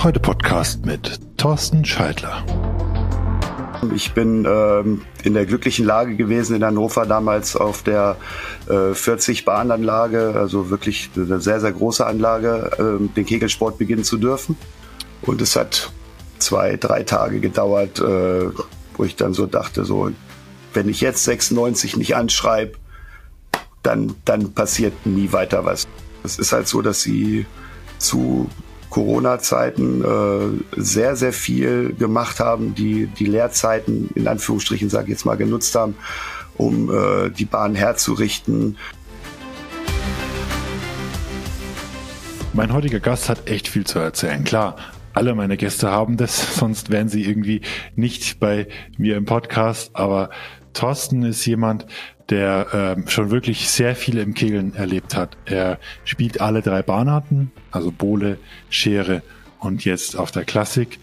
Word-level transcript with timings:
Heute 0.00 0.20
Podcast 0.20 0.86
mit 0.86 1.18
Thorsten 1.38 1.84
Scheidler. 1.84 2.44
Ich 3.92 4.14
bin 4.14 4.46
ähm, 4.48 5.02
in 5.24 5.34
der 5.34 5.44
glücklichen 5.44 5.84
Lage 5.84 6.14
gewesen, 6.14 6.54
in 6.54 6.64
Hannover 6.64 7.04
damals 7.04 7.56
auf 7.56 7.82
der 7.82 8.16
äh, 8.68 8.92
40-Bahnanlage, 8.92 10.34
also 10.36 10.70
wirklich 10.70 11.10
eine 11.16 11.40
sehr, 11.40 11.60
sehr 11.60 11.72
große 11.72 12.06
Anlage, 12.06 12.70
äh, 12.78 13.08
den 13.16 13.26
Kegelsport 13.26 13.76
beginnen 13.76 14.04
zu 14.04 14.18
dürfen. 14.18 14.56
Und 15.22 15.42
es 15.42 15.56
hat 15.56 15.90
zwei, 16.38 16.76
drei 16.76 17.02
Tage 17.02 17.40
gedauert, 17.40 17.98
äh, 17.98 18.50
wo 18.96 19.02
ich 19.02 19.16
dann 19.16 19.34
so 19.34 19.46
dachte, 19.46 19.84
so, 19.84 20.12
wenn 20.74 20.88
ich 20.88 21.00
jetzt 21.00 21.24
96 21.24 21.96
nicht 21.96 22.14
anschreibe, 22.14 22.74
dann, 23.82 24.14
dann 24.24 24.52
passiert 24.52 25.06
nie 25.06 25.32
weiter 25.32 25.64
was. 25.64 25.88
Es 26.22 26.38
ist 26.38 26.52
halt 26.52 26.68
so, 26.68 26.82
dass 26.82 27.02
sie 27.02 27.46
zu 27.98 28.48
Corona-Zeiten 28.90 30.02
äh, 30.02 30.80
sehr, 30.80 31.16
sehr 31.16 31.32
viel 31.32 31.94
gemacht 31.94 32.40
haben, 32.40 32.74
die 32.74 33.06
die 33.06 33.26
Lehrzeiten 33.26 34.10
in 34.14 34.26
Anführungsstrichen, 34.28 34.88
sage 34.88 35.04
ich 35.04 35.10
jetzt 35.10 35.24
mal, 35.24 35.36
genutzt 35.36 35.74
haben, 35.74 35.94
um 36.56 36.90
äh, 36.90 37.30
die 37.30 37.44
Bahn 37.44 37.74
herzurichten. 37.74 38.76
Mein 42.52 42.72
heutiger 42.72 43.00
Gast 43.00 43.28
hat 43.28 43.48
echt 43.48 43.68
viel 43.68 43.86
zu 43.86 43.98
erzählen. 43.98 44.42
Klar, 44.42 44.76
alle 45.12 45.34
meine 45.34 45.56
Gäste 45.56 45.90
haben 45.90 46.16
das, 46.16 46.56
sonst 46.58 46.90
wären 46.90 47.08
sie 47.08 47.24
irgendwie 47.24 47.60
nicht 47.94 48.40
bei 48.40 48.68
mir 48.96 49.16
im 49.16 49.26
Podcast. 49.26 49.90
Aber 49.94 50.30
Thorsten 50.72 51.22
ist 51.22 51.44
jemand, 51.46 51.86
der 52.30 52.66
ähm, 52.72 53.08
schon 53.08 53.30
wirklich 53.30 53.70
sehr 53.70 53.96
viel 53.96 54.18
im 54.18 54.34
Kegeln 54.34 54.74
erlebt 54.74 55.16
hat. 55.16 55.36
Er 55.46 55.78
spielt 56.04 56.40
alle 56.40 56.62
drei 56.62 56.82
Bahnarten, 56.82 57.50
also 57.70 57.90
Bohle, 57.90 58.38
Schere 58.68 59.22
und 59.60 59.84
jetzt 59.84 60.16
auf 60.16 60.30
der 60.30 60.44
Klassik. 60.44 60.98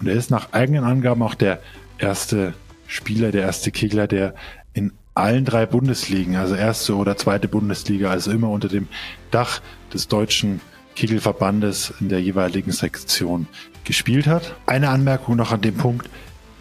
Und 0.00 0.06
er 0.06 0.14
ist 0.14 0.30
nach 0.30 0.52
eigenen 0.52 0.84
Angaben 0.84 1.22
auch 1.22 1.34
der 1.34 1.60
erste 1.98 2.54
Spieler, 2.86 3.32
der 3.32 3.42
erste 3.42 3.72
Kegler, 3.72 4.06
der 4.06 4.34
in 4.72 4.92
allen 5.14 5.44
drei 5.44 5.66
Bundesligen, 5.66 6.36
also 6.36 6.54
erste 6.54 6.94
oder 6.94 7.16
zweite 7.16 7.48
Bundesliga, 7.48 8.10
also 8.10 8.30
immer 8.30 8.50
unter 8.50 8.68
dem 8.68 8.86
Dach 9.32 9.60
des 9.92 10.06
deutschen 10.06 10.60
Kegelverbandes 10.94 11.94
in 12.00 12.08
der 12.08 12.20
jeweiligen 12.20 12.70
Sektion 12.72 13.48
gespielt 13.84 14.26
hat. 14.26 14.54
Eine 14.66 14.90
Anmerkung 14.90 15.36
noch 15.36 15.50
an 15.50 15.60
dem 15.60 15.74
Punkt. 15.74 16.08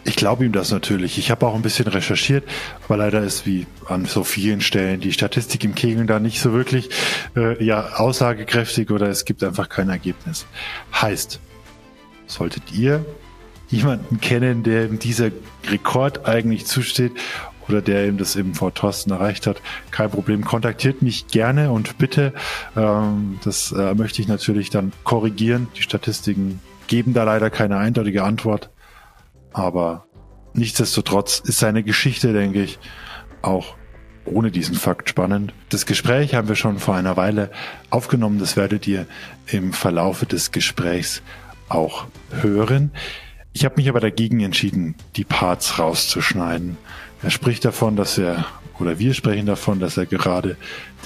Ich 0.08 0.16
glaube 0.16 0.46
ihm 0.46 0.54
das 0.54 0.72
natürlich. 0.72 1.18
Ich 1.18 1.32
habe 1.32 1.46
auch 1.46 1.54
ein 1.54 1.62
bisschen 1.62 1.86
recherchiert, 1.86 2.48
aber 2.86 2.96
leider 2.96 3.22
ist 3.24 3.46
wie 3.46 3.68
an 3.90 4.06
so 4.06 4.24
vielen 4.24 4.62
Stellen 4.62 5.02
die 5.02 5.12
Statistik 5.12 5.66
im 5.66 5.76
Kegeln 5.76 6.08
da 6.08 6.22
nicht 6.22 6.40
so 6.40 6.54
wirklich 6.54 6.90
äh, 7.36 7.62
ja 7.62 7.96
aussagekräftig 7.96 8.90
oder 8.90 9.10
es 9.10 9.26
gibt 9.26 9.44
einfach 9.44 9.68
kein 9.68 9.90
Ergebnis. 9.90 10.46
Heißt, 10.94 11.42
solltet 12.26 12.72
ihr 12.72 13.06
jemanden 13.68 14.22
kennen, 14.22 14.64
der 14.64 14.86
ihm 14.86 14.98
dieser 14.98 15.30
Rekord 15.70 16.26
eigentlich 16.26 16.66
zusteht 16.66 17.12
oder 17.68 17.82
der 17.82 18.08
ihm 18.08 18.18
das 18.18 18.38
eben 18.38 18.54
vor 18.54 18.74
Thorsten 18.74 19.12
erreicht 19.12 19.46
hat, 19.46 19.62
kein 19.92 20.10
Problem. 20.10 20.46
Kontaktiert 20.46 21.02
mich 21.02 21.28
gerne 21.28 21.70
und 21.70 21.98
bitte. 21.98 22.34
Ähm, 22.78 23.40
das 23.44 23.74
äh, 23.74 23.94
möchte 23.94 24.22
ich 24.22 24.30
natürlich 24.30 24.70
dann 24.70 24.94
korrigieren. 25.04 25.68
Die 25.76 25.82
Statistiken 25.82 26.62
geben 26.88 27.14
da 27.14 27.26
leider 27.26 27.50
keine 27.50 27.76
eindeutige 27.76 28.24
Antwort. 28.24 28.70
Aber 29.54 30.06
nichtsdestotrotz 30.54 31.40
ist 31.40 31.60
seine 31.60 31.84
Geschichte, 31.84 32.34
denke 32.34 32.64
ich, 32.64 32.80
auch 33.42 33.76
ohne 34.26 34.52
diesen 34.52 34.76
Fakt 34.76 35.10
spannend. 35.10 35.54
Das 35.70 35.86
Gespräch 35.86 36.36
haben 36.36 36.48
wir 36.48 36.56
schon 36.56 36.80
vor 36.80 36.96
einer 36.96 37.18
Weile 37.18 37.50
aufgenommen. 37.90 38.40
Das 38.40 38.58
werdet 38.58 38.88
ihr 38.88 39.06
im 39.48 39.74
Verlaufe 39.74 40.26
des 40.26 40.52
Gesprächs 40.52 41.22
auch 41.70 42.06
hören. 42.32 42.92
Ich 43.54 43.66
habe 43.66 43.76
mich 43.78 43.90
aber 43.90 44.00
dagegen 44.00 44.42
entschieden, 44.42 44.96
die 45.16 45.24
Parts 45.24 45.80
rauszuschneiden. 45.80 46.78
Er 47.24 47.32
spricht 47.32 47.66
davon, 47.66 47.96
dass 47.96 48.18
er, 48.18 48.46
oder 48.80 49.00
wir 49.00 49.14
sprechen 49.14 49.48
davon, 49.48 49.80
dass 49.80 49.98
er 49.98 50.06
gerade 50.06 50.58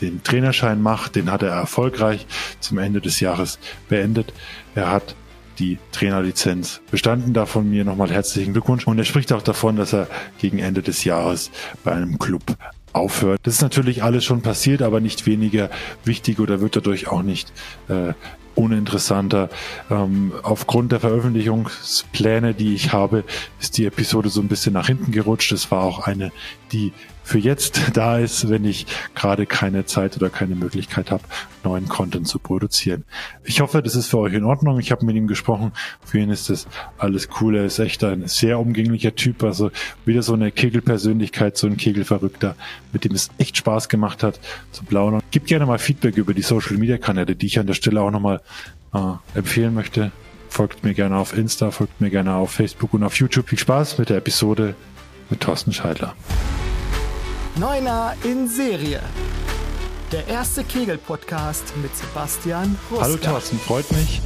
den 0.02 0.24
Trainerschein 0.24 0.82
macht. 0.82 1.16
Den 1.16 1.32
hat 1.32 1.44
er 1.44 1.52
erfolgreich 1.52 2.26
zum 2.60 2.78
Ende 2.78 3.00
des 3.00 3.20
Jahres 3.20 3.60
beendet. 3.88 4.34
Er 4.76 4.92
hat 4.92 5.16
die 5.62 5.78
Trainerlizenz 5.92 6.82
bestanden. 6.90 7.34
Da 7.34 7.46
von 7.46 7.70
mir 7.70 7.86
nochmal 7.86 8.12
herzlichen 8.12 8.54
Glückwunsch. 8.54 8.88
Und 8.88 8.98
er 8.98 9.06
spricht 9.06 9.32
auch 9.32 9.44
davon, 9.44 9.76
dass 9.76 9.94
er 9.94 10.08
gegen 10.40 10.60
Ende 10.60 10.82
des 10.82 11.04
Jahres 11.04 11.52
bei 11.84 11.92
einem 11.92 12.20
Club 12.20 12.44
aufhört. 12.94 13.40
Das 13.44 13.56
ist 13.56 13.62
natürlich 13.62 14.04
alles 14.04 14.26
schon 14.26 14.42
passiert, 14.42 14.82
aber 14.82 15.00
nicht 15.00 15.26
weniger 15.26 15.70
wichtig 16.04 16.40
oder 16.40 16.60
wird 16.60 16.76
dadurch 16.76 17.08
auch 17.08 17.22
nicht 17.22 17.54
äh, 17.88 18.14
uninteressanter. 18.56 19.50
Ähm, 19.90 20.34
aufgrund 20.44 20.92
der 20.92 21.00
Veröffentlichungspläne, 21.00 22.54
die 22.54 22.74
ich 22.74 22.92
habe, 22.92 23.24
ist 23.62 23.78
die 23.78 23.86
Episode 23.86 24.30
so 24.30 24.42
ein 24.42 24.48
bisschen 24.48 24.74
nach 24.74 24.88
hinten 24.88 25.12
gerutscht. 25.12 25.52
Es 25.52 25.72
war 25.72 25.84
auch 25.84 26.00
eine, 26.00 26.32
die 26.72 26.92
für 27.31 27.40
jetzt 27.40 27.81
da 27.94 28.18
ist, 28.18 28.50
wenn 28.50 28.66
ich 28.66 28.86
gerade 29.16 29.46
keine 29.46 29.86
Zeit 29.86 30.18
oder 30.18 30.30
keine 30.30 30.53
Möglichkeit 30.53 31.12
habe, 31.12 31.24
neuen 31.64 31.88
Content 31.88 32.28
zu 32.28 32.40
produzieren. 32.40 33.06
Ich 33.46 33.62
hoffe, 33.62 33.81
das 33.81 33.96
ist 33.96 34.08
für 34.08 34.18
euch 34.18 34.34
in 34.34 34.44
Ordnung. 34.44 34.80
Ich 34.80 34.92
habe 34.92 35.06
mit 35.06 35.16
ihm 35.16 35.28
gesprochen. 35.28 35.72
Für 36.03 36.20
ihn 36.20 36.30
ist 36.30 36.50
das 36.50 36.68
alles 36.97 37.30
cool. 37.40 37.56
Er 37.56 37.64
ist 37.64 37.80
echt 37.80 38.03
ein 38.03 38.28
sehr 38.28 38.59
umgänglicher 38.59 39.16
Typ. 39.16 39.44
Also 39.44 39.72
wieder 40.03 40.24
so 40.24 40.34
eine 40.34 40.52
Kegelpersönlichkeit, 40.52 41.56
so 41.56 41.68
ein 41.68 41.78
Kegelverrückter, 41.78 42.56
mit 42.91 43.06
dem 43.06 43.14
es 43.14 43.30
echt 43.38 43.56
Spaß 43.56 43.88
gemacht 43.88 44.24
hat 44.24 44.41
zu 44.74 44.84
plaudern. 44.84 45.22
Gib 45.31 45.46
gerne 45.46 45.66
mal 45.66 45.80
Feedback 45.80 46.18
über 46.18 46.34
die 46.34 46.41
Social 46.41 46.75
Media 46.75 46.97
Kanäle, 46.97 47.38
die 47.38 47.46
ich 47.46 47.59
an 47.59 47.68
der 47.68 47.75
Stelle 47.75 48.02
auch 48.02 48.12
nochmal 48.12 48.41
äh, 48.94 49.38
empfehlen 49.38 49.74
möchte. 49.74 50.12
Folgt 50.50 50.84
mir 50.84 50.94
gerne 50.94 51.16
auf 51.16 51.38
Insta, 51.38 51.72
folgt 51.72 52.02
mir 52.02 52.09
gerne 52.09 52.34
auf 52.34 52.52
Facebook 52.52 52.94
und 52.94 53.06
auf 53.06 53.16
YouTube. 53.16 53.47
Viel 53.47 53.59
Spaß 53.59 54.00
mit 54.00 54.09
der 54.09 54.18
Episode 54.18 54.75
mit 55.30 55.40
Thorsten 55.40 55.72
Scheidler. 55.72 56.14
Neuner 57.60 58.16
in 58.24 58.48
Serie. 58.48 59.02
Der 60.12 60.26
erste 60.28 60.64
Kegel-Podcast 60.64 61.76
mit 61.82 61.94
Sebastian 61.96 62.78
Ruska. 62.90 63.04
Hallo 63.04 63.18
Thorsten, 63.18 63.58
freut 63.60 63.92
mich, 63.92 64.22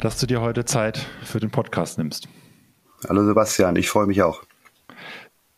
dass 0.00 0.18
du 0.18 0.26
dir 0.26 0.40
heute 0.40 0.64
Zeit 0.64 1.04
für 1.24 1.40
den 1.40 1.50
Podcast 1.50 1.98
nimmst. 1.98 2.28
Hallo 3.08 3.24
Sebastian, 3.26 3.74
ich 3.74 3.88
freue 3.88 4.06
mich 4.06 4.22
auch. 4.22 4.44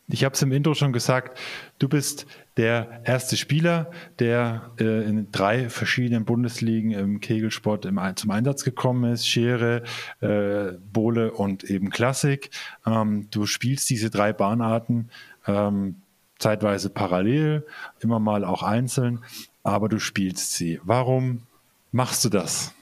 Ich 0.09 0.25
habe 0.25 0.35
es 0.35 0.43
im 0.43 0.53
Intro 0.53 0.75
schon 0.75 0.93
gesagt, 0.93 1.39
du 1.79 1.89
bist 1.89 2.27
der 2.57 3.03
erste 3.05 3.37
Spieler, 3.37 3.91
der 4.19 4.71
äh, 4.79 5.05
in 5.05 5.31
drei 5.33 5.69
verschiedenen 5.69 6.25
Bundesligen 6.25 6.93
im 6.93 7.21
Kegelsport 7.21 7.85
im, 7.85 8.01
zum 8.17 8.31
Einsatz 8.31 8.65
gekommen 8.65 9.13
ist. 9.13 9.29
Schere, 9.29 9.83
äh, 10.21 10.73
Bohle 10.93 11.33
und 11.33 11.65
eben 11.65 11.91
Klassik. 11.91 12.51
Ähm, 12.87 13.29
du 13.31 13.47
spielst 13.47 13.89
diese 13.91 14.11
drei 14.11 14.33
Bahnarten 14.33 15.11
ähm, 15.47 16.02
zeitweise 16.43 16.91
parallel, 16.91 17.67
immer 18.01 18.19
mal 18.19 18.45
auch 18.45 18.63
einzeln, 18.63 19.25
aber 19.63 19.89
du 19.89 19.99
spielst 19.99 20.53
sie. 20.53 20.81
Warum 20.85 21.43
machst 21.93 22.25
du 22.25 22.29
das? 22.29 22.75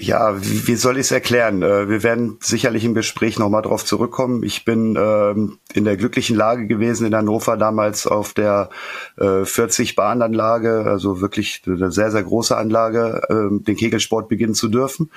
Ja, 0.00 0.36
wie, 0.40 0.76
soll 0.76 0.96
ich 0.96 1.06
es 1.06 1.10
erklären? 1.10 1.60
Äh, 1.62 1.88
wir 1.88 2.04
werden 2.04 2.38
sicherlich 2.40 2.84
im 2.84 2.94
Gespräch 2.94 3.36
nochmal 3.36 3.62
drauf 3.62 3.84
zurückkommen. 3.84 4.44
Ich 4.44 4.64
bin 4.64 4.96
ähm, 4.96 5.58
in 5.74 5.84
der 5.84 5.96
glücklichen 5.96 6.36
Lage 6.36 6.68
gewesen 6.68 7.08
in 7.08 7.16
Hannover 7.16 7.56
damals 7.56 8.06
auf 8.06 8.32
der 8.32 8.70
äh, 9.16 9.44
40 9.44 9.96
Bahnanlage, 9.96 10.84
also 10.86 11.20
wirklich 11.20 11.62
eine 11.66 11.90
sehr, 11.90 12.12
sehr 12.12 12.22
große 12.22 12.56
Anlage, 12.56 13.22
äh, 13.28 13.64
den 13.64 13.74
Kegelsport 13.74 14.28
beginnen 14.28 14.54
zu 14.54 14.68
dürfen. 14.68 15.10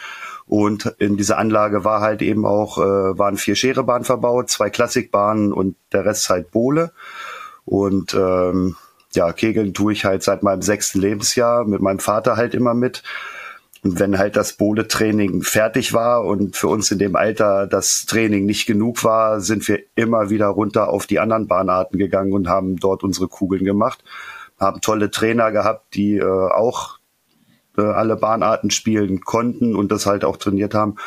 Und 0.47 0.95
in 0.97 1.15
dieser 1.15 1.37
Anlage 1.37 1.85
war 1.85 2.01
halt 2.01 2.23
eben 2.23 2.47
auch, 2.47 2.79
äh, 2.79 2.81
waren 3.19 3.37
vier 3.37 3.55
Scherebahnen 3.55 4.03
verbaut, 4.03 4.49
zwei 4.49 4.71
Klassikbahnen 4.71 5.53
und 5.53 5.75
der 5.93 6.05
Rest 6.05 6.27
halt 6.31 6.49
Bohle. 6.49 6.91
Und 7.65 8.15
ähm, 8.15 8.77
ja, 9.13 9.31
Kegeln 9.31 9.75
tue 9.75 9.93
ich 9.93 10.05
halt 10.05 10.23
seit 10.23 10.41
meinem 10.41 10.63
sechsten 10.63 10.99
Lebensjahr 10.99 11.65
mit 11.65 11.81
meinem 11.81 11.99
Vater 11.99 12.35
halt 12.35 12.55
immer 12.55 12.73
mit. 12.73 13.03
Und 13.83 13.99
wenn 13.99 14.19
halt 14.19 14.35
das 14.35 14.53
Bohle-Training 14.53 15.41
fertig 15.41 15.91
war 15.91 16.23
und 16.23 16.55
für 16.55 16.67
uns 16.67 16.91
in 16.91 16.99
dem 16.99 17.15
Alter 17.15 17.65
das 17.65 18.05
Training 18.05 18.45
nicht 18.45 18.67
genug 18.67 19.03
war, 19.03 19.41
sind 19.41 19.67
wir 19.67 19.79
immer 19.95 20.29
wieder 20.29 20.47
runter 20.47 20.89
auf 20.89 21.07
die 21.07 21.19
anderen 21.19 21.47
Bahnarten 21.47 21.97
gegangen 21.97 22.33
und 22.33 22.47
haben 22.47 22.77
dort 22.77 23.03
unsere 23.03 23.27
Kugeln 23.27 23.65
gemacht. 23.65 24.03
Haben 24.59 24.81
tolle 24.81 25.09
Trainer 25.09 25.51
gehabt, 25.51 25.95
die 25.95 26.17
äh, 26.17 26.23
auch 26.23 26.99
äh, 27.75 27.81
alle 27.81 28.17
Bahnarten 28.17 28.69
spielen 28.69 29.21
konnten 29.21 29.75
und 29.75 29.91
das 29.91 30.05
halt 30.05 30.25
auch 30.25 30.37
trainiert 30.37 30.75
haben. 30.75 30.97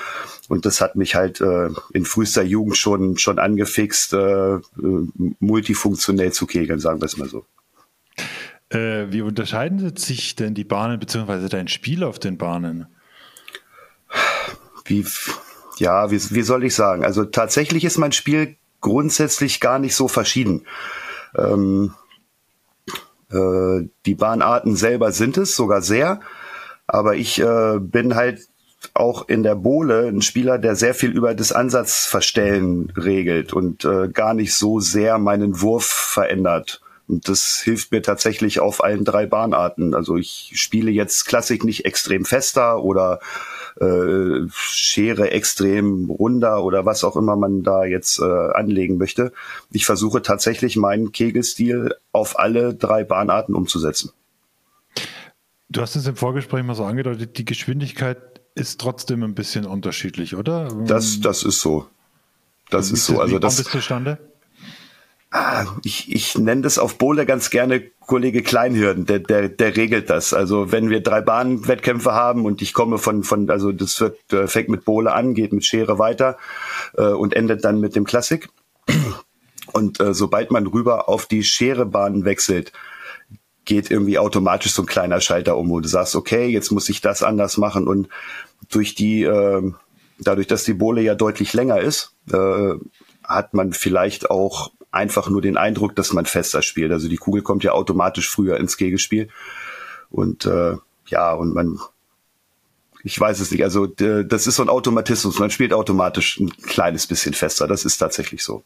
Und 0.48 0.66
das 0.66 0.80
hat 0.80 0.96
mich 0.96 1.14
halt 1.14 1.40
äh, 1.40 1.68
in 1.92 2.04
frühester 2.04 2.42
Jugend 2.42 2.76
schon, 2.76 3.18
schon 3.18 3.38
angefixt, 3.38 4.14
äh, 4.14 4.54
äh 4.56 4.60
multifunktionell 5.38 6.32
zu 6.32 6.46
kegeln, 6.46 6.80
sagen 6.80 7.00
wir 7.00 7.06
es 7.06 7.16
mal 7.16 7.28
so. 7.28 7.44
Äh, 8.74 9.12
wie 9.12 9.22
unterscheiden 9.22 9.96
sich 9.96 10.36
denn 10.36 10.54
die 10.54 10.64
Bahnen 10.64 10.98
beziehungsweise 10.98 11.48
dein 11.48 11.68
Spiel 11.68 12.02
auf 12.04 12.18
den 12.18 12.36
Bahnen? 12.36 12.86
Wie, 14.84 15.06
ja, 15.78 16.10
wie, 16.10 16.20
wie 16.30 16.42
soll 16.42 16.64
ich 16.64 16.74
sagen? 16.74 17.04
Also 17.04 17.24
tatsächlich 17.24 17.84
ist 17.84 17.98
mein 17.98 18.12
Spiel 18.12 18.56
grundsätzlich 18.80 19.60
gar 19.60 19.78
nicht 19.78 19.94
so 19.94 20.08
verschieden. 20.08 20.66
Ähm, 21.36 21.94
äh, 23.30 23.88
die 24.06 24.14
Bahnarten 24.14 24.76
selber 24.76 25.12
sind 25.12 25.38
es 25.38 25.56
sogar 25.56 25.80
sehr, 25.80 26.20
aber 26.86 27.16
ich 27.16 27.40
äh, 27.40 27.78
bin 27.80 28.14
halt 28.14 28.40
auch 28.92 29.28
in 29.28 29.42
der 29.42 29.54
Bohle 29.54 30.08
ein 30.08 30.20
Spieler, 30.20 30.58
der 30.58 30.76
sehr 30.76 30.94
viel 30.94 31.10
über 31.10 31.34
das 31.34 31.52
Ansatzverstellen 31.52 32.92
regelt 32.96 33.52
und 33.54 33.84
äh, 33.84 34.08
gar 34.08 34.34
nicht 34.34 34.54
so 34.54 34.80
sehr 34.80 35.18
meinen 35.18 35.62
Wurf 35.62 35.86
verändert. 35.86 36.83
Und 37.06 37.28
das 37.28 37.60
hilft 37.62 37.92
mir 37.92 38.02
tatsächlich 38.02 38.60
auf 38.60 38.82
allen 38.82 39.04
drei 39.04 39.26
Bahnarten. 39.26 39.94
Also 39.94 40.16
ich 40.16 40.52
spiele 40.54 40.90
jetzt 40.90 41.26
Klassik 41.26 41.64
nicht 41.64 41.84
extrem 41.84 42.24
fester 42.24 42.82
oder 42.82 43.20
äh, 43.80 44.48
Schere 44.50 45.30
extrem 45.30 46.08
runder 46.08 46.64
oder 46.64 46.86
was 46.86 47.04
auch 47.04 47.16
immer 47.16 47.36
man 47.36 47.62
da 47.62 47.84
jetzt 47.84 48.20
äh, 48.20 48.24
anlegen 48.24 48.96
möchte. 48.96 49.32
Ich 49.70 49.84
versuche 49.84 50.22
tatsächlich 50.22 50.76
meinen 50.76 51.12
Kegelstil 51.12 51.94
auf 52.12 52.38
alle 52.38 52.74
drei 52.74 53.04
Bahnarten 53.04 53.54
umzusetzen. 53.54 54.12
Du 55.68 55.80
hast 55.80 55.96
es 55.96 56.06
im 56.06 56.16
Vorgespräch 56.16 56.62
mal 56.62 56.74
so 56.74 56.84
angedeutet, 56.84 57.36
die 57.36 57.44
Geschwindigkeit 57.44 58.40
ist 58.54 58.80
trotzdem 58.80 59.22
ein 59.24 59.34
bisschen 59.34 59.66
unterschiedlich, 59.66 60.36
oder? 60.36 60.68
Das, 60.86 61.20
das 61.20 61.42
ist 61.42 61.60
so. 61.60 61.88
Das 62.70 62.90
ist 62.90 63.04
so. 63.06 63.20
Also 63.20 63.38
das. 63.38 63.58
Wie 63.58 63.62
kommt 63.62 63.66
es 63.66 63.72
zustande? 63.72 64.18
Ah, 65.36 65.66
ich, 65.82 66.14
ich 66.14 66.38
nenne 66.38 66.62
das 66.62 66.78
auf 66.78 66.96
Bowle 66.96 67.26
ganz 67.26 67.50
gerne 67.50 67.82
Kollege 68.06 68.40
Kleinhirn, 68.44 69.04
der, 69.04 69.18
der, 69.18 69.48
der 69.48 69.76
regelt 69.76 70.08
das. 70.08 70.32
Also 70.32 70.70
wenn 70.70 70.90
wir 70.90 71.02
drei 71.02 71.22
Bahnwettkämpfe 71.22 72.12
haben 72.12 72.44
und 72.44 72.62
ich 72.62 72.72
komme 72.72 72.98
von, 72.98 73.24
von 73.24 73.50
also 73.50 73.72
das 73.72 74.00
wird, 74.00 74.32
äh, 74.32 74.46
fängt 74.46 74.68
mit 74.68 74.84
Bowle 74.84 75.12
an, 75.12 75.34
geht 75.34 75.52
mit 75.52 75.64
Schere 75.64 75.98
weiter 75.98 76.38
äh, 76.96 77.06
und 77.06 77.34
endet 77.34 77.64
dann 77.64 77.80
mit 77.80 77.96
dem 77.96 78.04
Klassik. 78.04 78.48
Und 79.72 79.98
äh, 79.98 80.14
sobald 80.14 80.52
man 80.52 80.68
rüber 80.68 81.08
auf 81.08 81.26
die 81.26 81.42
Scherebahn 81.42 82.24
wechselt, 82.24 82.70
geht 83.64 83.90
irgendwie 83.90 84.20
automatisch 84.20 84.72
so 84.72 84.82
ein 84.82 84.86
kleiner 84.86 85.20
Schalter 85.20 85.56
um, 85.56 85.68
wo 85.68 85.80
du 85.80 85.88
sagst, 85.88 86.14
okay, 86.14 86.46
jetzt 86.46 86.70
muss 86.70 86.88
ich 86.88 87.00
das 87.00 87.24
anders 87.24 87.56
machen. 87.56 87.88
Und 87.88 88.08
durch 88.70 88.94
die, 88.94 89.24
äh, 89.24 89.72
dadurch, 90.20 90.46
dass 90.46 90.62
die 90.62 90.74
Bohle 90.74 91.02
ja 91.02 91.16
deutlich 91.16 91.54
länger 91.54 91.80
ist, 91.80 92.14
äh, 92.32 92.74
hat 93.24 93.52
man 93.52 93.72
vielleicht 93.72 94.30
auch 94.30 94.70
einfach 94.94 95.28
nur 95.28 95.42
den 95.42 95.56
Eindruck, 95.56 95.96
dass 95.96 96.12
man 96.12 96.26
fester 96.26 96.62
spielt. 96.62 96.92
Also 96.92 97.08
die 97.08 97.16
Kugel 97.16 97.42
kommt 97.42 97.64
ja 97.64 97.72
automatisch 97.72 98.30
früher 98.30 98.58
ins 98.58 98.76
Kegelspiel. 98.76 99.28
Und 100.10 100.46
äh, 100.46 100.76
ja, 101.06 101.32
und 101.32 101.54
man, 101.54 101.78
ich 103.02 103.18
weiß 103.18 103.40
es 103.40 103.50
nicht. 103.50 103.64
Also 103.64 103.86
das 103.86 104.46
ist 104.46 104.56
so 104.56 104.62
ein 104.62 104.68
Automatismus. 104.68 105.38
Man 105.38 105.50
spielt 105.50 105.72
automatisch 105.72 106.38
ein 106.38 106.50
kleines 106.50 107.06
bisschen 107.06 107.34
fester. 107.34 107.66
Das 107.66 107.84
ist 107.84 107.98
tatsächlich 107.98 108.42
so. 108.42 108.64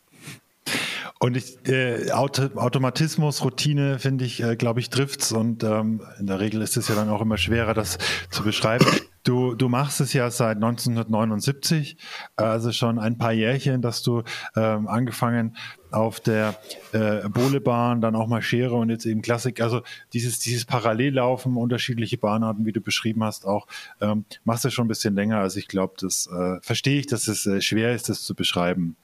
Und 1.20 1.36
ich, 1.36 1.58
äh, 1.66 2.12
Auto, 2.12 2.48
Automatismus, 2.54 3.42
Routine, 3.42 3.98
finde 3.98 4.24
ich, 4.24 4.40
äh, 4.40 4.54
glaube 4.54 4.78
ich, 4.78 4.88
trifft's. 4.88 5.32
Und 5.32 5.64
ähm, 5.64 6.02
in 6.20 6.26
der 6.26 6.38
Regel 6.38 6.62
ist 6.62 6.76
es 6.76 6.88
ja 6.88 6.94
dann 6.94 7.08
auch 7.08 7.20
immer 7.20 7.38
schwerer, 7.38 7.74
das 7.74 7.98
zu 8.30 8.44
beschreiben. 8.44 8.86
Du, 9.24 9.54
du 9.56 9.68
machst 9.68 10.00
es 10.00 10.12
ja 10.12 10.30
seit 10.30 10.56
1979, 10.56 11.96
also 12.36 12.70
schon 12.70 13.00
ein 13.00 13.18
paar 13.18 13.32
Jährchen, 13.32 13.82
dass 13.82 14.02
du 14.02 14.22
ähm, 14.54 14.86
angefangen 14.86 15.56
auf 15.90 16.20
der 16.20 16.56
äh, 16.92 17.28
Bohlebahn, 17.28 18.00
dann 18.00 18.16
auch 18.16 18.26
mal 18.26 18.42
Schere 18.42 18.74
und 18.74 18.90
jetzt 18.90 19.06
eben 19.06 19.22
Klassik. 19.22 19.60
Also 19.60 19.82
dieses, 20.12 20.38
dieses 20.38 20.64
Parallellaufen, 20.64 21.56
unterschiedliche 21.56 22.18
Bahnarten, 22.18 22.66
wie 22.66 22.72
du 22.72 22.80
beschrieben 22.80 23.24
hast, 23.24 23.46
auch 23.46 23.66
ähm, 24.00 24.24
machst 24.44 24.64
du 24.64 24.70
schon 24.70 24.86
ein 24.86 24.88
bisschen 24.88 25.14
länger. 25.14 25.38
Also 25.38 25.58
ich 25.58 25.68
glaube, 25.68 25.94
das 26.00 26.26
äh, 26.26 26.60
verstehe 26.60 27.00
ich, 27.00 27.06
dass 27.06 27.28
es 27.28 27.46
äh, 27.46 27.60
schwer 27.60 27.94
ist, 27.94 28.08
das 28.08 28.22
zu 28.22 28.34
beschreiben. 28.34 28.96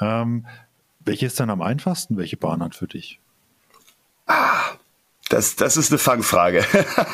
Ähm, 0.00 0.46
welche 1.00 1.26
ist 1.26 1.38
dann 1.40 1.50
am 1.50 1.62
einfachsten? 1.62 2.16
Welche 2.16 2.36
Bahnart 2.36 2.74
für 2.74 2.88
dich? 2.88 3.20
Ah, 4.26 4.76
das, 5.28 5.56
das 5.56 5.76
ist 5.76 5.90
eine 5.90 5.98
Fangfrage. 5.98 6.64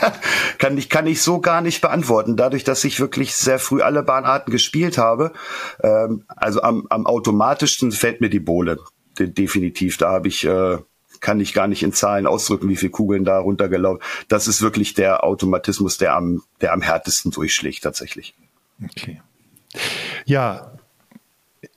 kann, 0.59 0.77
ich, 0.77 0.91
kann 0.91 1.07
ich 1.07 1.23
so 1.23 1.41
gar 1.41 1.63
nicht 1.63 1.81
beantworten. 1.81 2.37
Dadurch, 2.37 2.63
dass 2.65 2.85
ich 2.85 3.01
wirklich 3.01 3.35
sehr 3.35 3.59
früh 3.59 3.81
alle 3.81 4.03
Bahnarten 4.03 4.51
gespielt 4.51 4.99
habe, 4.99 5.33
ähm, 5.83 6.25
also 6.29 6.63
am, 6.63 6.87
am 6.91 7.07
automatischsten 7.07 7.91
fällt 7.93 8.21
mir 8.21 8.29
die 8.29 8.41
Bohle. 8.41 8.79
De 9.19 9.29
definitiv. 9.29 9.97
Da 9.99 10.11
habe 10.11 10.29
ich, 10.29 10.45
äh, 10.45 10.79
kann 11.21 11.41
ich 11.41 11.55
gar 11.55 11.69
nicht 11.69 11.83
in 11.83 11.93
Zahlen 11.93 12.27
ausdrücken, 12.27 12.69
wie 12.69 12.77
viele 12.77 12.91
Kugeln 12.91 13.25
da 13.25 13.39
runtergelaufen. 13.39 14.03
Das 14.29 14.49
ist 14.49 14.63
wirklich 14.63 14.95
der 14.95 15.25
Automatismus, 15.25 15.99
der 15.99 16.15
am, 16.15 16.43
der 16.61 16.73
am 16.73 16.83
härtesten 16.83 17.31
durchschlägt 17.31 17.83
tatsächlich. 17.83 18.35
Okay. 18.83 19.21
Ja, 20.25 20.73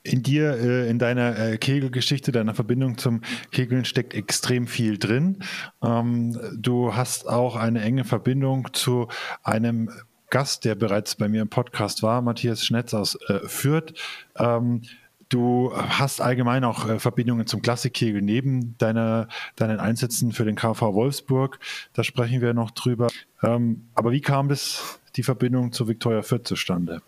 in 0.03 0.23
dir, 0.23 0.57
äh, 0.57 0.89
in 0.89 0.99
deiner 0.99 1.37
äh, 1.37 1.57
Kegelgeschichte, 1.57 2.31
deiner 2.31 2.55
Verbindung 2.55 2.97
zum 2.97 3.21
Kegeln 3.51 3.85
steckt 3.85 4.13
extrem 4.13 4.67
viel 4.67 4.97
drin. 4.97 5.43
Ähm, 5.83 6.39
du 6.55 6.95
hast 6.95 7.27
auch 7.27 7.55
eine 7.55 7.81
enge 7.81 8.03
Verbindung 8.03 8.69
zu 8.73 9.07
einem 9.43 9.89
Gast, 10.29 10.65
der 10.65 10.75
bereits 10.75 11.15
bei 11.15 11.27
mir 11.27 11.41
im 11.41 11.49
Podcast 11.49 12.01
war, 12.03 12.21
Matthias 12.21 12.65
Schnetz 12.65 12.93
aus 12.93 13.15
äh, 13.27 13.47
Fürth. 13.47 13.93
Ähm, 14.37 14.81
Du 15.29 15.71
hast 15.75 16.21
allgemein 16.21 16.63
auch 16.63 16.87
äh, 16.87 16.99
Verbindungen 16.99 17.47
zum 17.47 17.61
Klassikkegel 17.61 18.21
neben 18.21 18.77
deiner, 18.77 19.27
deinen 19.55 19.79
Einsätzen 19.79 20.31
für 20.31 20.45
den 20.45 20.55
KV 20.55 20.93
Wolfsburg. 20.93 21.59
Da 21.93 22.03
sprechen 22.03 22.41
wir 22.41 22.53
noch 22.53 22.71
drüber. 22.71 23.07
Ähm, 23.41 23.89
aber 23.95 24.11
wie 24.11 24.21
kam 24.21 24.49
das, 24.49 24.99
die 25.15 25.23
Verbindung 25.23 25.71
zu 25.71 25.87
Viktoria 25.87 26.21
Fürth 26.21 26.47
zustande? 26.47 27.01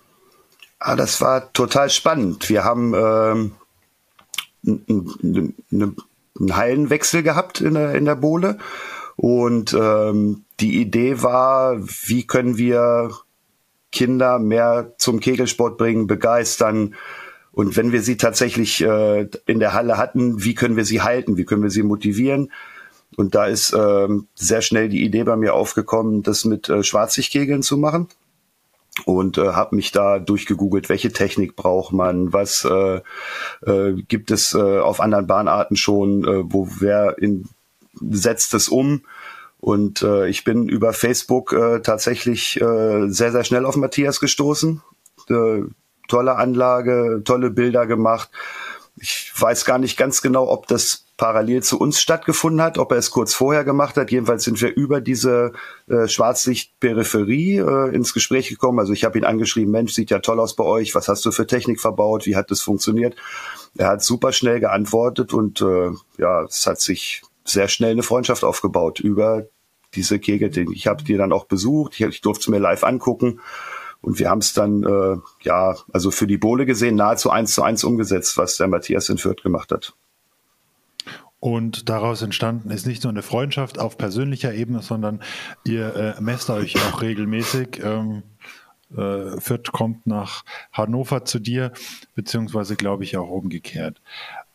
Ah, 0.79 0.95
das 0.95 1.21
war 1.21 1.53
total 1.53 1.89
spannend. 1.89 2.49
Wir 2.49 2.63
haben 2.63 2.93
ähm, 2.95 3.55
einen 4.65 6.55
Hallenwechsel 6.55 7.23
gehabt 7.23 7.61
in 7.61 7.75
der, 7.75 7.95
in 7.95 8.05
der 8.05 8.15
Bohle. 8.15 8.57
Und 9.15 9.73
ähm, 9.73 10.43
die 10.59 10.79
Idee 10.79 11.23
war, 11.23 11.77
wie 11.79 12.25
können 12.25 12.57
wir 12.57 13.11
Kinder 13.91 14.37
mehr 14.37 14.93
zum 14.97 15.19
Kegelsport 15.19 15.77
bringen, 15.77 16.07
begeistern. 16.07 16.95
Und 17.57 17.75
wenn 17.75 17.91
wir 17.91 18.03
sie 18.03 18.17
tatsächlich 18.17 18.83
äh, 18.83 19.27
in 19.47 19.57
der 19.57 19.73
Halle 19.73 19.97
hatten, 19.97 20.43
wie 20.43 20.53
können 20.53 20.75
wir 20.75 20.85
sie 20.85 21.01
halten, 21.01 21.37
wie 21.37 21.43
können 21.43 21.63
wir 21.63 21.71
sie 21.71 21.81
motivieren? 21.81 22.51
Und 23.15 23.33
da 23.33 23.47
ist 23.47 23.73
ähm, 23.75 24.27
sehr 24.35 24.61
schnell 24.61 24.89
die 24.89 25.03
Idee 25.03 25.23
bei 25.23 25.35
mir 25.35 25.55
aufgekommen, 25.55 26.21
das 26.21 26.45
mit 26.45 26.69
äh, 26.69 26.83
Schwarzsichtkegeln 26.83 27.63
zu 27.63 27.77
machen 27.77 28.09
und 29.05 29.39
äh, 29.39 29.53
habe 29.53 29.75
mich 29.75 29.91
da 29.91 30.19
durchgegoogelt, 30.19 30.87
welche 30.87 31.11
Technik 31.11 31.55
braucht 31.55 31.93
man, 31.93 32.31
was 32.31 32.63
äh, 32.63 33.01
äh, 33.65 34.03
gibt 34.07 34.29
es 34.29 34.53
äh, 34.53 34.77
auf 34.77 34.99
anderen 34.99 35.25
Bahnarten 35.25 35.77
schon, 35.77 36.25
äh, 36.25 36.43
wo 36.53 36.69
wer 36.77 37.17
in, 37.17 37.49
setzt 37.99 38.53
es 38.53 38.69
um. 38.69 39.01
Und 39.59 40.03
äh, 40.03 40.27
ich 40.27 40.43
bin 40.43 40.69
über 40.69 40.93
Facebook 40.93 41.53
äh, 41.53 41.79
tatsächlich 41.81 42.61
äh, 42.61 43.09
sehr, 43.09 43.31
sehr 43.31 43.43
schnell 43.43 43.65
auf 43.65 43.77
Matthias 43.77 44.19
gestoßen. 44.19 44.83
Äh, 45.31 45.63
tolle 46.07 46.35
Anlage, 46.35 47.21
tolle 47.25 47.49
Bilder 47.49 47.85
gemacht. 47.87 48.29
Ich 48.99 49.31
weiß 49.35 49.65
gar 49.65 49.77
nicht 49.77 49.97
ganz 49.97 50.21
genau, 50.21 50.49
ob 50.49 50.67
das 50.67 51.05
parallel 51.17 51.63
zu 51.63 51.79
uns 51.79 51.99
stattgefunden 51.99 52.61
hat, 52.61 52.77
ob 52.77 52.91
er 52.91 52.99
es 52.99 53.09
kurz 53.09 53.33
vorher 53.33 53.63
gemacht 53.63 53.97
hat. 53.97 54.11
Jedenfalls 54.11 54.43
sind 54.43 54.61
wir 54.61 54.75
über 54.75 55.01
diese 55.01 55.51
äh, 55.87 56.07
Schwarzlichtperipherie 56.07 57.57
äh, 57.57 57.95
ins 57.95 58.13
Gespräch 58.13 58.49
gekommen. 58.49 58.79
Also 58.79 58.93
ich 58.93 59.03
habe 59.03 59.17
ihn 59.17 59.25
angeschrieben, 59.25 59.71
Mensch, 59.71 59.93
sieht 59.93 60.11
ja 60.11 60.19
toll 60.19 60.39
aus 60.39 60.55
bei 60.55 60.63
euch, 60.63 60.93
was 60.93 61.07
hast 61.07 61.25
du 61.25 61.31
für 61.31 61.47
Technik 61.47 61.81
verbaut, 61.81 62.27
wie 62.27 62.35
hat 62.35 62.51
das 62.51 62.61
funktioniert? 62.61 63.15
Er 63.77 63.87
hat 63.87 64.03
super 64.03 64.31
schnell 64.31 64.59
geantwortet 64.59 65.33
und 65.33 65.61
äh, 65.61 65.91
ja, 66.19 66.43
es 66.43 66.67
hat 66.67 66.79
sich 66.79 67.23
sehr 67.43 67.67
schnell 67.67 67.91
eine 67.91 68.03
Freundschaft 68.03 68.43
aufgebaut 68.43 68.99
über 68.99 69.47
diese 69.95 70.19
Kegel. 70.19 70.51
Ich 70.71 70.85
habe 70.85 71.03
die 71.03 71.17
dann 71.17 71.33
auch 71.33 71.45
besucht, 71.45 71.93
ich, 71.95 72.01
ich 72.01 72.21
durfte 72.21 72.41
es 72.41 72.47
mir 72.47 72.59
live 72.59 72.83
angucken. 72.83 73.39
Und 74.01 74.19
wir 74.19 74.29
haben 74.29 74.39
es 74.39 74.53
dann, 74.53 74.83
äh, 74.83 75.17
ja, 75.41 75.75
also 75.91 76.11
für 76.11 76.27
die 76.27 76.37
Bohle 76.37 76.65
gesehen, 76.65 76.95
nahezu 76.95 77.29
eins 77.29 77.53
zu 77.53 77.63
eins 77.63 77.83
umgesetzt, 77.83 78.37
was 78.37 78.57
der 78.57 78.67
Matthias 78.67 79.09
in 79.09 79.17
Fürth 79.17 79.43
gemacht 79.43 79.71
hat. 79.71 79.93
Und 81.39 81.89
daraus 81.89 82.21
entstanden 82.21 82.71
ist 82.71 82.87
nicht 82.87 83.03
nur 83.03 83.11
eine 83.11 83.21
Freundschaft 83.21 83.79
auf 83.79 83.97
persönlicher 83.97 84.53
Ebene, 84.53 84.81
sondern 84.81 85.21
ihr 85.65 85.95
äh, 85.95 86.21
messt 86.21 86.49
euch 86.49 86.75
auch 86.77 87.01
regelmäßig. 87.01 87.81
Ähm, 87.83 88.23
äh, 88.95 89.39
Fürth 89.39 89.71
kommt 89.71 90.07
nach 90.07 90.43
Hannover 90.71 91.25
zu 91.25 91.39
dir, 91.39 91.73
beziehungsweise 92.15 92.75
glaube 92.75 93.03
ich 93.03 93.17
auch 93.17 93.29
umgekehrt. 93.29 94.01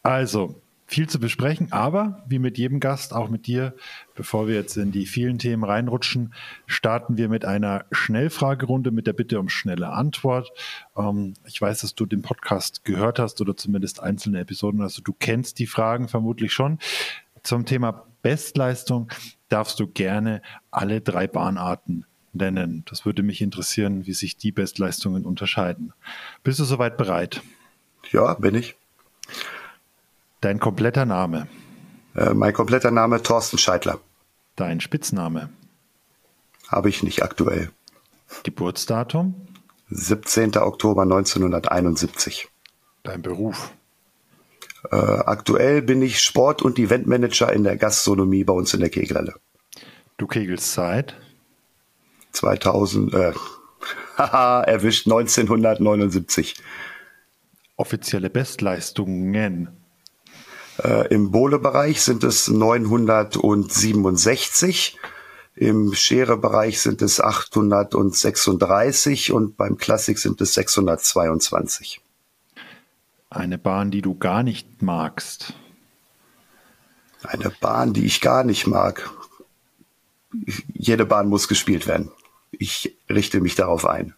Also, 0.03 0.62
viel 0.93 1.09
zu 1.09 1.19
besprechen, 1.19 1.73
aber 1.73 2.23
wie 2.29 2.39
mit 2.39 2.59
jedem 2.59 2.79
Gast, 2.79 3.15
auch 3.15 3.31
mit 3.31 3.47
dir, 3.47 3.75
bevor 4.15 4.47
wir 4.47 4.57
jetzt 4.57 4.77
in 4.77 4.93
die 4.93 5.07
vielen 5.07 5.39
Themen 5.39 5.65
reinrutschen, 5.65 6.35
starten 6.67 7.17
wir 7.17 7.31
mit 7.31 7.47
einer 7.47 7.87
Schnellfragerunde 7.93 8.91
mit 8.91 9.07
der 9.07 9.15
Bitte 9.15 9.41
um 9.41 9.49
schnelle 9.49 9.89
Antwort. 9.89 10.51
Ähm, 10.95 11.33
ich 11.47 11.63
weiß, 11.63 11.81
dass 11.81 11.95
du 11.95 12.05
den 12.05 12.21
Podcast 12.21 12.85
gehört 12.85 13.19
hast 13.19 13.41
oder 13.41 13.57
zumindest 13.57 14.03
einzelne 14.03 14.41
Episoden, 14.41 14.83
also 14.83 15.01
du 15.01 15.15
kennst 15.19 15.59
die 15.61 15.67
Fragen 15.67 16.09
vermutlich 16.09 16.53
schon. 16.53 16.79
Zum 17.43 17.65
Thema 17.65 18.07
Bestleistung 18.21 19.09
darfst 19.49 19.81
du 19.81 19.87
gerne 19.87 20.43
alle 20.71 21.01
drei 21.01 21.27
Bahnarten 21.27 22.05
nennen. 22.35 22.85
Das 22.87 23.07
würde 23.07 23.23
mich 23.23 23.41
interessieren, 23.41 24.05
wie 24.05 24.13
sich 24.13 24.37
die 24.37 24.53
Bestleistungen 24.53 25.25
unterscheiden. 25.25 25.95
Bist 26.45 26.59
du 26.59 26.65
soweit 26.65 26.99
bereit? 26.99 27.41
Ja, 28.11 28.35
bin 28.35 28.57
ich. 28.57 28.77
Dein 30.43 30.59
kompletter 30.59 31.07
Name. 31.07 31.47
Äh, 32.17 32.35
mein 32.35 32.53
kompletter 32.53 32.91
Name 32.91 33.23
Thorsten 33.23 33.59
Scheidler. 33.59 34.01
Dein 34.57 34.81
Spitzname. 34.81 35.51
Habe 36.67 36.89
ich 36.89 37.05
nicht 37.05 37.23
aktuell. 37.23 37.71
Geburtsdatum. 38.43 39.35
17. 39.91 40.57
Oktober 40.57 41.03
1971. 41.03 42.49
Dein 43.05 43.23
Beruf? 43.23 43.73
Äh, 44.91 44.97
aktuell 44.97 45.81
bin 45.81 46.03
ich 46.03 46.21
Sport- 46.21 46.63
und 46.63 46.77
Eventmanager 46.77 47.53
in 47.53 47.63
der 47.63 47.77
Gastronomie 47.77 48.43
bei 48.43 48.53
uns 48.53 48.75
in 48.75 48.81
der 48.81 48.91
Kegelhalle. 48.91 49.35
Du 50.17 50.27
kegelst 50.27 50.73
seit? 50.73 51.15
2000, 52.33 53.15
äh, 53.15 53.33
haha, 54.19 54.65
erwischt 54.65 55.07
1979. 55.07 56.57
Offizielle 57.77 58.29
Bestleistungen? 58.29 59.82
Äh, 60.79 61.13
Im 61.13 61.31
Bohle-Bereich 61.31 62.01
sind 62.03 62.25
es 62.25 62.49
967, 62.49 64.99
im 65.55 65.93
Schere-Bereich 65.93 66.81
sind 66.81 67.03
es 67.03 67.21
836 67.21 69.33
und 69.33 69.59
beim 69.59 69.77
Klassik 69.77 70.19
sind 70.19 70.41
es 70.41 70.55
622. 70.55 72.01
Eine 73.29 73.59
Bahn, 73.59 73.91
die 73.91 74.01
du 74.01 74.15
gar 74.15 74.43
nicht 74.43 74.81
magst. 74.83 75.53
Eine 77.23 77.51
Bahn, 77.51 77.93
die 77.93 78.07
ich 78.07 78.23
gar 78.23 78.45
nicht 78.45 78.67
mag. 78.67 79.11
Jede 80.73 81.05
Bahn 81.05 81.29
muss 81.29 81.49
gespielt 81.49 81.87
werden. 81.87 82.11
Ich 82.51 82.97
richte 83.09 83.41
mich 83.41 83.55
darauf 83.55 83.87
ein. 83.87 84.15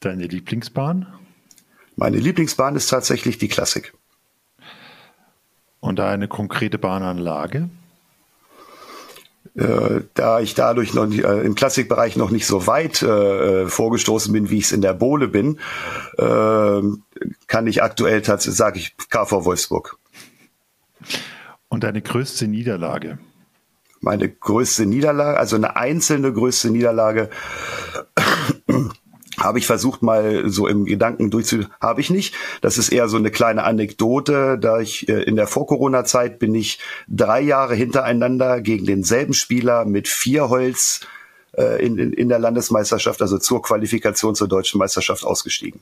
Deine 0.00 0.26
Lieblingsbahn? 0.26 1.06
Meine 1.96 2.18
Lieblingsbahn 2.18 2.76
ist 2.76 2.88
tatsächlich 2.88 3.36
die 3.38 3.48
Klassik. 3.48 3.92
Und 5.82 5.98
eine 5.98 6.28
konkrete 6.28 6.78
Bahnanlage? 6.78 7.68
Äh, 9.56 10.02
da 10.14 10.38
ich 10.38 10.54
dadurch 10.54 10.94
noch 10.94 11.06
nicht, 11.06 11.24
äh, 11.24 11.40
im 11.40 11.56
Klassikbereich 11.56 12.14
noch 12.14 12.30
nicht 12.30 12.46
so 12.46 12.68
weit 12.68 13.02
äh, 13.02 13.66
vorgestoßen 13.66 14.32
bin, 14.32 14.48
wie 14.48 14.58
ich 14.58 14.66
es 14.66 14.72
in 14.72 14.80
der 14.80 14.94
Bohle 14.94 15.26
bin, 15.26 15.58
äh, 16.18 16.80
kann 17.48 17.66
ich 17.66 17.82
aktuell 17.82 18.22
tatsächlich, 18.22 18.56
sage 18.56 18.78
ich, 18.78 18.96
KV 19.10 19.44
Wolfsburg. 19.44 19.98
Und 21.68 21.82
deine 21.82 22.00
größte 22.00 22.46
Niederlage? 22.46 23.18
Meine 24.00 24.28
größte 24.28 24.86
Niederlage, 24.86 25.36
also 25.36 25.56
eine 25.56 25.74
einzelne 25.74 26.32
größte 26.32 26.70
Niederlage, 26.70 27.28
habe 29.38 29.58
ich 29.58 29.66
versucht 29.66 30.02
mal 30.02 30.48
so 30.50 30.66
im 30.66 30.84
Gedanken 30.84 31.30
durchzu, 31.30 31.64
habe 31.80 32.00
ich 32.00 32.10
nicht. 32.10 32.34
Das 32.60 32.78
ist 32.78 32.90
eher 32.90 33.08
so 33.08 33.16
eine 33.16 33.30
kleine 33.30 33.64
Anekdote, 33.64 34.58
da 34.58 34.80
ich 34.80 35.08
äh, 35.08 35.22
in 35.22 35.36
der 35.36 35.46
Vor-Corona-Zeit 35.46 36.38
bin 36.38 36.54
ich 36.54 36.78
drei 37.08 37.40
Jahre 37.40 37.74
hintereinander 37.74 38.60
gegen 38.60 38.86
denselben 38.86 39.34
Spieler 39.34 39.84
mit 39.84 40.08
vier 40.08 40.48
Holz 40.48 41.00
äh, 41.56 41.84
in, 41.84 41.98
in, 41.98 42.12
in 42.12 42.28
der 42.28 42.38
Landesmeisterschaft, 42.38 43.22
also 43.22 43.38
zur 43.38 43.62
Qualifikation 43.62 44.34
zur 44.34 44.48
deutschen 44.48 44.78
Meisterschaft 44.78 45.24
ausgestiegen. 45.24 45.80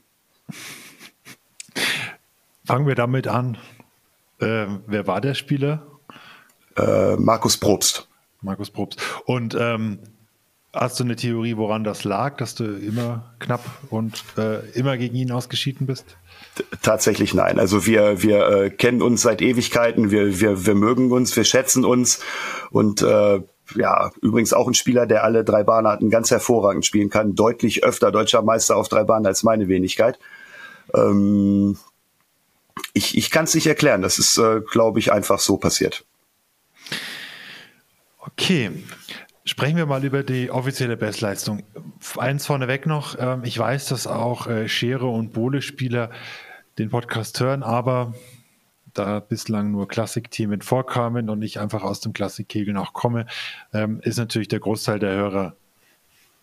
Fangen 2.64 2.86
wir 2.86 2.94
damit 2.94 3.26
an. 3.26 3.58
Äh, 4.38 4.66
wer 4.86 5.06
war 5.06 5.20
der 5.20 5.34
Spieler? 5.34 5.86
Äh, 6.76 7.16
Markus 7.16 7.56
Probst. 7.56 8.08
Markus 8.42 8.70
Probst. 8.70 9.00
Und 9.26 9.56
ähm, 9.58 9.98
Hast 10.72 11.00
du 11.00 11.04
eine 11.04 11.16
Theorie, 11.16 11.56
woran 11.56 11.82
das 11.82 12.04
lag, 12.04 12.36
dass 12.36 12.54
du 12.54 12.64
immer 12.64 13.34
knapp 13.40 13.64
und 13.90 14.22
äh, 14.38 14.60
immer 14.70 14.96
gegen 14.96 15.16
ihn 15.16 15.32
ausgeschieden 15.32 15.86
bist? 15.88 16.16
Tatsächlich 16.80 17.34
nein. 17.34 17.58
Also 17.58 17.86
wir, 17.86 18.22
wir 18.22 18.48
äh, 18.48 18.70
kennen 18.70 19.02
uns 19.02 19.22
seit 19.22 19.42
Ewigkeiten, 19.42 20.12
wir, 20.12 20.40
wir, 20.40 20.66
wir 20.66 20.74
mögen 20.76 21.10
uns, 21.10 21.34
wir 21.34 21.42
schätzen 21.42 21.84
uns 21.84 22.20
und 22.70 23.02
äh, 23.02 23.40
ja, 23.74 24.10
übrigens 24.20 24.52
auch 24.52 24.68
ein 24.68 24.74
Spieler, 24.74 25.06
der 25.06 25.24
alle 25.24 25.44
drei 25.44 25.64
Bahnarten 25.64 26.08
ganz 26.08 26.30
hervorragend 26.30 26.86
spielen 26.86 27.10
kann, 27.10 27.34
deutlich 27.34 27.82
öfter 27.82 28.12
deutscher 28.12 28.42
Meister 28.42 28.76
auf 28.76 28.88
drei 28.88 29.02
Bahnen 29.02 29.26
als 29.26 29.42
meine 29.42 29.66
Wenigkeit. 29.66 30.20
Ähm, 30.94 31.78
ich 32.92 33.16
ich 33.16 33.30
kann 33.32 33.44
es 33.44 33.54
nicht 33.54 33.66
erklären, 33.66 34.02
das 34.02 34.20
ist, 34.20 34.38
äh, 34.38 34.60
glaube 34.70 35.00
ich, 35.00 35.12
einfach 35.12 35.40
so 35.40 35.56
passiert. 35.56 36.04
Okay, 38.18 38.70
Sprechen 39.44 39.76
wir 39.76 39.86
mal 39.86 40.04
über 40.04 40.22
die 40.22 40.50
offizielle 40.50 40.96
Bestleistung. 40.96 41.62
Eins 42.18 42.46
vorneweg 42.46 42.86
noch, 42.86 43.16
ähm, 43.18 43.42
ich 43.44 43.58
weiß, 43.58 43.86
dass 43.88 44.06
auch 44.06 44.46
äh, 44.46 44.68
Schere 44.68 45.06
und 45.06 45.32
Bohle-Spieler 45.32 46.10
den 46.78 46.90
Podcast 46.90 47.40
hören, 47.40 47.62
aber 47.62 48.14
da 48.92 49.20
bislang 49.20 49.70
nur 49.70 49.88
Klassikthemen 49.88 50.62
vorkamen 50.62 51.30
und 51.30 51.42
ich 51.42 51.58
einfach 51.58 51.82
aus 51.82 52.00
dem 52.00 52.12
Klassikkegeln 52.12 52.76
auch 52.76 52.92
komme, 52.92 53.26
ähm, 53.72 54.00
ist 54.02 54.18
natürlich 54.18 54.48
der 54.48 54.60
Großteil 54.60 54.98
der 54.98 55.12
Hörer 55.12 55.56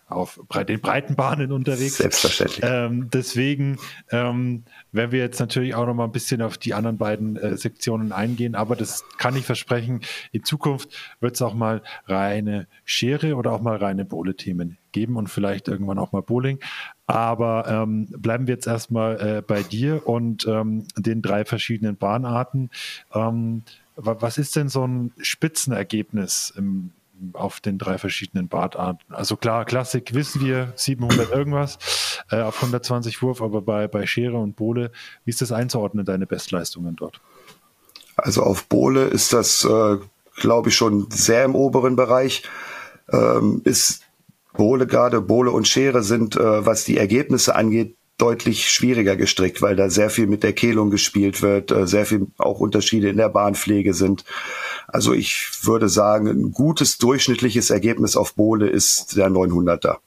auf 0.07 0.39
den 0.67 0.79
breiten 0.79 1.15
Bahnen 1.15 1.51
unterwegs. 1.51 1.97
Selbstverständlich. 1.97 2.61
Ähm, 2.63 3.09
deswegen 3.11 3.77
ähm, 4.09 4.63
werden 4.91 5.11
wir 5.11 5.19
jetzt 5.19 5.39
natürlich 5.39 5.75
auch 5.75 5.85
noch 5.85 5.93
mal 5.93 6.05
ein 6.05 6.11
bisschen 6.11 6.41
auf 6.41 6.57
die 6.57 6.73
anderen 6.73 6.97
beiden 6.97 7.35
äh, 7.35 7.57
Sektionen 7.57 8.13
eingehen, 8.13 8.55
aber 8.55 8.75
das 8.77 9.03
kann 9.17 9.35
ich 9.35 9.45
versprechen. 9.45 10.01
In 10.31 10.43
Zukunft 10.45 10.89
wird 11.19 11.35
es 11.35 11.41
auch 11.41 11.53
mal 11.53 11.81
reine 12.05 12.67
Schere 12.85 13.35
oder 13.35 13.51
auch 13.51 13.61
mal 13.61 13.75
reine 13.75 14.05
Bohle-Themen 14.05 14.77
geben 14.93 15.17
und 15.17 15.27
vielleicht 15.27 15.67
irgendwann 15.67 15.99
auch 15.99 16.13
mal 16.13 16.21
Bowling. 16.21 16.59
Aber 17.05 17.65
ähm, 17.67 18.07
bleiben 18.17 18.47
wir 18.47 18.55
jetzt 18.55 18.67
erstmal 18.67 19.19
äh, 19.19 19.41
bei 19.41 19.61
dir 19.61 20.07
und 20.07 20.47
ähm, 20.47 20.85
den 20.95 21.21
drei 21.21 21.43
verschiedenen 21.43 21.97
Bahnarten. 21.97 22.69
Ähm, 23.13 23.63
was 23.95 24.37
ist 24.37 24.55
denn 24.55 24.69
so 24.69 24.85
ein 24.85 25.11
Spitzenergebnis 25.19 26.53
im 26.55 26.91
auf 27.33 27.59
den 27.59 27.77
drei 27.77 27.97
verschiedenen 27.97 28.47
Bartarten. 28.47 29.13
Also 29.13 29.35
klar, 29.35 29.65
Klassik 29.65 30.13
wissen 30.13 30.41
wir, 30.41 30.73
700 30.75 31.31
irgendwas 31.31 31.77
äh, 32.31 32.41
auf 32.41 32.55
120 32.57 33.21
Wurf, 33.21 33.41
aber 33.41 33.61
bei, 33.61 33.87
bei 33.87 34.05
Schere 34.05 34.37
und 34.37 34.55
Bohle, 34.55 34.91
wie 35.25 35.29
ist 35.29 35.41
das 35.41 35.51
einzuordnen, 35.51 36.05
deine 36.05 36.27
Bestleistungen 36.27 36.95
dort? 36.95 37.19
Also 38.15 38.43
auf 38.43 38.65
Bohle 38.65 39.05
ist 39.05 39.33
das, 39.33 39.63
äh, 39.65 39.97
glaube 40.35 40.69
ich, 40.69 40.75
schon 40.75 41.09
sehr 41.11 41.45
im 41.45 41.55
oberen 41.55 41.95
Bereich. 41.95 42.43
Ähm, 43.11 43.61
ist 43.63 44.03
Bohle 44.53 44.87
gerade, 44.87 45.21
Bohle 45.21 45.51
und 45.51 45.67
Schere 45.67 46.03
sind, 46.03 46.35
äh, 46.35 46.65
was 46.65 46.83
die 46.83 46.97
Ergebnisse 46.97 47.55
angeht, 47.55 47.96
deutlich 48.17 48.69
schwieriger 48.69 49.15
gestrickt, 49.15 49.61
weil 49.61 49.75
da 49.75 49.89
sehr 49.89 50.09
viel 50.09 50.27
mit 50.27 50.43
der 50.43 50.53
Kehlung 50.53 50.89
gespielt 50.89 51.41
wird, 51.41 51.71
äh, 51.71 51.85
sehr 51.85 52.05
viel 52.05 52.27
auch 52.37 52.59
Unterschiede 52.59 53.09
in 53.09 53.17
der 53.17 53.29
Bahnpflege 53.29 53.93
sind. 53.93 54.25
Also 54.87 55.13
ich 55.13 55.49
würde 55.63 55.89
sagen, 55.89 56.27
ein 56.27 56.51
gutes 56.51 56.97
durchschnittliches 56.97 57.69
Ergebnis 57.69 58.15
auf 58.15 58.33
Bohle 58.33 58.69
ist 58.69 59.17
der 59.17 59.29
900er. 59.29 59.97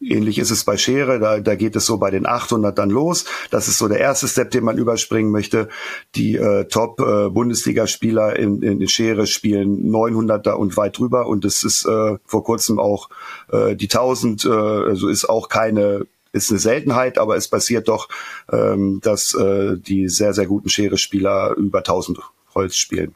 Ähnlich 0.00 0.38
ist 0.38 0.52
es 0.52 0.62
bei 0.62 0.76
Schere, 0.76 1.18
da, 1.18 1.40
da 1.40 1.56
geht 1.56 1.74
es 1.74 1.84
so 1.84 1.98
bei 1.98 2.10
den 2.10 2.24
800 2.24 2.78
dann 2.78 2.88
los. 2.88 3.24
Das 3.50 3.66
ist 3.66 3.78
so 3.78 3.88
der 3.88 3.98
erste 3.98 4.28
Step, 4.28 4.52
den 4.52 4.62
man 4.62 4.78
überspringen 4.78 5.32
möchte. 5.32 5.68
Die 6.14 6.36
äh, 6.36 6.66
Top-Bundesligaspieler 6.66 8.38
äh, 8.38 8.42
in, 8.42 8.62
in 8.62 8.88
Schere 8.88 9.26
spielen 9.26 9.90
900er 9.90 10.52
und 10.52 10.76
weit 10.76 10.98
drüber 10.98 11.26
und 11.26 11.44
es 11.44 11.64
ist 11.64 11.84
äh, 11.84 12.16
vor 12.24 12.44
kurzem 12.44 12.78
auch 12.78 13.08
äh, 13.50 13.74
die 13.74 13.86
1000, 13.86 14.44
äh, 14.44 14.48
also 14.48 15.08
ist 15.08 15.28
auch 15.28 15.48
keine 15.48 16.06
ist 16.44 16.50
eine 16.50 16.58
Seltenheit, 16.58 17.18
aber 17.18 17.36
es 17.36 17.48
passiert 17.48 17.88
doch, 17.88 18.08
ähm, 18.50 19.00
dass 19.02 19.34
äh, 19.34 19.76
die 19.76 20.08
sehr, 20.08 20.32
sehr 20.34 20.46
guten 20.46 20.68
Schere-Spieler 20.68 21.54
über 21.56 21.78
1000 21.78 22.18
Holz 22.54 22.76
spielen. 22.76 23.14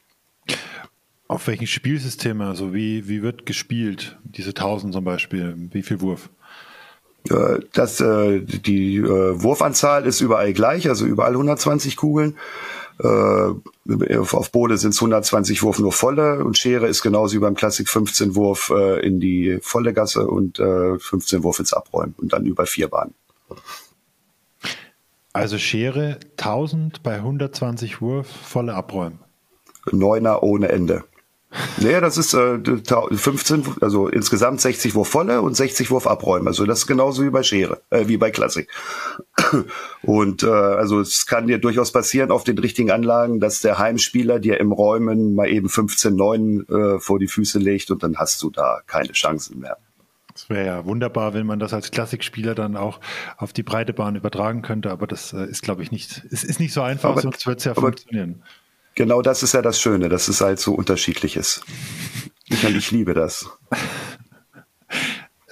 Auf 1.28 1.46
welchen 1.46 1.66
Spielsystemen, 1.66 2.46
also 2.46 2.74
wie, 2.74 3.08
wie 3.08 3.22
wird 3.22 3.46
gespielt, 3.46 4.18
diese 4.24 4.50
1000 4.50 4.92
zum 4.92 5.04
Beispiel, 5.04 5.56
wie 5.72 5.82
viel 5.82 6.00
Wurf? 6.00 6.28
Das, 7.72 8.00
äh, 8.00 8.40
die 8.40 8.96
äh, 8.96 9.42
Wurfanzahl 9.42 10.06
ist 10.06 10.20
überall 10.20 10.52
gleich, 10.52 10.88
also 10.88 11.06
überall 11.06 11.32
120 11.32 11.96
Kugeln. 11.96 12.36
Äh, 13.02 14.14
auf 14.14 14.52
Bode 14.52 14.78
sind 14.78 14.90
es 14.90 14.98
120 14.98 15.62
Wurf 15.62 15.80
nur 15.80 15.92
volle 15.92 16.44
und 16.44 16.56
Schere 16.56 16.86
ist 16.86 17.02
genauso 17.02 17.34
wie 17.34 17.40
beim 17.40 17.54
Klassik 17.54 17.88
15 17.88 18.36
Wurf 18.36 18.70
äh, 18.70 19.04
in 19.04 19.18
die 19.18 19.58
volle 19.60 19.92
Gasse 19.92 20.26
und 20.26 20.60
äh, 20.60 20.98
15 20.98 21.42
Wurf 21.42 21.58
ins 21.58 21.72
Abräumen 21.72 22.14
und 22.18 22.32
dann 22.32 22.46
über 22.46 22.64
vier 22.64 22.88
Bahnen. 22.88 23.14
Also 25.32 25.58
Schere 25.58 26.20
1000 26.36 27.02
bei 27.02 27.16
120 27.16 28.00
Wurf, 28.00 28.28
volle 28.28 28.74
Abräumen. 28.74 29.18
Neuner 29.90 30.42
ohne 30.44 30.68
Ende. 30.68 31.04
Nee, 31.78 32.00
das 32.00 32.16
ist 32.16 32.34
äh, 32.34 32.58
15, 32.58 33.64
also 33.80 34.08
insgesamt 34.08 34.60
60 34.60 34.94
Wurf 34.94 35.08
volle 35.08 35.42
und 35.42 35.54
60 35.54 35.90
Wurf 35.90 36.06
abräumen. 36.06 36.48
Also 36.48 36.64
das 36.64 36.80
ist 36.80 36.86
genauso 36.86 37.22
wie 37.24 37.30
bei 37.30 37.42
Schere, 37.42 37.82
äh, 37.90 38.08
wie 38.08 38.16
bei 38.16 38.30
Klassik. 38.30 38.68
Und 40.02 40.42
äh, 40.42 40.48
also 40.48 41.00
es 41.00 41.26
kann 41.26 41.46
dir 41.46 41.58
durchaus 41.58 41.92
passieren 41.92 42.30
auf 42.30 42.44
den 42.44 42.58
richtigen 42.58 42.90
Anlagen, 42.90 43.38
dass 43.38 43.60
der 43.60 43.78
Heimspieler 43.78 44.38
dir 44.38 44.58
im 44.60 44.72
Räumen 44.72 45.34
mal 45.34 45.48
eben 45.48 45.68
15-9 45.68 46.96
äh, 46.96 47.00
vor 47.00 47.18
die 47.18 47.28
Füße 47.28 47.58
legt 47.58 47.90
und 47.90 48.02
dann 48.02 48.16
hast 48.16 48.42
du 48.42 48.50
da 48.50 48.80
keine 48.86 49.12
Chancen 49.12 49.60
mehr. 49.60 49.76
Es 50.34 50.48
wäre 50.48 50.66
ja 50.66 50.84
wunderbar, 50.86 51.34
wenn 51.34 51.46
man 51.46 51.58
das 51.58 51.74
als 51.74 51.90
Klassikspieler 51.90 52.54
dann 52.54 52.76
auch 52.76 53.00
auf 53.36 53.52
die 53.52 53.62
breite 53.62 53.92
Bahn 53.92 54.16
übertragen 54.16 54.62
könnte, 54.62 54.90
aber 54.90 55.06
das 55.06 55.32
äh, 55.32 55.44
ist, 55.44 55.62
glaube 55.62 55.82
ich, 55.82 55.90
nicht, 55.90 56.22
es 56.30 56.44
ist 56.44 56.58
nicht 56.58 56.72
so 56.72 56.82
einfach, 56.82 57.10
aber, 57.10 57.20
sonst 57.20 57.46
wird 57.46 57.58
es 57.58 57.64
ja 57.64 57.74
funktionieren. 57.74 58.42
Genau 58.94 59.22
das 59.22 59.42
ist 59.42 59.54
ja 59.54 59.62
das 59.62 59.80
Schöne, 59.80 60.08
dass 60.08 60.28
es 60.28 60.40
halt 60.40 60.58
so 60.58 60.74
unterschiedlich 60.74 61.36
ist. 61.36 61.64
Ich, 62.46 62.64
ich 62.64 62.90
liebe 62.90 63.14
das. 63.14 63.48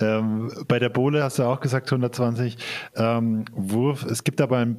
Ähm, 0.03 0.51
bei 0.67 0.79
der 0.79 0.89
Bohle 0.89 1.23
hast 1.23 1.39
du 1.39 1.43
auch 1.43 1.61
gesagt 1.61 1.93
120 1.93 2.57
ähm, 2.97 3.45
Wurf. 3.53 4.03
Es 4.05 4.25
gibt 4.25 4.41
aber 4.41 4.57
ein 4.57 4.79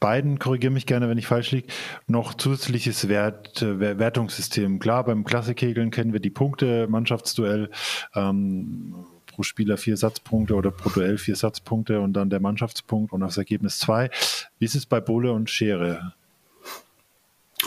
beiden, 0.00 0.38
korrigiere 0.38 0.72
mich 0.72 0.86
gerne, 0.86 1.08
wenn 1.08 1.18
ich 1.18 1.26
falsch 1.26 1.52
liege, 1.52 1.68
noch 2.06 2.34
zusätzliches 2.34 3.08
Wert, 3.08 3.62
Wertungssystem. 3.62 4.78
Klar, 4.78 5.04
beim 5.04 5.24
Klassikkegeln 5.24 5.90
kennen 5.90 6.12
wir 6.12 6.20
die 6.20 6.30
Punkte, 6.30 6.86
Mannschaftsduell, 6.88 7.70
ähm, 8.14 8.94
pro 9.26 9.42
Spieler 9.42 9.76
vier 9.76 9.96
Satzpunkte 9.96 10.54
oder 10.54 10.70
pro 10.70 10.90
Duell 10.90 11.18
vier 11.18 11.36
Satzpunkte 11.36 12.00
und 12.00 12.14
dann 12.14 12.30
der 12.30 12.40
Mannschaftspunkt 12.40 13.12
und 13.12 13.20
das 13.20 13.36
Ergebnis 13.36 13.78
zwei. 13.78 14.10
Wie 14.58 14.64
ist 14.64 14.74
es 14.74 14.86
bei 14.86 15.00
Bohle 15.00 15.32
und 15.32 15.50
Schere? 15.50 16.14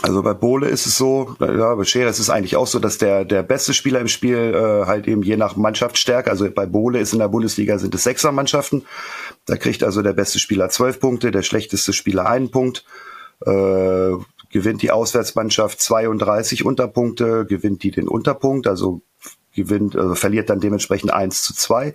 Also 0.02 0.22
bei 0.22 0.32
Bohle 0.32 0.68
ist 0.68 0.86
es 0.86 0.96
so, 0.96 1.36
ja, 1.40 1.74
bei 1.74 1.84
Schere 1.84 2.08
ist 2.08 2.20
es 2.20 2.30
eigentlich 2.30 2.56
auch 2.56 2.66
so, 2.66 2.78
dass 2.78 2.96
der, 2.96 3.26
der 3.26 3.42
beste 3.42 3.74
Spieler 3.74 4.00
im 4.00 4.08
Spiel 4.08 4.54
äh, 4.54 4.86
halt 4.86 5.06
eben 5.06 5.22
je 5.22 5.36
nach 5.36 5.56
Mannschaftsstärke, 5.56 6.30
also 6.30 6.50
bei 6.50 6.64
Bohle 6.64 7.00
ist 7.00 7.12
in 7.12 7.18
der 7.18 7.28
Bundesliga 7.28 7.78
sind 7.78 7.94
es 7.94 8.04
Sechsermannschaften, 8.04 8.86
da 9.44 9.56
kriegt 9.56 9.84
also 9.84 10.00
der 10.00 10.14
beste 10.14 10.38
Spieler 10.38 10.70
zwölf 10.70 11.00
Punkte, 11.00 11.30
der 11.30 11.42
schlechteste 11.42 11.92
Spieler 11.92 12.26
einen 12.26 12.50
Punkt, 12.50 12.86
äh, 13.44 14.12
gewinnt 14.50 14.80
die 14.82 14.90
Auswärtsmannschaft 14.90 15.78
32 15.80 16.64
Unterpunkte, 16.64 17.44
gewinnt 17.44 17.82
die 17.82 17.90
den 17.90 18.08
Unterpunkt, 18.08 18.66
also 18.66 19.02
gewinnt, 19.54 19.96
also 19.96 20.14
verliert 20.14 20.48
dann 20.48 20.60
dementsprechend 20.60 21.12
eins 21.12 21.42
zu 21.42 21.52
zwei. 21.54 21.92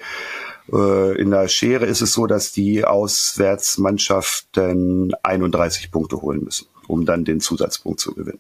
Äh, 0.72 1.20
in 1.20 1.32
der 1.32 1.48
Schere 1.48 1.86
ist 1.86 2.02
es 2.02 2.14
so, 2.14 2.28
dass 2.28 2.52
die 2.52 2.86
Auswärtsmannschaften 2.86 5.16
31 5.24 5.90
Punkte 5.92 6.22
holen 6.22 6.44
müssen 6.44 6.68
um 6.88 7.06
dann 7.06 7.26
den 7.26 7.40
Zusatzpunkt 7.40 8.00
zu 8.00 8.14
gewinnen. 8.14 8.40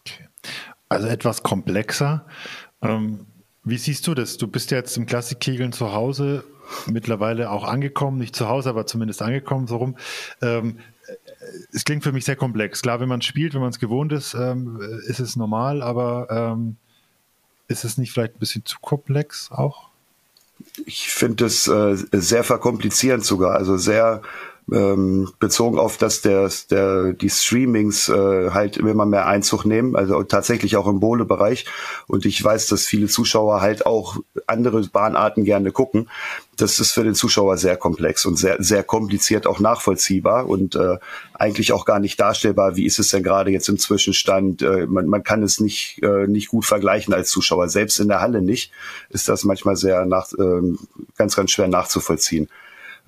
Okay. 0.00 0.28
Also 0.88 1.08
etwas 1.08 1.42
komplexer. 1.42 2.26
Ähm, 2.82 3.26
wie 3.64 3.78
siehst 3.78 4.06
du 4.06 4.14
das? 4.14 4.36
Du 4.38 4.46
bist 4.46 4.70
ja 4.70 4.78
jetzt 4.78 4.96
im 4.96 5.06
Klassikkegeln 5.06 5.72
zu 5.72 5.92
Hause, 5.92 6.44
mittlerweile 6.86 7.50
auch 7.50 7.64
angekommen, 7.64 8.18
nicht 8.18 8.34
zu 8.34 8.48
Hause, 8.48 8.70
aber 8.70 8.86
zumindest 8.86 9.22
angekommen, 9.22 9.66
so 9.66 9.76
rum. 9.76 9.96
Ähm, 10.40 10.78
es 11.72 11.84
klingt 11.84 12.02
für 12.02 12.12
mich 12.12 12.24
sehr 12.24 12.36
komplex. 12.36 12.82
Klar, 12.82 13.00
wenn 13.00 13.08
man 13.08 13.22
spielt, 13.22 13.54
wenn 13.54 13.60
man 13.60 13.70
es 13.70 13.78
gewohnt 13.78 14.12
ist, 14.12 14.34
ähm, 14.34 14.80
ist 15.06 15.20
es 15.20 15.36
normal, 15.36 15.82
aber 15.82 16.28
ähm, 16.30 16.76
ist 17.68 17.84
es 17.84 17.98
nicht 17.98 18.12
vielleicht 18.12 18.36
ein 18.36 18.38
bisschen 18.38 18.64
zu 18.64 18.78
komplex 18.80 19.50
auch? 19.52 19.88
Ich 20.86 21.10
finde 21.10 21.46
es 21.46 21.68
äh, 21.68 21.96
sehr 22.12 22.44
verkomplizierend 22.44 23.24
sogar, 23.24 23.54
also 23.54 23.76
sehr 23.76 24.22
ähm, 24.72 25.30
bezogen 25.38 25.78
auf, 25.78 25.96
dass 25.96 26.20
der, 26.20 26.50
der, 26.70 27.12
die 27.12 27.30
Streamings 27.30 28.08
äh, 28.08 28.50
halt 28.50 28.76
immer 28.76 29.06
mehr 29.06 29.26
Einzug 29.26 29.64
nehmen, 29.64 29.96
also 29.96 30.22
tatsächlich 30.22 30.76
auch 30.76 30.86
im 30.86 31.00
Bohle-Bereich. 31.00 31.66
Und 32.06 32.26
ich 32.26 32.42
weiß, 32.42 32.66
dass 32.66 32.84
viele 32.84 33.06
Zuschauer 33.06 33.60
halt 33.60 33.86
auch 33.86 34.16
andere 34.46 34.82
Bahnarten 34.82 35.44
gerne 35.44 35.72
gucken. 35.72 36.10
Das 36.56 36.80
ist 36.80 36.92
für 36.92 37.04
den 37.04 37.14
Zuschauer 37.14 37.56
sehr 37.56 37.76
komplex 37.76 38.26
und 38.26 38.36
sehr, 38.36 38.56
sehr 38.62 38.82
kompliziert 38.82 39.46
auch 39.46 39.60
nachvollziehbar 39.60 40.48
und 40.48 40.74
äh, 40.74 40.96
eigentlich 41.32 41.72
auch 41.72 41.84
gar 41.84 42.00
nicht 42.00 42.18
darstellbar, 42.20 42.76
wie 42.76 42.84
ist 42.84 42.98
es 42.98 43.10
denn 43.10 43.22
gerade 43.22 43.50
jetzt 43.50 43.68
im 43.68 43.78
Zwischenstand. 43.78 44.62
Äh, 44.62 44.86
man, 44.86 45.06
man 45.06 45.22
kann 45.22 45.42
es 45.42 45.60
nicht, 45.60 46.02
äh, 46.02 46.26
nicht 46.26 46.48
gut 46.48 46.66
vergleichen 46.66 47.14
als 47.14 47.30
Zuschauer. 47.30 47.68
Selbst 47.68 48.00
in 48.00 48.08
der 48.08 48.20
Halle 48.20 48.42
nicht, 48.42 48.72
ist 49.08 49.28
das 49.28 49.44
manchmal 49.44 49.76
sehr 49.76 50.04
nach, 50.04 50.32
äh, 50.32 50.76
ganz, 51.16 51.36
ganz 51.36 51.52
schwer 51.52 51.68
nachzuvollziehen. 51.68 52.48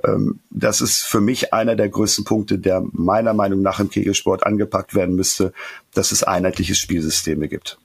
Ähm, 0.05 0.41
das 0.51 0.81
ist 0.81 1.03
für 1.03 1.21
mich 1.21 1.53
einer 1.53 1.77
der 1.77 1.89
größten 1.89 2.25
Punkte, 2.25 2.59
der 2.59 2.83
meiner 2.93 3.35
Meinung 3.35 3.63
nach 3.63 3.81
im 3.81 3.91
Kegelsport 3.91 4.45
angepackt 4.45 4.95
werden 4.95 5.15
müsste, 5.15 5.53
dass 5.95 6.13
es 6.13 6.23
einheitliche 6.23 6.75
Spielsysteme 6.75 7.49
gibt. 7.49 7.79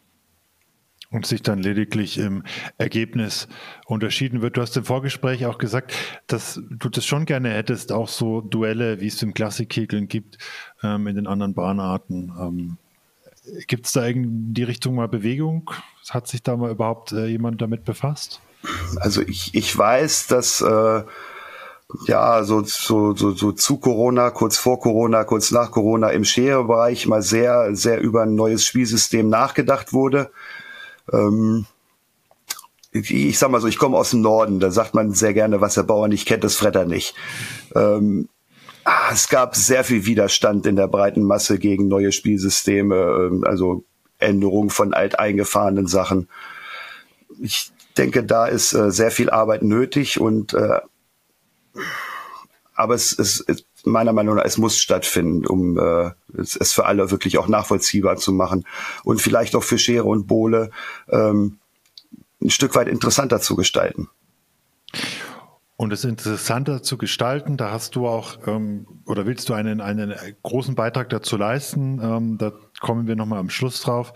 Und 1.11 1.25
sich 1.25 1.41
dann 1.41 1.59
lediglich 1.59 2.17
im 2.17 2.43
Ergebnis 2.77 3.47
unterschieden 3.85 4.41
wird. 4.41 4.57
Du 4.57 4.61
hast 4.61 4.75
im 4.75 4.85
Vorgespräch 4.85 5.45
auch 5.45 5.59
gesagt, 5.59 5.93
dass 6.27 6.59
du 6.69 6.89
das 6.89 7.05
schon 7.05 7.25
gerne 7.25 7.51
hättest, 7.51 7.91
auch 7.91 8.09
so 8.09 8.41
Duelle, 8.41 8.99
wie 8.99 9.07
es 9.07 9.21
im 9.21 9.33
Klassikkegeln 9.33 10.07
gibt, 10.07 10.37
ähm, 10.83 11.07
in 11.07 11.15
den 11.15 11.27
anderen 11.27 11.53
Bahnarten. 11.53 12.33
Ähm, 12.39 12.77
gibt 13.67 13.85
es 13.85 13.93
da 13.93 14.05
in 14.05 14.53
die 14.53 14.63
Richtung 14.63 14.95
mal 14.95 15.07
Bewegung? 15.07 15.71
Hat 16.09 16.27
sich 16.27 16.43
da 16.43 16.57
mal 16.57 16.71
überhaupt 16.71 17.11
äh, 17.11 17.27
jemand 17.27 17.61
damit 17.61 17.85
befasst? 17.85 18.41
Also 18.97 19.21
ich, 19.21 19.53
ich 19.53 19.77
weiß, 19.77 20.27
dass 20.27 20.61
äh, 20.61 21.03
ja, 22.07 22.43
so, 22.43 22.63
so, 22.63 23.15
so, 23.15 23.31
so 23.31 23.51
zu 23.51 23.77
Corona, 23.77 24.29
kurz 24.31 24.57
vor 24.57 24.79
Corona, 24.79 25.23
kurz 25.23 25.51
nach 25.51 25.71
Corona 25.71 26.09
im 26.09 26.23
Schere-Bereich 26.23 27.07
mal 27.07 27.21
sehr, 27.21 27.75
sehr 27.75 28.01
über 28.01 28.23
ein 28.23 28.35
neues 28.35 28.65
Spielsystem 28.65 29.29
nachgedacht 29.29 29.93
wurde. 29.93 30.31
Ähm, 31.11 31.65
ich, 32.91 33.37
sag 33.37 33.51
mal 33.51 33.61
so, 33.61 33.67
ich 33.67 33.77
komme 33.77 33.97
aus 33.97 34.11
dem 34.11 34.21
Norden, 34.21 34.59
da 34.59 34.71
sagt 34.71 34.93
man 34.93 35.11
sehr 35.11 35.33
gerne, 35.33 35.59
was 35.59 35.73
der 35.73 35.83
Bauer 35.83 36.07
nicht 36.07 36.27
kennt, 36.27 36.43
das 36.43 36.55
Fretter 36.55 36.85
nicht. 36.85 37.13
Ähm, 37.75 38.29
ah, 38.85 39.09
es 39.11 39.27
gab 39.27 39.55
sehr 39.55 39.83
viel 39.83 40.05
Widerstand 40.05 40.65
in 40.65 40.77
der 40.77 40.87
breiten 40.87 41.23
Masse 41.23 41.59
gegen 41.59 41.87
neue 41.87 42.11
Spielsysteme, 42.11 42.95
ähm, 42.95 43.43
also 43.45 43.83
Änderungen 44.17 44.69
von 44.69 44.93
alteingefahrenen 44.93 45.87
Sachen. 45.87 46.29
Ich 47.41 47.71
denke, 47.97 48.23
da 48.23 48.45
ist 48.45 48.73
äh, 48.73 48.91
sehr 48.91 49.11
viel 49.11 49.29
Arbeit 49.29 49.63
nötig 49.63 50.19
und 50.19 50.53
äh, 50.53 50.79
aber 52.75 52.93
es, 52.93 53.17
es 53.17 53.45
meiner 53.85 54.13
Meinung 54.13 54.35
nach, 54.35 54.45
es 54.45 54.57
muss 54.57 54.77
stattfinden, 54.77 55.45
um 55.45 55.77
äh, 55.77 56.11
es, 56.37 56.55
es 56.55 56.73
für 56.73 56.85
alle 56.85 57.11
wirklich 57.11 57.37
auch 57.37 57.47
nachvollziehbar 57.47 58.17
zu 58.17 58.31
machen 58.31 58.65
und 59.03 59.21
vielleicht 59.21 59.55
auch 59.55 59.63
für 59.63 59.77
Schere 59.77 60.05
und 60.05 60.27
Bohle 60.27 60.71
ähm, 61.09 61.59
ein 62.41 62.49
Stück 62.49 62.75
weit 62.75 62.87
interessanter 62.87 63.39
zu 63.39 63.55
gestalten. 63.55 64.09
Und 65.77 65.91
es 65.91 66.05
interessanter 66.05 66.83
zu 66.83 66.97
gestalten, 66.97 67.57
da 67.57 67.69
hast 67.69 67.97
du 67.97 68.07
auch 68.07 68.47
ähm, 68.47 68.87
oder 69.05 69.25
willst 69.25 69.49
du 69.49 69.53
einen, 69.53 69.81
einen 69.81 70.15
großen 70.41 70.73
Beitrag 70.73 71.09
dazu 71.09 71.35
leisten. 71.35 71.99
Ähm, 72.01 72.37
da 72.37 72.53
kommen 72.79 73.07
wir 73.07 73.17
nochmal 73.17 73.39
am 73.39 73.49
Schluss 73.49 73.81
drauf. 73.81 74.13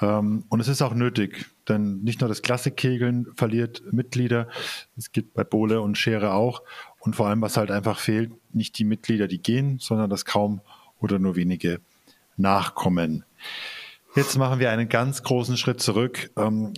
Ähm, 0.00 0.44
und 0.48 0.58
es 0.58 0.66
ist 0.66 0.82
auch 0.82 0.94
nötig, 0.94 1.46
denn 1.68 2.00
nicht 2.02 2.20
nur 2.20 2.28
das 2.28 2.42
Klassikkegeln 2.42 3.28
verliert 3.36 3.84
Mitglieder, 3.92 4.48
es 4.96 5.12
gibt 5.12 5.34
bei 5.34 5.44
Bohle 5.44 5.80
und 5.80 5.96
Schere 5.96 6.32
auch. 6.32 6.62
Und 7.06 7.14
vor 7.14 7.28
allem, 7.28 7.40
was 7.40 7.56
halt 7.56 7.70
einfach 7.70 7.98
fehlt, 8.00 8.32
nicht 8.52 8.78
die 8.78 8.84
Mitglieder, 8.84 9.28
die 9.28 9.38
gehen, 9.38 9.78
sondern 9.78 10.10
dass 10.10 10.24
kaum 10.24 10.60
oder 11.00 11.18
nur 11.18 11.36
wenige 11.36 11.80
nachkommen. 12.36 13.24
Jetzt 14.16 14.36
machen 14.36 14.58
wir 14.58 14.70
einen 14.70 14.88
ganz 14.88 15.22
großen 15.22 15.56
Schritt 15.56 15.80
zurück. 15.80 16.30
Ähm, 16.36 16.72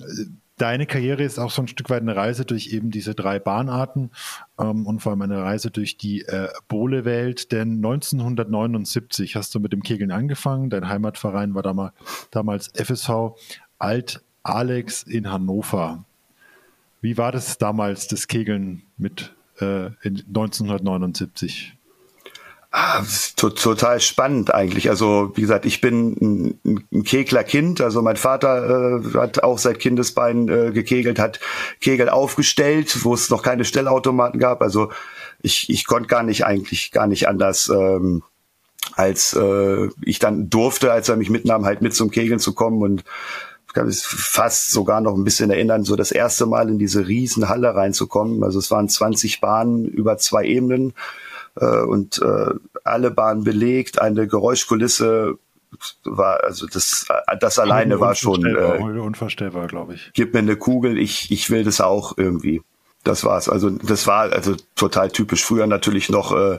deine 0.59 0.87
Karriere 0.87 1.23
ist 1.23 1.39
auch 1.39 1.51
so 1.51 1.63
ein 1.63 1.69
Stück 1.69 1.89
weit 1.89 2.03
eine 2.03 2.15
Reise 2.15 2.45
durch 2.45 2.73
eben 2.73 2.91
diese 2.91 3.15
drei 3.15 3.39
Bahnarten 3.39 4.11
ähm, 4.59 4.87
und 4.87 5.01
vor 5.01 5.13
allem 5.13 5.23
eine 5.23 5.43
Reise 5.43 5.71
durch 5.71 5.97
die 5.97 6.23
äh, 6.23 6.49
Bohle-Welt. 6.69 7.51
Denn 7.53 7.77
1979 7.77 9.37
hast 9.37 9.55
du 9.55 9.61
mit 9.61 9.73
dem 9.73 9.83
Kegeln 9.83 10.11
angefangen. 10.11 10.69
Dein 10.69 10.89
Heimatverein 10.89 11.55
war 11.55 11.93
damals, 12.31 12.71
FSV 12.75 13.39
Alt 13.79 14.23
Alex 14.43 15.05
in 15.05 15.31
Hannover. 15.31 16.05
Wie 17.01 17.17
war 17.17 17.31
das 17.31 17.59
damals, 17.59 18.09
das 18.09 18.27
Kegeln 18.27 18.83
mit 18.97 19.33
äh, 19.61 19.91
1979? 20.05 21.75
Ah, 22.71 23.03
total 23.37 23.99
spannend 23.99 24.53
eigentlich. 24.53 24.91
Also 24.91 25.33
wie 25.35 25.41
gesagt, 25.41 25.65
ich 25.65 25.81
bin 25.81 26.59
ein, 26.65 26.85
ein 26.93 27.03
Keglerkind. 27.03 27.81
Also 27.81 28.03
mein 28.03 28.17
Vater 28.17 29.01
äh, 29.01 29.19
hat 29.19 29.43
auch 29.43 29.59
seit 29.59 29.79
Kindesbeinen 29.79 30.49
äh, 30.49 30.71
gekegelt, 30.73 31.19
hat 31.19 31.41
Kegel 31.81 32.11
aufgestellt, 32.11 33.05
wo 33.05 33.15
es 33.15 33.31
noch 33.31 33.43
keine 33.43 33.65
Stellautomaten 33.65 34.39
gab. 34.39 34.61
Also 34.61 34.93
ich, 35.41 35.71
ich 35.71 35.87
konnte 35.87 36.09
gar 36.09 36.23
nicht 36.23 36.45
eigentlich 36.45 36.93
gar 36.93 37.07
nicht 37.07 37.27
anders. 37.27 37.71
Ähm, 37.71 38.23
als 38.95 39.33
äh, 39.33 39.89
ich 40.03 40.19
dann 40.19 40.51
durfte, 40.51 40.93
als 40.93 41.09
er 41.09 41.17
mich 41.17 41.31
mitnahm, 41.31 41.65
halt 41.65 41.81
mit 41.83 41.95
zum 41.95 42.11
Kegeln 42.11 42.39
zu 42.39 42.55
kommen 42.55 42.83
und 42.83 43.05
kann 43.79 43.87
mich 43.87 44.03
fast 44.05 44.73
sogar 44.73 45.01
noch 45.01 45.15
ein 45.15 45.23
bisschen 45.23 45.51
erinnern, 45.51 45.85
so 45.85 45.95
das 45.95 46.11
erste 46.11 46.47
Mal 46.47 46.69
in 46.69 46.81
diese 46.81 47.07
riesen 47.07 47.49
Halle 47.49 47.77
reinzukommen. 47.77 48.43
Also 48.43 48.59
es 48.59 48.73
waren 48.73 48.89
20 48.89 49.41
Bahnen 49.41 49.85
über 49.85 50.19
zwei 50.19 50.45
Ebenen 50.45 50.95
äh, 51.61 51.83
und 51.83 52.21
äh, 52.21 52.55
alle 52.83 53.13
Bahnen 53.13 53.45
belegt, 53.45 54.01
eine 54.01 54.27
Geräuschkulisse 54.27 55.39
war 56.03 56.43
also 56.43 56.67
das 56.67 57.07
das 57.41 57.59
alleine 57.59 58.01
war 58.01 58.15
schon 58.15 58.45
äh, 58.45 58.81
unvorstellbar, 59.01 59.69
glaube 59.69 59.95
ich. 59.95 60.11
Gib 60.15 60.33
mir 60.33 60.41
eine 60.41 60.57
Kugel, 60.57 60.99
ich 60.99 61.31
ich 61.31 61.51
will 61.51 61.63
das 61.63 61.81
auch 61.81 62.17
irgendwie. 62.17 62.63
Das 63.05 63.23
war's. 63.25 63.49
Also 63.49 63.71
das 63.71 64.07
war 64.07 64.33
also 64.33 64.57
total 64.75 65.11
typisch. 65.11 65.45
Früher 65.45 65.67
natürlich 65.67 66.09
noch 66.09 66.35
äh, 66.35 66.59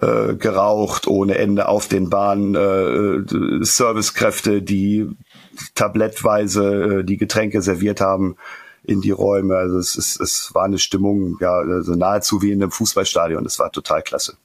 äh, 0.00 0.34
geraucht 0.36 1.08
ohne 1.08 1.38
Ende 1.38 1.66
auf 1.66 1.88
den 1.88 2.08
Bahnen, 2.08 2.54
äh, 2.54 3.64
Servicekräfte, 3.64 4.62
die 4.62 5.10
tablettweise 5.74 7.00
äh, 7.00 7.04
die 7.04 7.16
Getränke 7.16 7.62
serviert 7.62 8.00
haben 8.00 8.36
in 8.84 9.00
die 9.00 9.10
Räume. 9.10 9.56
Also 9.56 9.78
es, 9.78 9.96
es, 9.96 10.18
es 10.18 10.54
war 10.54 10.64
eine 10.64 10.78
Stimmung, 10.78 11.38
ja, 11.40 11.52
also 11.52 11.94
nahezu 11.94 12.42
wie 12.42 12.52
in 12.52 12.62
einem 12.62 12.70
Fußballstadion. 12.70 13.44
Das 13.44 13.58
war 13.58 13.70
total 13.70 14.02
klasse. 14.02 14.36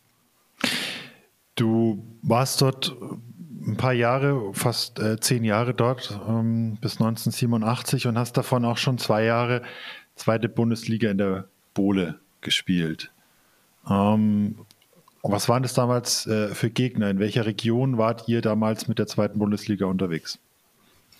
Du 1.55 2.03
warst 2.21 2.61
dort 2.61 2.95
ein 3.65 3.77
paar 3.77 3.93
Jahre, 3.93 4.53
fast 4.53 4.99
äh, 4.99 5.19
zehn 5.19 5.43
Jahre 5.43 5.73
dort, 5.73 6.19
ähm, 6.27 6.77
bis 6.79 6.93
1987 6.93 8.07
und 8.07 8.17
hast 8.17 8.37
davon 8.37 8.63
auch 8.63 8.77
schon 8.77 8.97
zwei 8.97 9.23
Jahre 9.23 9.61
zweite 10.15 10.49
Bundesliga 10.49 11.11
in 11.11 11.17
der 11.17 11.45
Bohle 11.73 12.19
gespielt. 12.41 13.11
Ähm, 13.89 14.59
was 15.23 15.49
waren 15.49 15.63
das 15.63 15.73
damals 15.73 16.25
äh, 16.27 16.53
für 16.53 16.69
Gegner? 16.69 17.09
In 17.09 17.19
welcher 17.19 17.45
Region 17.45 17.97
wart 17.97 18.27
ihr 18.27 18.41
damals 18.41 18.87
mit 18.87 18.99
der 18.99 19.07
zweiten 19.07 19.39
Bundesliga 19.39 19.85
unterwegs? 19.85 20.39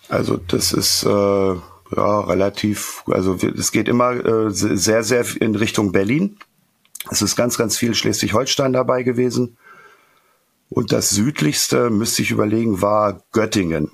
Also 0.08 0.36
das 0.36 0.72
ist 0.72 1.04
äh, 1.04 1.08
ja 1.08 2.20
relativ, 2.20 3.02
also 3.06 3.34
es 3.34 3.72
geht 3.72 3.88
immer 3.88 4.12
äh, 4.12 4.50
sehr, 4.50 5.02
sehr 5.02 5.24
in 5.40 5.54
Richtung 5.54 5.92
Berlin. 5.92 6.38
Es 7.10 7.22
ist 7.22 7.36
ganz, 7.36 7.56
ganz 7.56 7.76
viel 7.76 7.94
Schleswig-Holstein 7.94 8.72
dabei 8.72 9.02
gewesen. 9.02 9.56
Und 10.70 10.92
das 10.92 11.10
südlichste, 11.10 11.90
müsste 11.90 12.22
ich 12.22 12.30
überlegen, 12.30 12.82
war 12.82 13.22
Göttingen. 13.32 13.90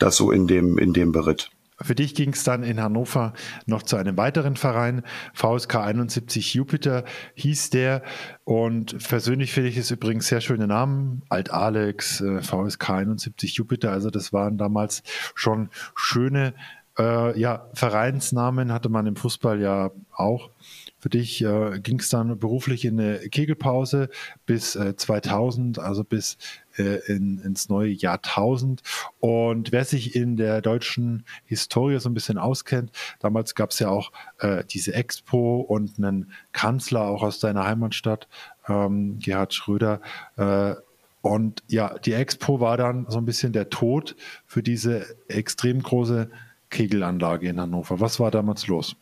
Das 0.00 0.16
so 0.16 0.32
in 0.32 0.46
dem, 0.46 0.78
in 0.78 0.92
dem 0.92 1.12
Beritt. 1.12 1.50
Für 1.84 1.94
dich 1.94 2.14
ging 2.14 2.32
es 2.32 2.44
dann 2.44 2.62
in 2.62 2.80
Hannover 2.80 3.34
noch 3.66 3.82
zu 3.82 3.96
einem 3.96 4.16
weiteren 4.16 4.56
Verein, 4.56 5.02
VSK 5.34 5.76
71 5.76 6.54
Jupiter 6.54 7.04
hieß 7.34 7.68
der. 7.70 8.02
Und 8.44 8.98
persönlich 9.06 9.52
finde 9.52 9.68
ich 9.68 9.76
es 9.76 9.90
übrigens 9.90 10.28
sehr 10.28 10.40
schöne 10.40 10.66
Namen. 10.66 11.22
Alt 11.28 11.50
Alex, 11.50 12.22
äh, 12.22 12.40
VSK 12.40 12.90
71 12.90 13.56
Jupiter. 13.56 13.92
Also 13.92 14.08
das 14.08 14.32
waren 14.32 14.56
damals 14.56 15.02
schon 15.34 15.68
schöne 15.94 16.54
äh, 16.98 17.38
ja, 17.38 17.68
Vereinsnamen, 17.74 18.72
hatte 18.72 18.88
man 18.88 19.06
im 19.06 19.16
Fußball 19.16 19.60
ja 19.60 19.90
auch. 20.12 20.50
Für 20.98 21.10
dich 21.10 21.44
äh, 21.44 21.80
ging 21.80 21.98
es 21.98 22.08
dann 22.08 22.38
beruflich 22.38 22.84
in 22.84 22.98
eine 22.98 23.18
Kegelpause 23.28 24.08
bis 24.46 24.76
äh, 24.76 24.96
2000, 24.96 25.78
also 25.78 26.04
bis 26.04 26.38
äh, 26.76 27.00
in, 27.06 27.38
ins 27.38 27.68
neue 27.68 27.90
Jahrtausend. 27.90 28.82
Und 29.20 29.72
wer 29.72 29.84
sich 29.84 30.14
in 30.14 30.36
der 30.36 30.60
deutschen 30.60 31.24
Historie 31.44 31.98
so 31.98 32.08
ein 32.08 32.14
bisschen 32.14 32.38
auskennt, 32.38 32.90
damals 33.20 33.54
gab 33.54 33.70
es 33.70 33.78
ja 33.78 33.88
auch 33.88 34.12
äh, 34.38 34.64
diese 34.64 34.94
Expo 34.94 35.60
und 35.60 35.98
einen 35.98 36.32
Kanzler 36.52 37.02
auch 37.02 37.22
aus 37.22 37.38
deiner 37.38 37.64
Heimatstadt, 37.64 38.28
ähm, 38.68 39.18
Gerhard 39.18 39.54
Schröder. 39.54 40.00
Äh, 40.36 40.74
und 41.22 41.62
ja, 41.68 41.98
die 41.98 42.12
Expo 42.12 42.60
war 42.60 42.76
dann 42.76 43.06
so 43.08 43.18
ein 43.18 43.24
bisschen 43.24 43.52
der 43.52 43.70
Tod 43.70 44.14
für 44.46 44.62
diese 44.62 45.06
extrem 45.28 45.82
große 45.82 46.30
Kegelanlage 46.68 47.48
in 47.48 47.60
Hannover. 47.60 48.00
Was 48.00 48.20
war 48.20 48.30
damals 48.30 48.66
los? 48.66 48.96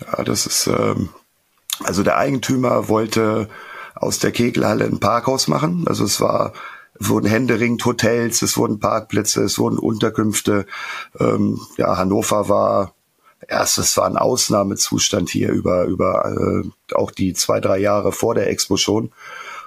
Ja, 0.00 0.22
das 0.22 0.46
ist, 0.46 0.66
ähm, 0.68 1.08
also 1.82 2.02
der 2.02 2.16
Eigentümer 2.16 2.88
wollte 2.88 3.48
aus 3.94 4.18
der 4.18 4.32
Kegelhalle 4.32 4.84
ein 4.84 5.00
Parkhaus 5.00 5.48
machen. 5.48 5.84
Also 5.86 6.04
es 6.04 6.20
war, 6.20 6.52
wurden 7.08 7.26
händeringend 7.26 7.84
Hotels, 7.84 8.42
es 8.42 8.56
wurden 8.56 8.80
Parkplätze, 8.80 9.42
es 9.42 9.58
wurden 9.58 9.78
Unterkünfte. 9.78 10.66
Ähm, 11.18 11.60
ja, 11.76 11.96
Hannover 11.96 12.48
war, 12.48 12.94
erst 13.48 13.78
es 13.78 13.96
war 13.96 14.06
ein 14.06 14.16
Ausnahmezustand 14.16 15.30
hier 15.30 15.50
über, 15.50 15.84
über 15.84 16.62
äh, 16.64 16.94
auch 16.94 17.10
die 17.10 17.32
zwei, 17.32 17.60
drei 17.60 17.78
Jahre 17.78 18.12
vor 18.12 18.34
der 18.34 18.48
Expo 18.48 18.76
schon. 18.76 19.12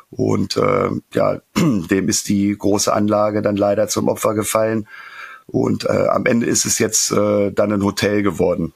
Und 0.09 0.57
äh, 0.57 0.89
ja, 1.13 1.41
dem 1.55 2.09
ist 2.09 2.29
die 2.29 2.55
große 2.57 2.93
Anlage 2.93 3.41
dann 3.41 3.57
leider 3.57 3.87
zum 3.87 4.07
Opfer 4.07 4.33
gefallen. 4.33 4.87
Und 5.47 5.85
äh, 5.85 6.07
am 6.07 6.25
Ende 6.25 6.47
ist 6.47 6.65
es 6.65 6.79
jetzt 6.79 7.11
äh, 7.11 7.51
dann 7.51 7.71
ein 7.71 7.83
Hotel 7.83 8.23
geworden. 8.23 8.73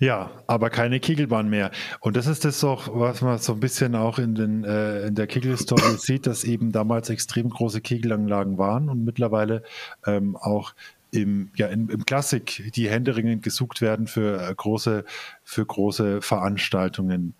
Ja, 0.00 0.30
aber 0.46 0.70
keine 0.70 0.98
Kegelbahn 0.98 1.50
mehr. 1.50 1.70
Und 2.00 2.16
das 2.16 2.26
ist 2.26 2.46
das 2.46 2.64
auch, 2.64 2.88
was 2.90 3.20
man 3.20 3.36
so 3.36 3.52
ein 3.52 3.60
bisschen 3.60 3.94
auch 3.94 4.18
in, 4.18 4.34
den, 4.34 4.64
äh, 4.64 5.08
in 5.08 5.14
der 5.14 5.26
Kegelhistorie 5.26 5.94
sieht, 5.98 6.26
dass 6.26 6.42
eben 6.42 6.72
damals 6.72 7.10
extrem 7.10 7.50
große 7.50 7.82
Kegelanlagen 7.82 8.56
waren 8.56 8.88
und 8.88 9.04
mittlerweile 9.04 9.62
ähm, 10.06 10.36
auch 10.36 10.72
im, 11.10 11.50
ja, 11.54 11.66
im, 11.66 11.90
im 11.90 12.06
Klassik 12.06 12.72
die 12.74 12.88
händeringend 12.88 13.42
gesucht 13.42 13.82
werden 13.82 14.06
für 14.06 14.40
äh, 14.40 14.54
große, 14.54 15.04
für 15.44 15.66
große 15.66 16.22
Veranstaltungen. 16.22 17.34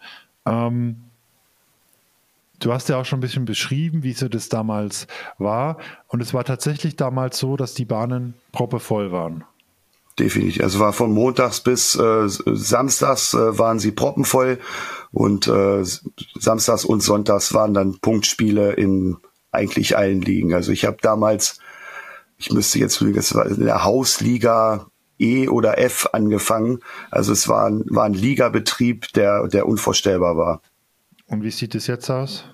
Ähm, 0.45 0.97
du 2.59 2.75
hast 2.75 2.91
ja 2.91 2.99
auch 2.99 3.07
schon 3.07 3.21
ein 3.21 3.23
bisschen 3.23 3.47
beschrieben, 3.47 4.03
wie 4.03 4.13
so 4.13 4.29
das 4.29 4.51
damals 4.51 5.07
war. 5.39 5.79
Und 6.09 6.21
es 6.21 6.35
war 6.35 6.45
tatsächlich 6.45 6.97
damals 6.97 7.39
so, 7.39 7.57
dass 7.57 7.73
die 7.73 7.87
Bahnen 7.87 8.35
proppevoll 8.53 9.13
waren. 9.13 9.45
Definitiv. 10.21 10.63
Also 10.63 10.81
war 10.81 10.93
von 10.93 11.13
montags 11.13 11.61
bis 11.61 11.97
äh, 11.97 12.29
samstags 12.29 13.33
äh, 13.33 13.59
waren 13.59 13.79
sie 13.79 13.91
proppenvoll 13.91 14.59
und 15.13 15.49
äh, 15.49 15.83
samstags 16.39 16.85
und 16.85 17.03
sonntags 17.03 17.55
waren 17.55 17.73
dann 17.73 18.01
Punktspiele 18.01 18.75
in 18.75 19.17
eigentlich 19.51 19.97
allen 19.97 20.21
Ligen. 20.21 20.53
Also 20.53 20.73
ich 20.73 20.85
habe 20.85 20.99
damals, 21.01 21.59
ich 22.37 22.53
müsste 22.53 22.79
jetzt 22.79 23.03
das 23.15 23.35
war 23.35 23.47
in 23.47 23.65
der 23.65 23.83
Hausliga 23.83 24.89
E 25.19 25.49
oder 25.49 25.79
F 25.79 26.11
angefangen. 26.13 26.81
Also 27.11 27.33
es 27.33 27.49
war 27.49 27.65
ein, 27.65 27.87
war 27.89 28.05
ein 28.05 28.13
Ligabetrieb, 28.13 29.11
der, 29.15 29.49
der 29.49 29.67
unvorstellbar 29.67 30.37
war. 30.37 30.61
Und 31.29 31.43
wie 31.43 31.51
sieht 31.51 31.75
es 31.75 31.87
jetzt 31.87 32.11
aus? 32.11 32.45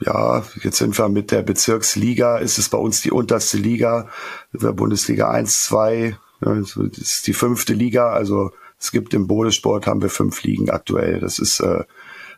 ja, 0.00 0.44
jetzt 0.62 0.76
sind 0.76 0.98
wir 0.98 1.08
mit 1.08 1.30
der 1.30 1.40
Bezirksliga, 1.40 2.36
ist 2.36 2.58
es 2.58 2.68
bei 2.68 2.76
uns 2.76 3.00
die 3.00 3.10
unterste 3.10 3.56
Liga, 3.56 4.10
Bundesliga 4.52 5.30
1, 5.30 5.64
2, 5.64 6.18
das 6.54 6.76
ist 6.76 7.26
die 7.26 7.32
fünfte 7.32 7.74
Liga, 7.74 8.10
also 8.10 8.52
es 8.78 8.92
gibt 8.92 9.14
im 9.14 9.26
Bodesport 9.26 9.86
haben 9.86 10.02
wir 10.02 10.10
fünf 10.10 10.42
Ligen 10.42 10.70
aktuell. 10.70 11.20
Das 11.20 11.38
ist 11.38 11.60
äh, 11.60 11.84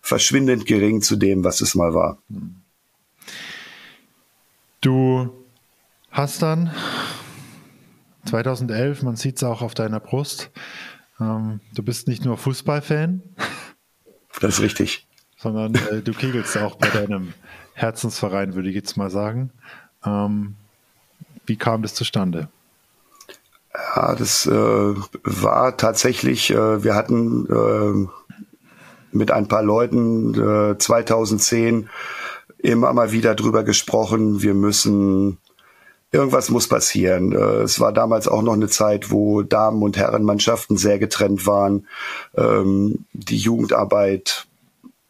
verschwindend 0.02 0.66
gering 0.66 1.02
zu 1.02 1.16
dem, 1.16 1.44
was 1.44 1.60
es 1.60 1.74
mal 1.74 1.94
war. 1.94 2.18
Du 4.80 5.30
hast 6.10 6.42
dann 6.42 6.72
2011, 8.26 9.02
man 9.02 9.16
sieht 9.16 9.36
es 9.36 9.42
auch 9.42 9.62
auf 9.62 9.74
deiner 9.74 10.00
Brust, 10.00 10.50
ähm, 11.20 11.60
du 11.74 11.82
bist 11.82 12.06
nicht 12.06 12.24
nur 12.24 12.36
Fußballfan. 12.36 13.22
Das 14.40 14.54
ist 14.54 14.60
richtig. 14.60 15.06
Sondern 15.36 15.74
äh, 15.74 16.00
du 16.02 16.12
kegelst 16.12 16.56
auch 16.58 16.76
bei 16.76 16.88
deinem 16.88 17.32
Herzensverein, 17.74 18.54
würde 18.54 18.68
ich 18.68 18.74
jetzt 18.74 18.96
mal 18.96 19.10
sagen. 19.10 19.50
Ähm, 20.04 20.54
wie 21.46 21.56
kam 21.56 21.82
das 21.82 21.94
zustande? 21.94 22.48
Ja, 23.74 24.14
das 24.14 24.46
äh, 24.46 24.50
war 24.50 25.76
tatsächlich, 25.76 26.50
äh, 26.50 26.82
wir 26.82 26.94
hatten 26.94 27.46
äh, 27.46 28.08
mit 29.12 29.30
ein 29.30 29.48
paar 29.48 29.62
Leuten 29.62 30.34
äh, 30.34 30.78
2010 30.78 31.88
immer 32.58 32.92
mal 32.92 33.12
wieder 33.12 33.34
drüber 33.34 33.62
gesprochen, 33.62 34.42
wir 34.42 34.54
müssen, 34.54 35.38
irgendwas 36.10 36.50
muss 36.50 36.68
passieren. 36.68 37.32
Äh, 37.32 37.62
es 37.62 37.80
war 37.80 37.92
damals 37.92 38.26
auch 38.28 38.42
noch 38.42 38.54
eine 38.54 38.68
Zeit, 38.68 39.10
wo 39.10 39.42
Damen- 39.42 39.82
und 39.82 39.96
Herrenmannschaften 39.96 40.76
sehr 40.76 40.98
getrennt 40.98 41.46
waren, 41.46 41.86
ähm, 42.36 43.04
die 43.12 43.38
Jugendarbeit 43.38 44.46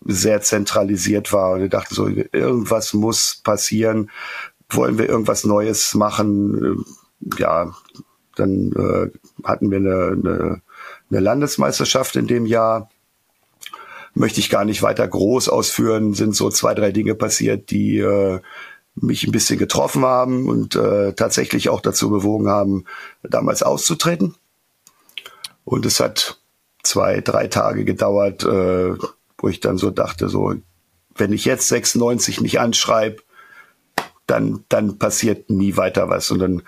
sehr 0.04 0.40
zentralisiert 0.42 1.32
war. 1.32 1.52
Und 1.52 1.64
ich 1.64 1.70
dachte 1.70 1.94
so, 1.94 2.08
irgendwas 2.08 2.94
muss 2.94 3.40
passieren. 3.42 4.10
Wollen 4.70 4.98
wir 4.98 5.08
irgendwas 5.08 5.44
Neues 5.44 5.94
machen? 5.94 6.84
Ja, 7.38 7.72
dann 8.38 8.72
äh, 8.72 9.46
hatten 9.46 9.70
wir 9.70 9.78
eine, 9.78 10.06
eine, 10.12 10.62
eine 11.10 11.20
Landesmeisterschaft 11.20 12.16
in 12.16 12.26
dem 12.26 12.46
Jahr. 12.46 12.90
Möchte 14.14 14.40
ich 14.40 14.50
gar 14.50 14.64
nicht 14.64 14.82
weiter 14.82 15.06
groß 15.06 15.48
ausführen, 15.48 16.14
sind 16.14 16.34
so 16.34 16.50
zwei, 16.50 16.74
drei 16.74 16.92
Dinge 16.92 17.14
passiert, 17.14 17.70
die 17.70 17.98
äh, 17.98 18.40
mich 18.94 19.24
ein 19.24 19.32
bisschen 19.32 19.58
getroffen 19.58 20.04
haben 20.04 20.48
und 20.48 20.74
äh, 20.76 21.12
tatsächlich 21.12 21.68
auch 21.68 21.80
dazu 21.80 22.10
bewogen 22.10 22.48
haben, 22.48 22.84
damals 23.22 23.62
auszutreten. 23.62 24.34
Und 25.64 25.86
es 25.86 26.00
hat 26.00 26.40
zwei, 26.82 27.20
drei 27.20 27.46
Tage 27.46 27.84
gedauert, 27.84 28.44
äh, 28.44 28.94
wo 29.36 29.48
ich 29.48 29.60
dann 29.60 29.78
so 29.78 29.90
dachte, 29.90 30.28
so, 30.28 30.54
wenn 31.14 31.32
ich 31.32 31.44
jetzt 31.44 31.68
96 31.68 32.40
nicht 32.40 32.60
anschreibe, 32.60 33.22
dann, 34.26 34.64
dann 34.68 34.98
passiert 34.98 35.50
nie 35.50 35.76
weiter 35.76 36.08
was. 36.08 36.30
Und 36.30 36.38
dann 36.38 36.62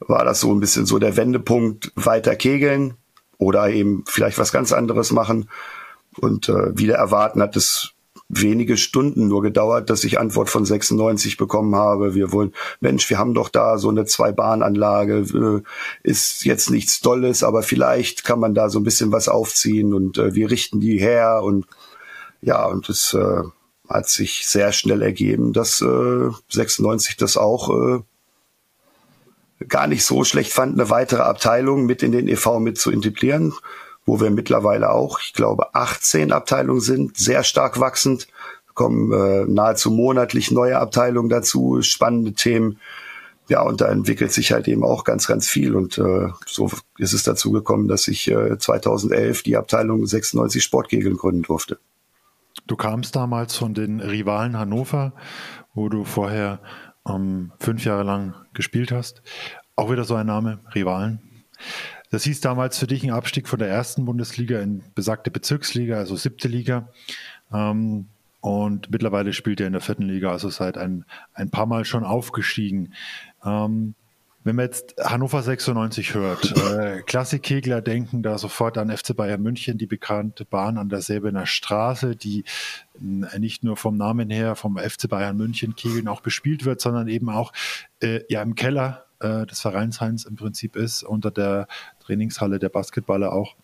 war 0.00 0.24
das 0.24 0.40
so 0.40 0.52
ein 0.52 0.60
bisschen 0.60 0.86
so 0.86 0.98
der 0.98 1.16
Wendepunkt, 1.16 1.92
weiter 1.94 2.36
kegeln 2.36 2.94
oder 3.38 3.68
eben 3.70 4.04
vielleicht 4.06 4.38
was 4.38 4.52
ganz 4.52 4.72
anderes 4.72 5.12
machen. 5.12 5.48
Und 6.18 6.48
äh, 6.48 6.76
wieder 6.76 6.96
erwarten 6.96 7.42
hat 7.42 7.56
es 7.56 7.94
wenige 8.28 8.76
Stunden 8.76 9.28
nur 9.28 9.42
gedauert, 9.42 9.90
dass 9.90 10.04
ich 10.04 10.18
Antwort 10.18 10.48
von 10.48 10.64
96 10.64 11.36
bekommen 11.36 11.74
habe. 11.74 12.14
Wir 12.14 12.32
wollen, 12.32 12.52
Mensch, 12.80 13.08
wir 13.10 13.18
haben 13.18 13.34
doch 13.34 13.48
da 13.48 13.78
so 13.78 13.90
eine 13.90 14.06
Zwei-Bahn-Anlage, 14.06 15.18
äh, 15.18 16.08
ist 16.08 16.44
jetzt 16.44 16.70
nichts 16.70 17.00
Dolles, 17.00 17.42
aber 17.42 17.62
vielleicht 17.62 18.24
kann 18.24 18.40
man 18.40 18.54
da 18.54 18.70
so 18.70 18.80
ein 18.80 18.84
bisschen 18.84 19.12
was 19.12 19.28
aufziehen 19.28 19.92
und 19.92 20.18
äh, 20.18 20.34
wir 20.34 20.50
richten 20.50 20.80
die 20.80 20.98
her 20.98 21.42
und 21.42 21.66
ja, 22.40 22.64
und 22.66 22.88
es 22.88 23.14
äh, 23.14 23.42
hat 23.88 24.08
sich 24.08 24.46
sehr 24.46 24.72
schnell 24.72 25.02
ergeben, 25.02 25.52
dass 25.52 25.80
äh, 25.80 26.30
96 26.48 27.16
das 27.16 27.36
auch 27.36 27.70
äh, 27.70 28.00
gar 29.68 29.86
nicht 29.86 30.04
so 30.04 30.24
schlecht 30.24 30.52
fand, 30.52 30.74
eine 30.74 30.90
weitere 30.90 31.22
Abteilung 31.22 31.86
mit 31.86 32.02
in 32.02 32.12
den 32.12 32.28
EV 32.28 32.58
mit 32.58 32.78
zu 32.78 32.90
integrieren, 32.90 33.54
wo 34.04 34.20
wir 34.20 34.30
mittlerweile 34.30 34.90
auch, 34.90 35.20
ich 35.20 35.32
glaube, 35.32 35.74
18 35.74 36.32
Abteilungen 36.32 36.80
sind, 36.80 37.16
sehr 37.16 37.44
stark 37.44 37.80
wachsend, 37.80 38.28
kommen 38.74 39.12
äh, 39.12 39.44
nahezu 39.46 39.90
monatlich 39.90 40.50
neue 40.50 40.78
Abteilungen 40.78 41.28
dazu, 41.28 41.80
spannende 41.82 42.32
Themen. 42.32 42.80
ja, 43.48 43.62
und 43.62 43.80
da 43.80 43.88
entwickelt 43.88 44.32
sich 44.32 44.52
halt 44.52 44.68
eben 44.68 44.84
auch 44.84 45.04
ganz, 45.04 45.26
ganz 45.26 45.48
viel. 45.48 45.76
Und 45.76 45.96
äh, 45.98 46.28
so 46.46 46.70
ist 46.98 47.12
es 47.12 47.22
dazu 47.22 47.52
gekommen, 47.52 47.88
dass 47.88 48.08
ich 48.08 48.30
äh, 48.30 48.58
2011 48.58 49.44
die 49.44 49.56
Abteilung 49.56 50.04
96 50.04 50.62
Sportkegeln 50.62 51.16
gründen 51.16 51.42
durfte. 51.42 51.78
Du 52.66 52.76
kamst 52.76 53.14
damals 53.14 53.56
von 53.56 53.74
den 53.74 54.00
Rivalen 54.00 54.58
Hannover, 54.58 55.12
wo 55.74 55.88
du 55.88 56.04
vorher 56.04 56.60
ähm, 57.08 57.52
fünf 57.58 57.84
Jahre 57.84 58.02
lang 58.02 58.34
gespielt 58.52 58.92
hast. 58.92 59.22
Auch 59.76 59.90
wieder 59.90 60.04
so 60.04 60.14
ein 60.14 60.26
Name, 60.26 60.60
Rivalen. 60.74 61.20
Das 62.10 62.24
hieß 62.24 62.40
damals 62.40 62.78
für 62.78 62.86
dich 62.86 63.02
ein 63.02 63.10
Abstieg 63.10 63.48
von 63.48 63.58
der 63.58 63.68
ersten 63.68 64.04
Bundesliga 64.04 64.60
in 64.60 64.82
besagte 64.94 65.30
Bezirksliga, 65.30 65.96
also 65.96 66.16
siebte 66.16 66.48
Liga. 66.48 66.88
Ähm, 67.52 68.06
und 68.40 68.90
mittlerweile 68.90 69.32
spielt 69.32 69.60
er 69.60 69.66
in 69.66 69.72
der 69.72 69.80
vierten 69.80 70.02
Liga, 70.02 70.30
also 70.30 70.50
seit 70.50 70.76
ein, 70.76 71.06
ein 71.32 71.50
paar 71.50 71.66
Mal 71.66 71.84
schon 71.84 72.04
aufgestiegen. 72.04 72.92
Ähm, 73.44 73.94
wenn 74.44 74.56
man 74.56 74.66
jetzt 74.66 74.94
Hannover 75.02 75.42
96 75.42 76.14
hört, 76.14 76.54
äh, 76.56 77.02
Klassikkegler 77.02 77.80
denken 77.80 78.22
da 78.22 78.36
sofort 78.36 78.76
an 78.76 78.94
FC 78.94 79.16
Bayern 79.16 79.42
München, 79.42 79.78
die 79.78 79.86
bekannte 79.86 80.44
Bahn 80.44 80.76
an 80.76 80.90
der 80.90 81.00
Säbener 81.00 81.46
Straße, 81.46 82.14
die 82.14 82.44
äh, 83.00 83.38
nicht 83.38 83.64
nur 83.64 83.78
vom 83.78 83.96
Namen 83.96 84.28
her 84.28 84.54
vom 84.54 84.76
FC 84.76 85.08
Bayern 85.08 85.38
München 85.38 85.74
Kegeln 85.74 86.08
auch 86.08 86.20
bespielt 86.20 86.66
wird, 86.66 86.82
sondern 86.82 87.08
eben 87.08 87.30
auch 87.30 87.52
äh, 88.00 88.20
ja 88.28 88.42
im 88.42 88.54
Keller 88.54 89.06
äh, 89.20 89.46
des 89.46 89.60
Vereinsheins 89.60 90.26
im 90.26 90.36
Prinzip 90.36 90.76
ist, 90.76 91.02
unter 91.02 91.30
der 91.30 91.66
Trainingshalle 92.04 92.58
der 92.58 92.68
Basketballer 92.68 93.32
auch. 93.32 93.56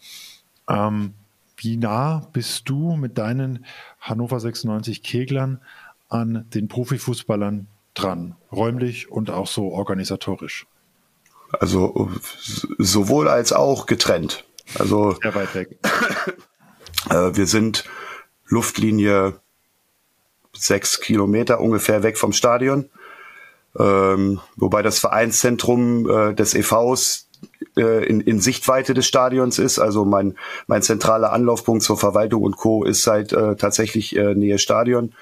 Ähm, 0.69 1.13
wie 1.59 1.77
nah 1.77 2.27
bist 2.33 2.71
du 2.71 2.97
mit 2.97 3.19
deinen 3.19 3.67
Hannover 4.01 4.41
96 4.41 5.03
Keglern 5.03 5.61
an 6.09 6.47
den 6.55 6.69
Profifußballern 6.69 7.67
dran, 7.95 8.37
räumlich 8.53 9.11
und 9.11 9.31
auch 9.31 9.47
so 9.47 9.73
organisatorisch? 9.73 10.67
Also 11.53 12.11
sowohl 12.79 13.29
als 13.29 13.53
auch 13.53 13.87
getrennt. 13.87 14.45
Also 14.79 15.17
sehr 15.23 15.35
weit 15.35 15.55
weg. 15.55 15.79
Äh, 17.09 17.35
wir 17.35 17.47
sind 17.47 17.85
Luftlinie 18.47 19.41
sechs 20.53 21.01
Kilometer 21.01 21.61
ungefähr 21.61 22.03
weg 22.03 22.19
vom 22.19 22.35
Stadion, 22.35 22.91
ähm, 23.79 24.41
wobei 24.57 24.83
das 24.83 24.99
Vereinszentrum 24.99 26.11
äh, 26.11 26.35
des 26.35 26.55
EVs 26.55 27.29
äh, 27.77 28.05
in, 28.05 28.21
in 28.21 28.41
Sichtweite 28.41 28.95
des 28.95 29.07
Stadions 29.07 29.59
ist. 29.59 29.79
Also 29.79 30.05
mein, 30.05 30.37
mein 30.67 30.83
zentraler 30.83 31.33
Anlaufpunkt 31.33 31.83
zur 31.83 31.97
Verwaltung 31.97 32.43
und 32.43 32.57
Co. 32.57 32.85
ist 32.85 33.07
halt 33.07 33.33
äh, 33.33 33.57
tatsächlich 33.57 34.17
äh, 34.17 34.35
Nähe 34.35 34.59
Stadion. 34.59 35.15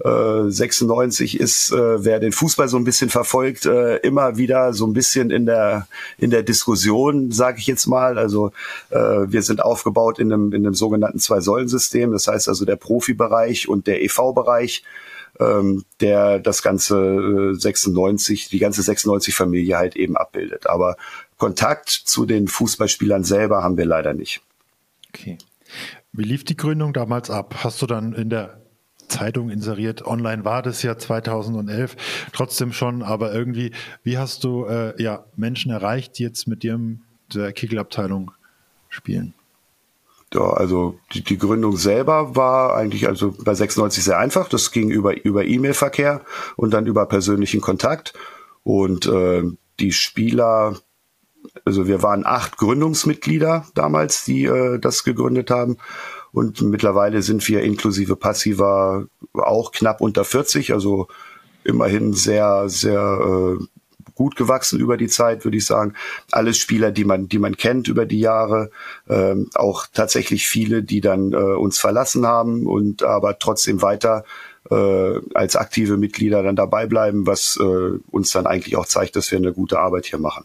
96 0.00 1.40
äh, 1.40 1.42
ist, 1.42 1.72
äh, 1.72 2.04
wer 2.04 2.20
den 2.20 2.30
Fußball 2.30 2.68
so 2.68 2.76
ein 2.76 2.84
bisschen 2.84 3.10
verfolgt, 3.10 3.66
äh, 3.66 3.96
immer 3.96 4.36
wieder 4.36 4.72
so 4.72 4.86
ein 4.86 4.92
bisschen 4.92 5.30
in 5.30 5.44
der 5.44 5.88
in 6.18 6.30
der 6.30 6.44
Diskussion, 6.44 7.32
sage 7.32 7.58
ich 7.58 7.66
jetzt 7.66 7.86
mal. 7.86 8.16
Also 8.16 8.52
äh, 8.90 8.96
wir 8.96 9.42
sind 9.42 9.60
aufgebaut 9.60 10.20
in 10.20 10.32
einem 10.32 10.52
in 10.52 10.64
einem 10.64 10.74
sogenannten 10.74 11.18
Zwei-Säulen-System. 11.18 12.12
Das 12.12 12.28
heißt 12.28 12.48
also 12.48 12.64
der 12.64 12.76
Profibereich 12.76 13.68
und 13.68 13.88
der 13.88 14.02
EV-Bereich 14.02 14.84
ähm, 15.40 15.84
der 16.00 16.38
das 16.38 16.62
ganze 16.62 17.54
äh, 17.54 17.54
96, 17.54 18.48
die 18.48 18.58
ganze 18.58 18.82
96-Familie 18.82 19.76
halt 19.76 19.96
eben 19.96 20.16
abbildet. 20.16 20.68
Aber 20.68 20.96
Kontakt 21.36 21.88
zu 21.88 22.26
den 22.26 22.48
Fußballspielern 22.48 23.24
selber 23.24 23.62
haben 23.62 23.76
wir 23.76 23.86
leider 23.86 24.14
nicht. 24.14 24.42
Okay. 25.08 25.38
Wie 26.12 26.24
lief 26.24 26.44
die 26.44 26.56
Gründung 26.56 26.92
damals 26.92 27.30
ab? 27.30 27.56
Hast 27.62 27.80
du 27.82 27.86
dann 27.86 28.12
in 28.12 28.30
der 28.30 28.60
Zeitung 29.08 29.50
inseriert. 29.50 30.06
Online 30.06 30.44
war 30.44 30.62
das 30.62 30.82
ja 30.82 30.98
2011 30.98 31.96
trotzdem 32.32 32.72
schon, 32.72 33.02
aber 33.02 33.32
irgendwie, 33.32 33.72
wie 34.02 34.18
hast 34.18 34.44
du 34.44 34.66
äh, 34.66 35.00
ja 35.02 35.24
Menschen 35.36 35.70
erreicht, 35.70 36.18
die 36.18 36.22
jetzt 36.22 36.46
mit 36.46 36.62
dir 36.62 36.74
in 36.74 37.00
der 37.34 37.52
Kickelabteilung 37.52 38.30
spielen? 38.88 39.34
Ja, 40.34 40.42
also 40.42 40.98
die, 41.12 41.24
die 41.24 41.38
Gründung 41.38 41.76
selber 41.76 42.36
war 42.36 42.76
eigentlich 42.76 43.08
also 43.08 43.34
bei 43.42 43.54
96 43.54 44.04
sehr 44.04 44.18
einfach. 44.18 44.48
Das 44.48 44.72
ging 44.72 44.90
über 44.90 45.24
über 45.24 45.44
E-Mail-Verkehr 45.44 46.20
und 46.56 46.72
dann 46.74 46.86
über 46.86 47.06
persönlichen 47.06 47.60
Kontakt. 47.60 48.12
Und 48.62 49.06
äh, 49.06 49.44
die 49.80 49.92
Spieler, 49.92 50.76
also 51.64 51.86
wir 51.86 52.02
waren 52.02 52.26
acht 52.26 52.58
Gründungsmitglieder 52.58 53.66
damals, 53.74 54.24
die 54.24 54.44
äh, 54.44 54.78
das 54.78 55.04
gegründet 55.04 55.50
haben. 55.50 55.78
Und 56.32 56.60
mittlerweile 56.62 57.22
sind 57.22 57.46
wir 57.48 57.62
inklusive 57.62 58.16
Passiver 58.16 59.06
auch 59.32 59.72
knapp 59.72 60.00
unter 60.00 60.24
40, 60.24 60.72
also 60.72 61.08
immerhin 61.64 62.12
sehr, 62.12 62.68
sehr 62.68 63.56
äh, 63.60 63.64
gut 64.18 64.36
gewachsen 64.36 64.80
über 64.80 64.96
die 64.96 65.06
Zeit, 65.06 65.44
würde 65.44 65.56
ich 65.56 65.64
sagen. 65.64 65.94
Alles 66.32 66.58
Spieler, 66.58 66.90
die 66.90 67.04
man, 67.04 67.28
die 67.28 67.38
man 67.38 67.56
kennt 67.56 67.88
über 67.88 68.04
die 68.04 68.20
Jahre, 68.20 68.70
ähm, 69.08 69.48
auch 69.54 69.86
tatsächlich 69.92 70.46
viele, 70.46 70.82
die 70.82 71.00
dann 71.00 71.32
äh, 71.32 71.36
uns 71.36 71.78
verlassen 71.78 72.26
haben 72.26 72.66
und 72.66 73.04
aber 73.04 73.38
trotzdem 73.38 73.80
weiter 73.80 74.24
äh, 74.70 75.20
als 75.34 75.56
aktive 75.56 75.96
Mitglieder 75.96 76.42
dann 76.42 76.56
dabei 76.56 76.86
bleiben, 76.86 77.26
was 77.26 77.58
äh, 77.60 77.98
uns 78.10 78.32
dann 78.32 78.46
eigentlich 78.46 78.76
auch 78.76 78.86
zeigt, 78.86 79.14
dass 79.16 79.30
wir 79.30 79.38
eine 79.38 79.52
gute 79.52 79.78
Arbeit 79.78 80.06
hier 80.06 80.18
machen. 80.18 80.44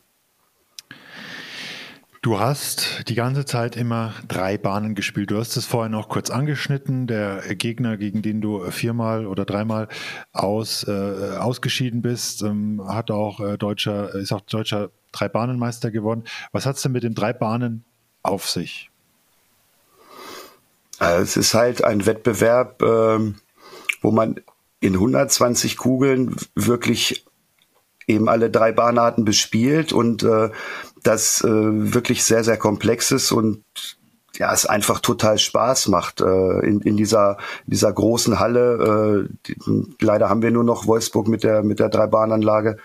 Du 2.24 2.40
hast 2.40 3.10
die 3.10 3.16
ganze 3.16 3.44
Zeit 3.44 3.76
immer 3.76 4.14
drei 4.30 4.58
Bahnen 4.58 4.96
gespielt. 4.96 5.30
Du 5.30 5.38
hast 5.38 5.58
es 5.58 5.66
vorhin 5.66 5.92
noch 5.92 6.08
kurz 6.08 6.30
angeschnitten. 6.30 7.06
Der 7.06 7.42
Gegner, 7.54 7.98
gegen 7.98 8.22
den 8.22 8.40
du 8.40 8.72
viermal 8.72 9.28
oder 9.28 9.44
dreimal 9.44 9.90
aus, 10.32 10.88
äh, 10.88 11.36
ausgeschieden 11.38 12.02
bist, 12.02 12.42
ähm, 12.42 12.82
hat 12.88 13.12
auch 13.12 13.42
äh, 13.42 13.58
deutscher, 13.58 14.16
ist 14.16 14.32
auch 14.32 14.40
deutscher 14.40 14.90
Drei-Bahnen-Meister 15.12 15.92
gewonnen. 15.92 16.24
Was 16.54 16.66
hat 16.66 16.78
es 16.78 16.82
denn 16.82 16.94
mit 16.94 17.04
den 17.04 17.14
drei 17.14 17.34
Bahnen 17.34 17.84
auf 18.22 18.50
sich? 18.50 18.90
Also 21.00 21.24
es 21.24 21.36
ist 21.36 21.54
halt 21.54 21.84
ein 21.84 22.06
Wettbewerb, 22.06 22.82
ähm, 22.84 23.36
wo 24.02 24.12
man 24.12 24.40
in 24.80 24.94
120 24.94 25.76
Kugeln 25.76 26.38
wirklich 26.56 27.26
eben 28.08 28.30
alle 28.30 28.50
drei 28.50 28.72
Bahnarten 28.72 29.26
bespielt 29.26 29.92
und 29.92 30.24
äh, 30.24 30.52
das 31.04 31.44
äh, 31.44 31.48
wirklich 31.50 32.24
sehr, 32.24 32.44
sehr 32.44 32.58
komplex 32.58 33.12
ist 33.12 33.32
und 33.32 33.64
ja, 34.38 34.52
es 34.52 34.66
einfach 34.66 35.00
total 35.00 35.38
Spaß 35.38 35.90
macht 35.90 36.22
äh, 36.22 36.60
in, 36.66 36.82
in 36.82 36.98
dieser 36.98 37.38
dieser 37.68 37.94
großen 37.94 38.40
Halle. 38.40 39.28
Äh, 39.30 39.36
die, 39.46 39.56
leider 40.02 40.30
haben 40.30 40.42
wir 40.42 40.52
nur 40.52 40.64
noch 40.64 40.88
Wolfsburg 40.88 41.28
mit 41.28 41.44
der 41.44 41.64
mit 41.64 41.80
der 41.80 41.90
Dreibahnanlage, 41.90 42.78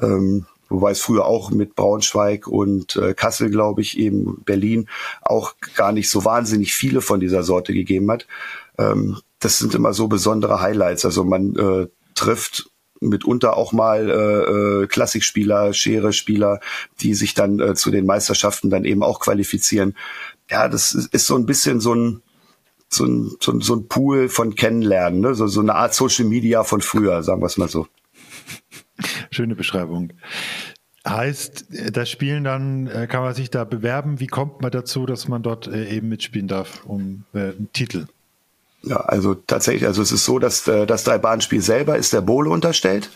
ähm, 0.00 0.46
wobei 0.70 0.92
es 0.92 1.00
früher 1.00 1.26
auch 1.26 1.50
mit 1.50 1.74
Braunschweig 1.74 2.46
und 2.46 2.96
äh, 2.96 3.12
Kassel, 3.12 3.50
glaube 3.50 3.82
ich, 3.82 3.98
eben 3.98 4.42
Berlin 4.44 4.88
auch 5.20 5.54
gar 5.76 5.92
nicht 5.92 6.08
so 6.08 6.24
wahnsinnig 6.24 6.72
viele 6.72 7.02
von 7.02 7.20
dieser 7.20 7.42
Sorte 7.42 7.74
gegeben 7.74 8.10
hat. 8.10 8.26
Ähm, 8.78 9.18
das 9.40 9.58
sind 9.58 9.74
immer 9.74 9.92
so 9.92 10.08
besondere 10.08 10.60
Highlights. 10.60 11.04
Also 11.04 11.22
man 11.22 11.54
äh, 11.56 11.86
trifft 12.14 12.70
mitunter 13.00 13.56
auch 13.56 13.72
mal 13.72 14.10
äh, 14.10 14.82
äh, 14.82 14.86
Klassikspieler, 14.86 15.72
Schere-Spieler, 15.72 16.60
die 17.00 17.14
sich 17.14 17.34
dann 17.34 17.60
äh, 17.60 17.74
zu 17.74 17.90
den 17.90 18.06
Meisterschaften 18.06 18.70
dann 18.70 18.84
eben 18.84 19.02
auch 19.02 19.20
qualifizieren. 19.20 19.94
Ja, 20.50 20.68
das 20.68 20.94
ist, 20.94 21.12
ist 21.14 21.26
so 21.26 21.36
ein 21.36 21.46
bisschen 21.46 21.80
so 21.80 21.94
ein 21.94 22.22
so 22.90 23.04
ein, 23.04 23.30
so 23.40 23.52
ein, 23.52 23.60
so 23.60 23.76
ein 23.76 23.86
Pool 23.86 24.30
von 24.30 24.54
Kennenlernen, 24.54 25.20
ne? 25.20 25.34
so, 25.34 25.46
so 25.46 25.60
eine 25.60 25.74
Art 25.74 25.92
Social 25.92 26.24
Media 26.24 26.64
von 26.64 26.80
früher, 26.80 27.22
sagen 27.22 27.42
wir 27.42 27.46
es 27.46 27.58
mal 27.58 27.68
so. 27.68 27.86
Schöne 29.30 29.54
Beschreibung. 29.54 30.14
Heißt, 31.06 31.66
das 31.92 32.10
Spielen 32.10 32.44
dann, 32.44 32.86
äh, 32.86 33.06
kann 33.06 33.22
man 33.22 33.34
sich 33.34 33.50
da 33.50 33.64
bewerben? 33.64 34.20
Wie 34.20 34.26
kommt 34.26 34.62
man 34.62 34.70
dazu, 34.70 35.06
dass 35.06 35.28
man 35.28 35.42
dort 35.42 35.66
äh, 35.66 35.88
eben 35.88 36.08
mitspielen 36.08 36.48
darf 36.48 36.84
um 36.86 37.24
äh, 37.34 37.38
einen 37.38 37.68
Titel? 37.72 38.06
Ja, 38.82 38.96
also 39.00 39.34
tatsächlich, 39.34 39.86
also 39.86 40.02
es 40.02 40.12
ist 40.12 40.24
so, 40.24 40.38
dass 40.38 40.66
äh, 40.68 40.86
das 40.86 41.04
Drei-Bahn-Spiel 41.04 41.62
selber 41.62 41.96
ist 41.96 42.12
der 42.12 42.20
Bowle 42.20 42.50
unterstellt. 42.50 43.10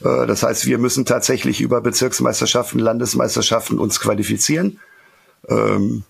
Äh, 0.00 0.26
das 0.26 0.42
heißt, 0.42 0.66
wir 0.66 0.78
müssen 0.78 1.04
tatsächlich 1.04 1.60
über 1.60 1.80
Bezirksmeisterschaften, 1.80 2.78
Landesmeisterschaften 2.78 3.78
uns 3.78 4.00
qualifizieren. 4.00 4.78
Ähm, 5.48 6.04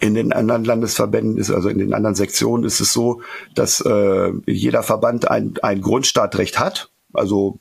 in 0.00 0.14
den 0.14 0.32
anderen 0.32 0.64
Landesverbänden 0.64 1.36
ist, 1.36 1.50
also 1.50 1.68
in 1.68 1.78
den 1.78 1.92
anderen 1.92 2.14
Sektionen 2.14 2.64
ist 2.64 2.80
es 2.80 2.92
so, 2.92 3.20
dass 3.54 3.80
äh, 3.80 4.32
jeder 4.46 4.82
Verband 4.82 5.30
ein, 5.30 5.54
ein 5.62 5.82
Grundstartrecht 5.82 6.58
hat. 6.58 6.90
Also 7.12 7.58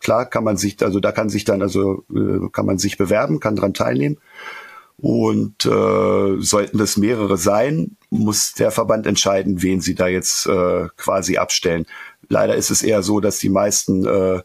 klar 0.00 0.24
kann 0.24 0.42
man 0.42 0.56
sich, 0.56 0.82
also 0.82 1.00
da 1.00 1.12
kann 1.12 1.28
sich 1.28 1.44
dann, 1.44 1.60
also 1.60 2.04
kann 2.52 2.66
man 2.66 2.78
sich 2.78 2.96
bewerben, 2.96 3.40
kann 3.40 3.56
dran 3.56 3.74
teilnehmen. 3.74 4.18
Und 5.02 5.66
äh, 5.66 6.40
sollten 6.40 6.78
das 6.78 6.96
mehrere 6.96 7.36
sein, 7.36 7.96
muss 8.08 8.52
der 8.52 8.70
Verband 8.70 9.04
entscheiden, 9.06 9.60
wen 9.60 9.80
sie 9.80 9.96
da 9.96 10.06
jetzt 10.06 10.46
äh, 10.46 10.86
quasi 10.96 11.38
abstellen. 11.38 11.86
Leider 12.28 12.54
ist 12.54 12.70
es 12.70 12.84
eher 12.84 13.02
so, 13.02 13.18
dass 13.18 13.40
die 13.40 13.48
meisten 13.48 14.06
äh, 14.06 14.42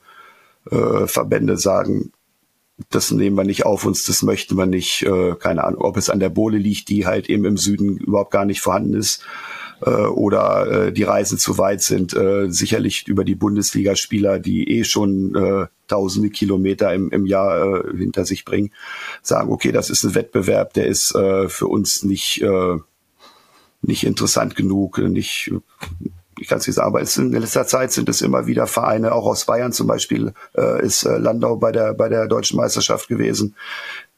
äh, 0.72 1.08
Verbände 1.08 1.58
sagen, 1.58 2.12
das 2.89 3.12
nehmen 3.12 3.38
wir 3.38 3.43
nicht 3.43 3.67
auf 3.67 3.86
uns, 3.86 4.06
das 4.06 4.24
möchten 4.24 4.58
wir 4.58 4.65
nicht. 4.65 5.04
Äh, 5.04 5.36
keine 5.36 5.63
Ahnung, 5.63 5.82
ob 5.82 5.96
es 5.96 6.10
an 6.10 6.20
der 6.20 6.30
Bohle 6.30 6.58
liegt, 6.58 6.89
die 6.89 7.06
halt 7.06 7.30
eben 7.30 7.46
im 7.46 7.58
Süden 7.58 7.98
überhaupt 7.98 8.32
gar 8.32 8.46
nicht 8.46 8.62
vorhanden 8.62 8.96
ist 8.96 9.24
äh, 9.82 9.89
oder 9.89 10.88
äh, 10.88 10.91
die 10.91 11.04
Reisen 11.04 11.38
zu 11.38 11.60
weit 11.60 11.82
sind. 11.84 12.15
Äh, 12.15 12.50
sicherlich 12.50 13.08
über 13.08 13.24
die 13.24 13.36
Bundesligaspieler, 13.36 14.39
die 14.39 14.80
eh 14.80 14.84
schon 14.84 15.36
äh, 15.36 15.67
tausende 15.88 16.30
Kilometer 16.30 16.93
im, 16.93 17.10
im 17.10 17.26
Jahr 17.26 17.86
äh, 17.86 17.97
hinter 17.97 18.26
sich 18.26 18.45
bringen, 18.45 18.71
sagen, 19.21 19.52
okay, 19.52 19.71
das 19.71 19.89
ist 19.89 20.04
ein 20.04 20.15
Wettbewerb, 20.15 20.73
der 20.73 20.88
ist 20.88 21.15
äh, 21.15 21.50
für 21.50 21.67
uns 21.67 22.04
nicht, 22.04 22.41
äh, 22.41 22.78
nicht 23.82 24.04
interessant 24.04 24.56
genug, 24.56 24.97
nicht 24.97 25.52
ich 26.39 26.47
kann 26.47 26.60
es 26.60 26.67
nicht 26.67 26.76
sagen, 26.76 26.88
aber 26.88 27.02
in 27.02 27.32
letzter 27.32 27.65
Zeit 27.65 27.91
sind 27.91 28.10
es 28.10 28.21
immer 28.21 28.45
wieder 28.45 28.67
Vereine, 28.67 29.13
auch 29.13 29.26
aus 29.26 29.45
Bayern 29.45 29.71
zum 29.71 29.88
Beispiel 29.88 30.34
äh, 30.56 30.86
ist 30.86 31.04
äh, 31.04 31.17
Landau 31.17 31.56
bei 31.56 31.71
der 31.71 31.95
bei 31.95 32.10
der 32.10 32.28
deutschen 32.28 32.58
Meisterschaft 32.58 33.08
gewesen, 33.08 33.56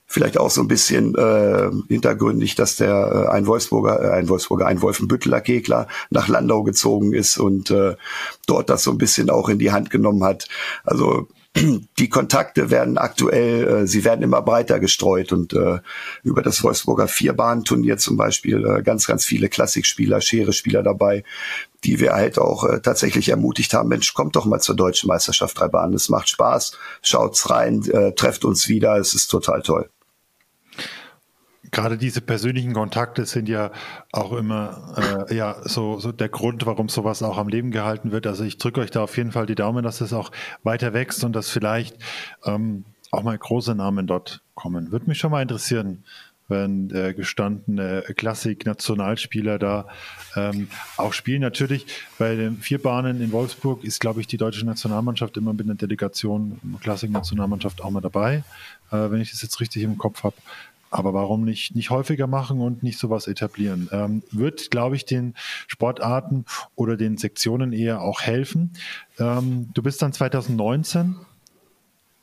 vielleicht 0.09 0.39
auch 0.39 0.49
so 0.49 0.61
ein 0.61 0.67
bisschen 0.67 1.15
äh, 1.15 1.69
hintergründig, 1.87 2.55
dass 2.55 2.75
der 2.75 3.27
äh, 3.29 3.31
ein 3.31 3.45
Wolfsburger, 3.45 4.01
äh, 4.01 4.11
ein 4.11 4.27
Wolfsburger, 4.27 4.65
ein 4.65 4.81
Wolfenbütteler 4.81 5.39
Kegler 5.39 5.87
nach 6.09 6.27
Landau 6.27 6.63
gezogen 6.63 7.13
ist 7.13 7.37
und 7.37 7.69
äh, 7.69 7.95
dort 8.47 8.71
das 8.71 8.83
so 8.83 8.91
ein 8.91 8.97
bisschen 8.97 9.29
auch 9.29 9.49
in 9.49 9.59
die 9.59 9.71
Hand 9.71 9.91
genommen 9.91 10.23
hat. 10.23 10.47
Also 10.83 11.27
die 11.99 12.09
Kontakte 12.09 12.69
werden 12.69 12.97
aktuell, 12.97 13.67
äh, 13.67 13.87
sie 13.87 14.03
werden 14.03 14.21
immer 14.21 14.41
breiter 14.41 14.79
gestreut 14.79 15.31
und 15.31 15.53
äh, 15.53 15.79
über 16.23 16.41
das 16.41 16.63
Wolfsburger 16.63 17.07
Vierbahn-Turnier 17.07 17.97
zum 17.97 18.17
Beispiel 18.17 18.65
äh, 18.65 18.83
ganz, 18.83 19.07
ganz 19.07 19.25
viele 19.25 19.49
Klassikspieler, 19.49 20.21
Schere-Spieler 20.21 20.83
dabei, 20.83 21.23
die 21.83 21.99
wir 21.99 22.13
halt 22.13 22.37
auch 22.37 22.65
äh, 22.65 22.81
tatsächlich 22.81 23.29
ermutigt 23.29 23.73
haben, 23.73 23.89
Mensch, 23.89 24.13
kommt 24.13 24.35
doch 24.35 24.45
mal 24.45 24.59
zur 24.59 24.75
deutschen 24.75 25.07
Meisterschaft 25.07 25.59
drei 25.59 25.67
Bahnen. 25.67 25.93
Es 25.93 26.09
macht 26.09 26.29
Spaß, 26.29 26.77
schaut's 27.01 27.49
rein, 27.49 27.83
äh, 27.89 28.13
trefft 28.13 28.45
uns 28.45 28.67
wieder, 28.67 28.97
es 28.97 29.13
ist 29.13 29.27
total 29.27 29.61
toll 29.61 29.89
gerade 31.71 31.97
diese 31.97 32.21
persönlichen 32.21 32.73
Kontakte 32.73 33.25
sind 33.25 33.49
ja 33.49 33.71
auch 34.11 34.33
immer 34.33 35.27
äh, 35.29 35.35
ja 35.35 35.57
so, 35.63 35.99
so 35.99 36.11
der 36.11 36.29
Grund, 36.29 36.65
warum 36.65 36.89
sowas 36.89 37.23
auch 37.23 37.37
am 37.37 37.47
Leben 37.47 37.71
gehalten 37.71 38.11
wird. 38.11 38.27
Also 38.27 38.43
ich 38.43 38.57
drücke 38.57 38.81
euch 38.81 38.91
da 38.91 39.03
auf 39.03 39.17
jeden 39.17 39.31
Fall 39.31 39.45
die 39.45 39.55
Daumen, 39.55 39.83
dass 39.83 40.01
es 40.01 40.13
auch 40.13 40.31
weiter 40.63 40.93
wächst 40.93 41.23
und 41.23 41.33
dass 41.33 41.49
vielleicht 41.49 41.97
ähm, 42.45 42.85
auch 43.11 43.23
mal 43.23 43.37
große 43.37 43.75
Namen 43.75 44.07
dort 44.07 44.41
kommen. 44.55 44.91
Würde 44.91 45.07
mich 45.07 45.17
schon 45.17 45.31
mal 45.31 45.41
interessieren, 45.41 46.03
wenn 46.49 46.89
äh, 46.89 47.13
gestandene 47.13 48.03
Klassik-Nationalspieler 48.15 49.59
da 49.59 49.87
ähm, 50.35 50.67
auch 50.97 51.13
spielen. 51.13 51.41
Natürlich 51.41 51.85
bei 52.17 52.35
den 52.35 52.57
Vierbahnen 52.57 53.21
in 53.21 53.31
Wolfsburg 53.31 53.83
ist, 53.83 53.99
glaube 53.99 54.19
ich, 54.21 54.27
die 54.27 54.37
deutsche 54.37 54.65
Nationalmannschaft 54.65 55.37
immer 55.37 55.53
mit 55.53 55.67
einer 55.67 55.75
Delegation, 55.75 56.59
Klassik-Nationalmannschaft 56.81 57.81
auch 57.81 57.91
mal 57.91 58.01
dabei, 58.01 58.43
äh, 58.91 59.11
wenn 59.11 59.21
ich 59.21 59.31
das 59.31 59.43
jetzt 59.43 59.59
richtig 59.61 59.83
im 59.83 59.97
Kopf 59.97 60.23
habe. 60.23 60.35
Aber 60.91 61.13
warum 61.13 61.43
nicht, 61.43 61.75
nicht 61.75 61.89
häufiger 61.89 62.27
machen 62.27 62.61
und 62.61 62.83
nicht 62.83 62.97
sowas 62.97 63.27
etablieren? 63.27 63.89
Ähm, 63.91 64.23
wird, 64.31 64.71
glaube 64.71 64.95
ich, 64.95 65.05
den 65.05 65.35
Sportarten 65.67 66.45
oder 66.75 66.97
den 66.97 67.17
Sektionen 67.17 67.73
eher 67.73 68.01
auch 68.01 68.21
helfen. 68.21 68.71
Ähm, 69.19 69.69
du 69.73 69.83
bist 69.83 70.01
dann 70.01 70.13
2019 70.13 71.15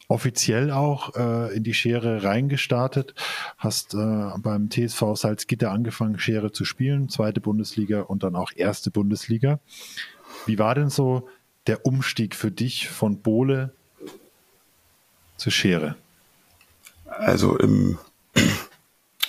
offiziell 0.08 0.70
auch 0.70 1.14
äh, 1.16 1.56
in 1.56 1.64
die 1.64 1.74
Schere 1.74 2.22
reingestartet, 2.22 3.14
hast 3.58 3.94
äh, 3.94 4.30
beim 4.38 4.70
TSV 4.70 5.14
Salzgitter 5.14 5.70
angefangen, 5.70 6.18
Schere 6.18 6.52
zu 6.52 6.64
spielen, 6.64 7.08
zweite 7.08 7.40
Bundesliga 7.40 8.02
und 8.02 8.22
dann 8.22 8.36
auch 8.36 8.52
erste 8.54 8.90
Bundesliga. 8.90 9.58
Wie 10.44 10.58
war 10.58 10.74
denn 10.74 10.90
so 10.90 11.28
der 11.66 11.84
Umstieg 11.84 12.34
für 12.34 12.50
dich 12.50 12.88
von 12.88 13.18
Bohle 13.18 13.72
zu 15.36 15.50
Schere? 15.50 15.96
Also 17.06 17.58
im 17.58 17.98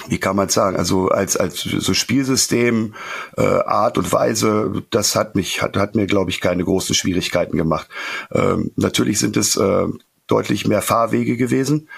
wie 0.09 0.19
kann 0.19 0.35
man 0.35 0.49
sagen, 0.49 0.77
also 0.77 1.09
als 1.09 1.37
als 1.37 1.61
so 1.61 1.93
Spielsystem, 1.93 2.93
äh, 3.37 3.41
Art 3.41 3.97
und 3.97 4.11
Weise, 4.11 4.83
das 4.89 5.15
hat 5.15 5.35
mich 5.35 5.61
hat 5.61 5.77
hat 5.77 5.95
mir 5.95 6.07
glaube 6.07 6.31
ich 6.31 6.41
keine 6.41 6.63
großen 6.63 6.95
Schwierigkeiten 6.95 7.57
gemacht. 7.57 7.89
Ähm, 8.31 8.71
natürlich 8.75 9.19
sind 9.19 9.37
es 9.37 9.55
äh, 9.55 9.87
deutlich 10.27 10.67
mehr 10.67 10.81
Fahrwege 10.81 11.37
gewesen. 11.37 11.89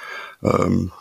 Ähm, 0.44 0.92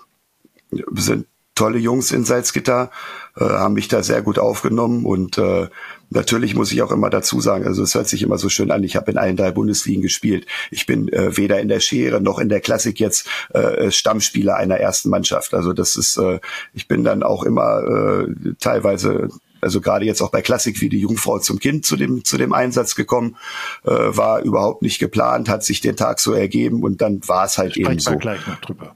sind 0.95 1.27
tolle 1.59 1.79
Jungs 1.79 2.13
in 2.13 2.25
Salzgitter, 2.25 2.91
äh, 3.37 3.45
haben 3.45 3.75
mich 3.75 3.89
da 3.89 4.05
sehr 4.05 4.23
gut 4.23 4.39
aufgenommen 4.39 5.05
und 5.05 5.39
äh, 5.39 5.67
natürlich 6.09 6.55
muss 6.55 6.71
ich 6.71 6.83
auch 6.83 6.93
immer 6.93 7.11
dazu 7.11 7.41
sagen, 7.41 7.67
also 7.67 7.83
es 7.83 7.97
hört 7.97 8.09
sich 8.09 8.23
immer 8.23 8.39
so 8.39 8.49
schön 8.49 8.71
an, 8.71 8.85
ich 8.85 8.95
habe 8.95 9.11
in 9.11 9.19
allen 9.19 9.37
drei 9.37 9.51
Bundesligen 9.51 10.01
gespielt. 10.01 10.47
Ich 10.71 10.87
bin 10.87 11.09
äh, 11.09 11.37
weder 11.37 11.59
in 11.59 11.67
der 11.67 11.81
Schere 11.81 12.21
noch 12.21 12.39
in 12.39 12.49
der 12.49 12.61
Klassik 12.61 13.01
jetzt 13.01 13.29
äh, 13.53 13.91
Stammspieler 13.91 14.55
einer 14.55 14.77
ersten 14.77 15.11
Mannschaft. 15.11 15.53
Also 15.53 15.73
das 15.73 15.97
ist, 15.97 16.17
äh, 16.17 16.39
ich 16.75 16.87
bin 16.87 17.03
dann 17.03 17.25
auch 17.25 17.43
immer 17.43 17.83
äh, 17.83 18.55
teilweise 18.61 19.29
also 19.61 19.81
gerade 19.81 20.05
jetzt 20.05 20.23
auch 20.23 20.31
bei 20.31 20.41
Klassik 20.41 20.81
wie 20.81 20.89
die 20.89 21.01
Jungfrau 21.01 21.41
zum 21.41 21.59
Kind 21.59 21.85
zu 21.85 21.97
dem 21.97 22.25
zu 22.25 22.39
dem 22.39 22.53
Einsatz 22.53 22.95
gekommen, 22.95 23.37
äh, 23.85 23.91
war 23.91 24.43
überhaupt 24.43 24.83
nicht 24.83 25.01
geplant, 25.01 25.49
hat 25.49 25.65
sich 25.65 25.81
den 25.81 25.97
Tag 25.97 26.21
so 26.21 26.33
ergeben 26.33 26.85
und 26.85 27.01
dann 27.01 27.27
war 27.27 27.47
es 27.47 27.59
halt 27.59 27.73
Sprechen 27.73 27.91
eben 27.91 27.99
so. 27.99 28.17
Gleich 28.17 28.47
noch 28.47 28.61
drüber. 28.61 28.95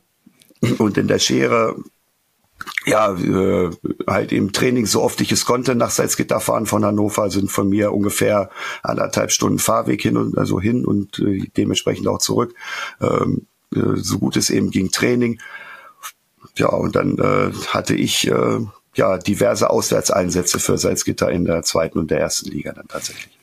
Und 0.79 0.97
in 0.97 1.09
der 1.09 1.19
Schere 1.19 1.75
ja, 2.87 3.15
äh, 3.15 3.71
halt 4.07 4.33
im 4.33 4.53
Training 4.53 4.87
so 4.87 5.03
oft 5.03 5.21
ich 5.21 5.33
es 5.33 5.45
konnte 5.45 5.75
nach 5.75 5.91
Salzgitter 5.91 6.41
fahren 6.41 6.67
von 6.67 6.85
Hannover 6.85 7.31
sind 7.31 7.51
von 7.51 7.69
mir 7.69 7.93
ungefähr 7.93 8.51
anderthalb 8.83 9.31
Stunden 9.31 9.59
Fahrweg 9.59 10.03
hin 10.03 10.17
und 10.17 10.37
also 10.37 10.61
hin 10.61 10.85
und 10.85 11.19
äh, 11.19 11.49
dementsprechend 11.57 12.09
auch 12.09 12.19
zurück. 12.19 12.55
Ähm, 13.01 13.47
äh, 13.75 13.97
so 13.97 14.19
gut 14.19 14.37
es 14.37 14.51
eben 14.51 14.71
ging 14.71 14.91
Training. 14.91 15.41
Ja, 16.57 16.69
und 16.69 16.97
dann 16.97 17.19
äh, 17.19 17.53
hatte 17.69 17.95
ich 17.95 18.29
äh, 18.29 18.59
ja 18.95 19.19
diverse 19.19 19.71
Auswärtseinsätze 19.71 20.59
für 20.59 20.77
Salzgitter 20.77 21.31
in 21.31 21.45
der 21.45 21.63
zweiten 21.63 21.99
und 21.99 22.11
der 22.11 22.21
ersten 22.21 22.51
Liga 22.51 22.73
dann 22.73 22.89
tatsächlich. 22.89 23.39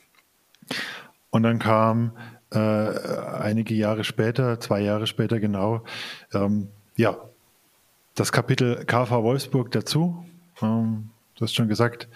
Und 1.30 1.42
dann 1.42 1.58
kam 1.58 2.12
äh, 2.52 2.58
einige 2.58 3.74
Jahre 3.74 4.04
später, 4.04 4.60
zwei 4.60 4.80
Jahre 4.80 5.06
später 5.06 5.40
genau, 5.40 5.84
ähm, 6.32 6.68
ja, 6.96 7.16
das 8.20 8.32
Kapitel 8.32 8.84
KV 8.84 9.22
Wolfsburg 9.22 9.70
dazu. 9.70 10.26
Ähm, 10.60 11.08
du 11.36 11.40
hast 11.40 11.54
schon 11.54 11.68
gesagt, 11.68 12.06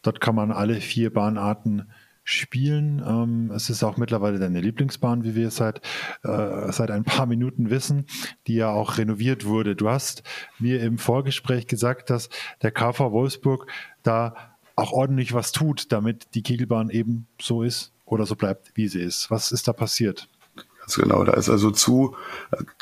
dort 0.00 0.18
kann 0.18 0.34
man 0.34 0.52
alle 0.52 0.80
vier 0.80 1.12
Bahnarten 1.12 1.90
spielen. 2.24 3.04
Ähm, 3.06 3.50
es 3.54 3.68
ist 3.68 3.84
auch 3.84 3.98
mittlerweile 3.98 4.38
deine 4.38 4.62
Lieblingsbahn, 4.62 5.22
wie 5.22 5.34
wir 5.34 5.50
seit, 5.50 5.82
äh, 6.22 6.72
seit 6.72 6.90
ein 6.90 7.04
paar 7.04 7.26
Minuten 7.26 7.68
wissen, 7.68 8.06
die 8.46 8.54
ja 8.54 8.70
auch 8.70 8.96
renoviert 8.96 9.44
wurde. 9.44 9.76
Du 9.76 9.90
hast 9.90 10.22
mir 10.58 10.80
im 10.80 10.96
Vorgespräch 10.96 11.66
gesagt, 11.66 12.08
dass 12.08 12.30
der 12.62 12.70
KV 12.70 13.12
Wolfsburg 13.12 13.70
da 14.02 14.34
auch 14.76 14.92
ordentlich 14.92 15.34
was 15.34 15.52
tut, 15.52 15.92
damit 15.92 16.34
die 16.34 16.42
Kegelbahn 16.42 16.88
eben 16.88 17.26
so 17.38 17.62
ist 17.62 17.92
oder 18.06 18.24
so 18.24 18.34
bleibt, 18.34 18.72
wie 18.76 18.88
sie 18.88 19.02
ist. 19.02 19.30
Was 19.30 19.52
ist 19.52 19.68
da 19.68 19.74
passiert? 19.74 20.26
Ganz 20.90 20.96
genau, 21.08 21.22
da 21.22 21.34
ist 21.34 21.48
also 21.48 21.70
zu. 21.70 22.16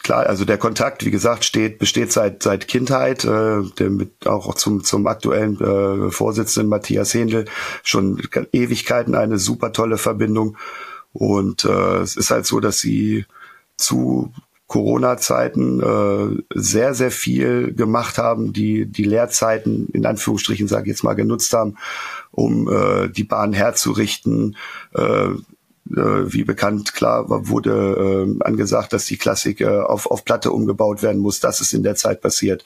Klar, 0.03 0.25
also 0.27 0.47
der 0.47 0.57
Kontakt, 0.57 1.05
wie 1.05 1.11
gesagt, 1.11 1.45
steht 1.45 1.79
besteht 1.79 2.11
seit 2.11 2.43
seit 2.43 2.67
Kindheit, 2.67 3.23
äh, 3.27 3.61
der 3.79 3.91
mit 3.91 4.27
auch 4.27 4.55
zum 4.55 4.83
zum 4.83 5.07
aktuellen 5.07 5.61
äh, 5.61 6.11
Vorsitzenden 6.11 6.71
Matthias 6.71 7.13
Händel 7.13 7.45
schon 7.83 8.19
Ewigkeiten 8.53 9.15
eine 9.15 9.39
super 9.39 9.75
tolle 9.75 9.99
Verbindung. 9.99 10.57
Und 11.13 11.67
äh, 11.67 11.99
es 11.99 12.17
ist 12.17 12.31
halt 12.31 12.47
so, 12.47 12.61
dass 12.61 12.81
sie 12.81 13.27
zu 13.77 14.33
Corona-Zeiten 14.69 15.83
äh, 15.83 16.43
sehr, 16.55 16.95
sehr 16.95 17.11
viel 17.11 17.75
gemacht 17.75 18.17
haben, 18.17 18.55
die 18.55 18.87
die 18.87 19.05
Lehrzeiten 19.05 19.89
in 19.89 20.07
Anführungsstrichen, 20.07 20.67
sage 20.67 20.85
ich 20.85 20.97
jetzt 20.97 21.05
mal, 21.05 21.13
genutzt 21.13 21.53
haben, 21.53 21.77
um 22.31 22.71
äh, 22.73 23.11
die 23.11 23.25
Bahn 23.25 23.53
herzurichten, 23.53 24.57
äh, 24.95 25.29
wie 25.91 26.45
bekannt, 26.45 26.93
klar 26.93 27.25
wurde 27.29 28.27
äh, 28.41 28.45
angesagt, 28.45 28.93
dass 28.93 29.07
die 29.07 29.17
Klassik 29.17 29.61
äh, 29.61 29.67
auf, 29.67 30.11
auf 30.11 30.25
Platte 30.25 30.53
umgebaut 30.53 31.03
werden 31.03 31.21
muss. 31.21 31.41
Das 31.41 31.61
ist 31.61 31.73
in 31.73 31.83
der 31.83 31.95
Zeit 31.95 32.21
passiert. 32.21 32.65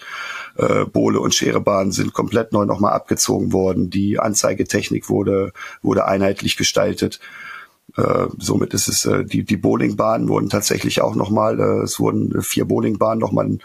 Äh, 0.56 0.87
Bohle 0.87 1.20
und 1.20 1.35
Scherebahn 1.35 1.92
sind 1.92 2.12
komplett 2.12 2.52
neu 2.52 2.64
nochmal 2.64 2.92
abgezogen 2.92 3.52
worden. 3.52 3.90
Die 3.90 4.18
Anzeigetechnik 4.18 5.08
wurde, 5.08 5.52
wurde 5.82 6.06
einheitlich 6.06 6.56
gestaltet. 6.56 7.20
Äh, 7.96 8.26
somit 8.38 8.74
ist 8.74 8.88
es, 8.88 9.04
äh, 9.04 9.24
die, 9.24 9.44
die 9.44 9.56
Bowlingbahnen 9.56 10.28
wurden 10.28 10.48
tatsächlich 10.48 11.00
auch 11.00 11.14
nochmal, 11.14 11.61
äh, 11.61 11.85
es 11.85 12.00
wurden 12.00 12.42
vier 12.42 12.64
Bowlingbahnen 12.64 13.20
nochmal 13.20 13.58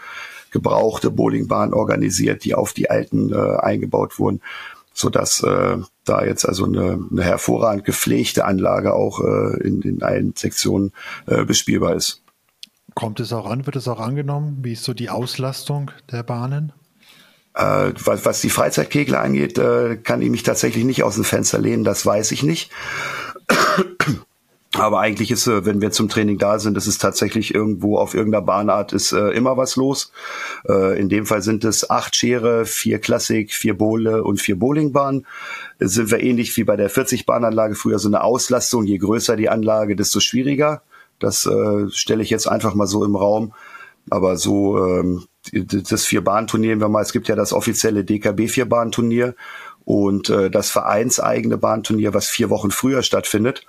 gebrauchte 0.50 1.10
Bowlingbahnen 1.10 1.74
organisiert, 1.74 2.44
die 2.44 2.54
auf 2.54 2.72
die 2.72 2.90
alten 2.90 3.32
äh, 3.32 3.56
eingebaut 3.56 4.18
wurden 4.18 4.40
so 4.98 5.10
dass 5.10 5.42
äh, 5.44 5.78
da 6.04 6.24
jetzt 6.24 6.44
also 6.44 6.64
eine, 6.64 6.98
eine 7.10 7.22
hervorragend 7.22 7.84
gepflegte 7.84 8.44
Anlage 8.44 8.94
auch 8.94 9.20
äh, 9.20 9.60
in, 9.62 9.80
in 9.82 10.02
allen 10.02 10.34
Sektionen 10.36 10.92
äh, 11.26 11.44
bespielbar 11.44 11.94
ist. 11.94 12.22
Kommt 12.94 13.20
es 13.20 13.32
auch 13.32 13.46
an? 13.46 13.64
Wird 13.64 13.76
es 13.76 13.86
auch 13.86 14.00
angenommen? 14.00 14.58
Wie 14.62 14.72
ist 14.72 14.82
so 14.82 14.94
die 14.94 15.08
Auslastung 15.08 15.92
der 16.10 16.24
Bahnen? 16.24 16.72
Äh, 17.54 17.92
was, 18.04 18.24
was 18.24 18.40
die 18.40 18.50
Freizeitkegel 18.50 19.14
angeht, 19.14 19.56
äh, 19.56 19.98
kann 19.98 20.20
ich 20.20 20.30
mich 20.30 20.42
tatsächlich 20.42 20.84
nicht 20.84 21.04
aus 21.04 21.14
dem 21.14 21.24
Fenster 21.24 21.60
lehnen, 21.60 21.84
das 21.84 22.04
weiß 22.04 22.32
ich 22.32 22.42
nicht. 22.42 22.72
Aber 24.74 25.00
eigentlich 25.00 25.30
ist, 25.30 25.46
äh, 25.46 25.64
wenn 25.64 25.80
wir 25.80 25.92
zum 25.92 26.08
Training 26.08 26.36
da 26.36 26.58
sind, 26.58 26.76
ist 26.76 26.86
es 26.86 26.98
tatsächlich 26.98 27.54
irgendwo 27.54 27.96
auf 27.96 28.14
irgendeiner 28.14 28.44
Bahnart 28.44 28.92
ist 28.92 29.12
äh, 29.12 29.30
immer 29.30 29.56
was 29.56 29.76
los. 29.76 30.12
Äh, 30.68 31.00
in 31.00 31.08
dem 31.08 31.24
Fall 31.24 31.40
sind 31.42 31.64
es 31.64 31.88
acht 31.88 32.14
Schere, 32.14 32.66
vier 32.66 32.98
Klassik, 32.98 33.52
vier 33.52 33.76
Bowle 33.76 34.22
und 34.22 34.42
vier 34.42 34.58
Bowlingbahnen. 34.58 35.26
Sind 35.78 36.10
wir 36.10 36.22
ähnlich 36.22 36.54
wie 36.56 36.64
bei 36.64 36.76
der 36.76 36.90
40-Bahnanlage 36.90 37.76
früher 37.76 37.98
so 37.98 38.08
eine 38.08 38.22
Auslastung. 38.22 38.84
Je 38.84 38.98
größer 38.98 39.36
die 39.36 39.48
Anlage, 39.48 39.96
desto 39.96 40.20
schwieriger 40.20 40.82
Das 41.18 41.46
äh, 41.46 41.88
stelle 41.90 42.22
ich 42.22 42.30
jetzt 42.30 42.46
einfach 42.46 42.74
mal 42.74 42.86
so 42.86 43.04
im 43.04 43.16
Raum. 43.16 43.54
Aber 44.10 44.36
so 44.36 44.78
ähm, 44.84 45.24
das 45.52 46.04
Vier-Bahn-Turnier, 46.04 46.80
wenn 46.80 46.90
man, 46.90 47.02
es 47.02 47.12
gibt 47.12 47.28
ja 47.28 47.36
das 47.36 47.52
offizielle 47.52 48.04
DKB 48.04 48.48
Vier-Bahn-Turnier 48.48 49.34
und 49.88 50.28
äh, 50.28 50.50
das 50.50 50.70
vereinseigene 50.70 51.56
Bahnturnier, 51.56 52.12
was 52.12 52.28
vier 52.28 52.50
Wochen 52.50 52.70
früher 52.70 53.02
stattfindet. 53.02 53.64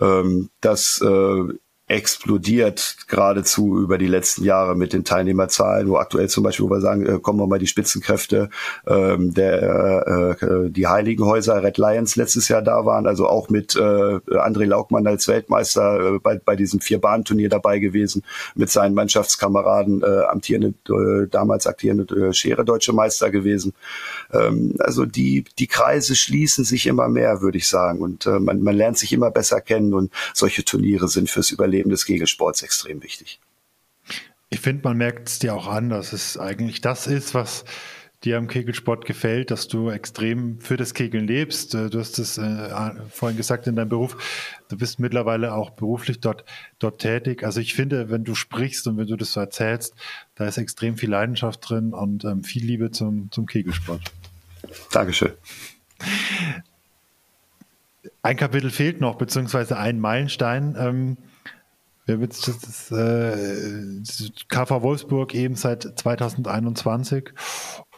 Ähm, 0.00 0.50
das 0.60 1.00
äh, 1.02 1.54
explodiert 1.92 2.96
geradezu 3.06 3.78
über 3.78 3.98
die 3.98 4.06
letzten 4.06 4.44
Jahre 4.44 4.74
mit 4.74 4.92
den 4.92 5.04
Teilnehmerzahlen, 5.04 5.88
wo 5.88 5.96
aktuell 5.96 6.28
zum 6.28 6.42
Beispiel, 6.42 6.66
wo 6.66 6.70
wir 6.70 6.80
sagen, 6.80 7.06
äh, 7.06 7.18
kommen 7.18 7.38
wir 7.38 7.46
mal 7.46 7.58
die 7.58 7.66
Spitzenkräfte, 7.66 8.48
ähm, 8.86 9.34
der, 9.34 10.38
äh, 10.40 10.44
äh, 10.44 10.70
die 10.70 10.86
Heiligenhäuser 10.86 11.62
Red 11.62 11.76
Lions 11.76 12.16
letztes 12.16 12.48
Jahr 12.48 12.62
da 12.62 12.86
waren, 12.86 13.06
also 13.06 13.28
auch 13.28 13.50
mit 13.50 13.76
äh, 13.76 13.78
André 13.78 14.64
Laukmann 14.64 15.06
als 15.06 15.28
Weltmeister 15.28 16.14
äh, 16.14 16.18
bei, 16.18 16.40
bei 16.42 16.56
diesem 16.56 16.80
Vier-Bahn-Turnier 16.80 17.50
dabei 17.50 17.78
gewesen, 17.78 18.22
mit 18.54 18.70
seinen 18.70 18.94
Mannschaftskameraden, 18.94 20.02
äh, 20.02 20.24
amtierende, 20.24 20.74
äh, 20.88 21.28
damals 21.28 21.66
aktierende 21.66 22.28
äh, 22.28 22.32
Schere 22.32 22.64
deutsche 22.64 22.94
Meister 22.94 23.30
gewesen. 23.30 23.74
Ähm, 24.32 24.76
also 24.78 25.04
die, 25.04 25.44
die 25.58 25.66
Kreise 25.66 26.16
schließen 26.16 26.64
sich 26.64 26.86
immer 26.86 27.08
mehr, 27.08 27.42
würde 27.42 27.58
ich 27.58 27.68
sagen, 27.68 28.00
und 28.00 28.26
äh, 28.26 28.40
man, 28.40 28.62
man 28.62 28.74
lernt 28.74 28.96
sich 28.96 29.12
immer 29.12 29.30
besser 29.30 29.60
kennen 29.60 29.92
und 29.92 30.10
solche 30.32 30.64
Turniere 30.64 31.08
sind 31.08 31.28
fürs 31.28 31.50
Überleben 31.50 31.81
Leben 31.82 31.90
des 31.90 32.06
Kegelsports 32.06 32.62
extrem 32.62 33.02
wichtig. 33.02 33.40
Ich 34.50 34.60
finde, 34.60 34.82
man 34.84 34.96
merkt 34.96 35.28
es 35.28 35.38
dir 35.40 35.54
auch 35.54 35.66
an, 35.66 35.88
dass 35.88 36.12
es 36.12 36.38
eigentlich 36.38 36.80
das 36.80 37.06
ist, 37.06 37.34
was 37.34 37.64
dir 38.22 38.38
am 38.38 38.46
Kegelsport 38.46 39.04
gefällt, 39.04 39.50
dass 39.50 39.66
du 39.66 39.90
extrem 39.90 40.60
für 40.60 40.76
das 40.76 40.94
Kegeln 40.94 41.26
lebst. 41.26 41.74
Äh, 41.74 41.90
du 41.90 41.98
hast 41.98 42.20
es 42.20 42.38
äh, 42.38 42.92
vorhin 43.10 43.36
gesagt 43.36 43.66
in 43.66 43.74
deinem 43.74 43.88
Beruf. 43.88 44.16
Du 44.68 44.76
bist 44.76 45.00
mittlerweile 45.00 45.54
auch 45.54 45.70
beruflich 45.70 46.20
dort, 46.20 46.44
dort 46.78 47.00
tätig. 47.00 47.42
Also 47.42 47.58
ich 47.58 47.74
finde, 47.74 48.10
wenn 48.10 48.22
du 48.22 48.36
sprichst 48.36 48.86
und 48.86 48.96
wenn 48.96 49.08
du 49.08 49.16
das 49.16 49.32
so 49.32 49.40
erzählst, 49.40 49.94
da 50.36 50.46
ist 50.46 50.56
extrem 50.56 50.96
viel 50.96 51.10
Leidenschaft 51.10 51.68
drin 51.68 51.92
und 51.92 52.24
ähm, 52.24 52.44
viel 52.44 52.64
Liebe 52.64 52.92
zum, 52.92 53.28
zum 53.32 53.46
Kegelsport. 53.46 54.02
Dankeschön. 54.92 55.32
Ein 58.22 58.36
Kapitel 58.36 58.70
fehlt 58.70 59.00
noch, 59.00 59.16
beziehungsweise 59.16 59.76
ein 59.78 59.98
Meilenstein. 59.98 61.16
Haben 62.08 62.22
jetzt 62.22 62.48
das, 62.48 62.90
äh, 62.90 64.02
KV 64.48 64.82
Wolfsburg 64.82 65.34
eben 65.34 65.54
seit 65.54 65.82
2021 65.82 67.30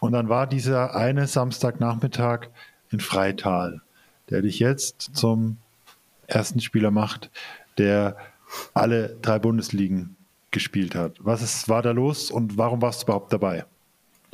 und 0.01 0.13
dann 0.13 0.29
war 0.29 0.47
dieser 0.47 0.95
eine 0.95 1.27
Samstagnachmittag 1.27 2.49
in 2.91 3.01
Freital, 3.01 3.81
der 4.29 4.43
dich 4.43 4.59
jetzt 4.59 5.11
zum 5.15 5.57
ersten 6.27 6.61
Spieler 6.61 6.91
macht, 6.91 7.31
der 7.79 8.17
alle 8.75 9.17
drei 9.23 9.39
Bundesligen 9.39 10.17
gespielt 10.51 10.95
hat. 10.95 11.17
Was 11.21 11.43
ist, 11.43 11.69
war 11.69 11.83
da 11.83 11.91
los 11.91 12.31
und 12.31 12.59
warum 12.59 12.83
warst 12.83 13.03
du 13.03 13.07
überhaupt 13.07 13.33
dabei? 13.33 13.65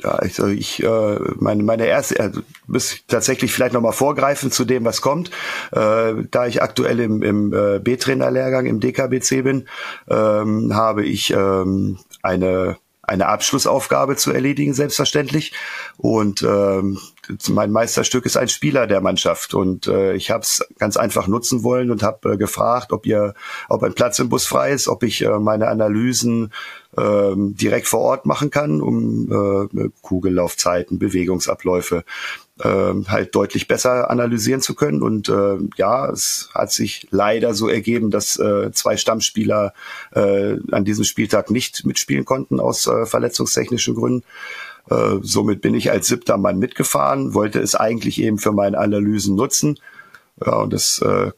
Ja, 0.03 0.11
also 0.11 0.47
ich, 0.47 0.81
äh, 0.81 1.19
meine, 1.35 1.63
meine 1.63 1.85
erste, 1.85 2.17
äh, 2.17 2.31
muss 2.65 2.97
tatsächlich 3.07 3.51
vielleicht 3.53 3.73
nochmal 3.73 3.93
vorgreifen 3.93 4.51
zu 4.51 4.65
dem, 4.65 4.83
was 4.83 5.01
kommt. 5.01 5.29
Äh, 5.71 6.13
da 6.31 6.47
ich 6.47 6.61
aktuell 6.61 6.99
im, 6.99 7.21
im 7.21 7.53
äh, 7.53 7.79
B-Trainer-Lehrgang 7.79 8.65
im 8.65 8.79
DKBC 8.79 9.43
bin, 9.43 9.67
ähm, 10.09 10.73
habe 10.75 11.05
ich 11.05 11.31
ähm, 11.31 11.99
eine 12.23 12.77
eine 13.03 13.27
Abschlussaufgabe 13.27 14.15
zu 14.15 14.31
erledigen, 14.31 14.73
selbstverständlich. 14.73 15.51
Und 15.97 16.43
ähm, 16.43 16.97
mein 17.49 17.71
Meisterstück 17.71 18.25
ist 18.25 18.37
ein 18.37 18.49
Spieler 18.49 18.87
der 18.87 19.01
Mannschaft. 19.01 19.53
Und 19.53 19.87
äh, 19.87 20.13
ich 20.13 20.31
habe 20.31 20.41
es 20.41 20.65
ganz 20.79 20.97
einfach 20.97 21.27
nutzen 21.27 21.63
wollen 21.63 21.91
und 21.91 22.03
habe 22.03 22.33
äh, 22.33 22.37
gefragt, 22.37 22.91
ob 22.93 23.05
ihr, 23.05 23.33
ob 23.69 23.83
ein 23.83 23.93
Platz 23.93 24.19
im 24.19 24.29
Bus 24.29 24.45
frei 24.45 24.71
ist, 24.71 24.87
ob 24.87 25.03
ich 25.03 25.23
äh, 25.23 25.39
meine 25.39 25.67
Analysen 25.67 26.51
äh, 26.97 27.33
direkt 27.35 27.87
vor 27.87 28.01
Ort 28.01 28.25
machen 28.25 28.49
kann, 28.49 28.81
um 28.81 29.69
äh, 29.73 29.89
Kugellaufzeiten, 30.01 30.99
Bewegungsabläufe 30.99 32.03
äh, 32.59 32.93
halt 33.07 33.35
deutlich 33.35 33.67
besser 33.67 34.09
analysieren 34.09 34.61
zu 34.61 34.75
können. 34.75 35.01
Und 35.01 35.29
äh, 35.29 35.57
ja, 35.77 36.09
es 36.09 36.49
hat 36.53 36.71
sich 36.71 37.07
leider 37.11 37.53
so 37.53 37.69
ergeben, 37.69 38.11
dass 38.11 38.37
äh, 38.37 38.71
zwei 38.71 38.97
Stammspieler 38.97 39.73
äh, 40.11 40.57
an 40.71 40.85
diesem 40.85 41.03
Spieltag 41.03 41.49
nicht 41.49 41.85
mitspielen 41.85 42.25
konnten 42.25 42.59
aus 42.59 42.87
äh, 42.87 43.05
verletzungstechnischen 43.05 43.95
Gründen. 43.95 44.23
Äh, 44.89 45.17
somit 45.21 45.61
bin 45.61 45.75
ich 45.75 45.91
als 45.91 46.07
siebter 46.07 46.37
Mann 46.37 46.59
mitgefahren, 46.59 47.33
wollte 47.33 47.59
es 47.59 47.75
eigentlich 47.75 48.21
eben 48.21 48.37
für 48.37 48.51
meine 48.51 48.77
Analysen 48.77 49.35
nutzen. 49.35 49.79
Ja, 50.43 50.57
und 50.57 50.73
das 50.73 50.99
äh, 50.99 51.31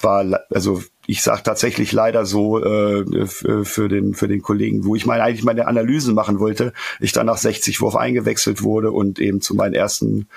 war, 0.00 0.40
also 0.50 0.82
ich 1.06 1.22
sage 1.22 1.42
tatsächlich 1.42 1.92
leider 1.92 2.26
so 2.26 2.62
äh, 2.62 3.26
für 3.26 3.88
den 3.88 4.14
für 4.14 4.28
den 4.28 4.42
Kollegen, 4.42 4.84
wo 4.84 4.94
ich 4.94 5.06
meine 5.06 5.22
eigentlich 5.22 5.44
meine 5.44 5.66
Analysen 5.66 6.14
machen 6.14 6.38
wollte, 6.38 6.72
ich 7.00 7.12
dann 7.12 7.26
nach 7.26 7.38
60 7.38 7.80
Wurf 7.80 7.96
eingewechselt 7.96 8.62
wurde 8.62 8.92
und 8.92 9.18
eben 9.18 9.40
zu 9.40 9.54
meinen 9.54 9.74
ersten 9.74 10.28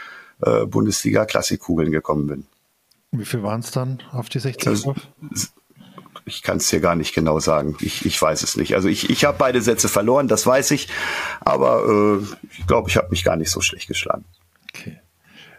äh, 0.41 0.65
Bundesliga 0.65 1.25
Klassikkugeln 1.25 1.91
gekommen 1.91 2.27
bin. 2.27 2.45
Wie 3.11 3.25
viel 3.25 3.43
waren 3.43 3.61
es 3.61 3.71
dann 3.71 4.01
auf 4.11 4.29
die 4.29 4.39
60 4.39 4.67
also, 4.67 4.85
Wurf? 4.87 5.07
Ich 6.25 6.41
kann 6.41 6.57
es 6.57 6.67
dir 6.69 6.79
gar 6.79 6.95
nicht 6.95 7.13
genau 7.13 7.39
sagen. 7.39 7.77
Ich, 7.81 8.05
ich 8.05 8.19
weiß 8.19 8.41
es 8.41 8.57
nicht. 8.57 8.73
Also 8.75 8.87
ich, 8.87 9.09
ich 9.11 9.25
habe 9.25 9.37
beide 9.37 9.61
Sätze 9.61 9.87
verloren, 9.87 10.27
das 10.27 10.45
weiß 10.47 10.71
ich. 10.71 10.89
Aber 11.41 12.19
äh, 12.19 12.45
ich 12.57 12.65
glaube, 12.65 12.89
ich 12.89 12.97
habe 12.97 13.09
mich 13.11 13.23
gar 13.23 13.35
nicht 13.35 13.51
so 13.51 13.61
schlecht 13.61 13.87
geschlagen. 13.87 14.25
Okay. 14.73 14.99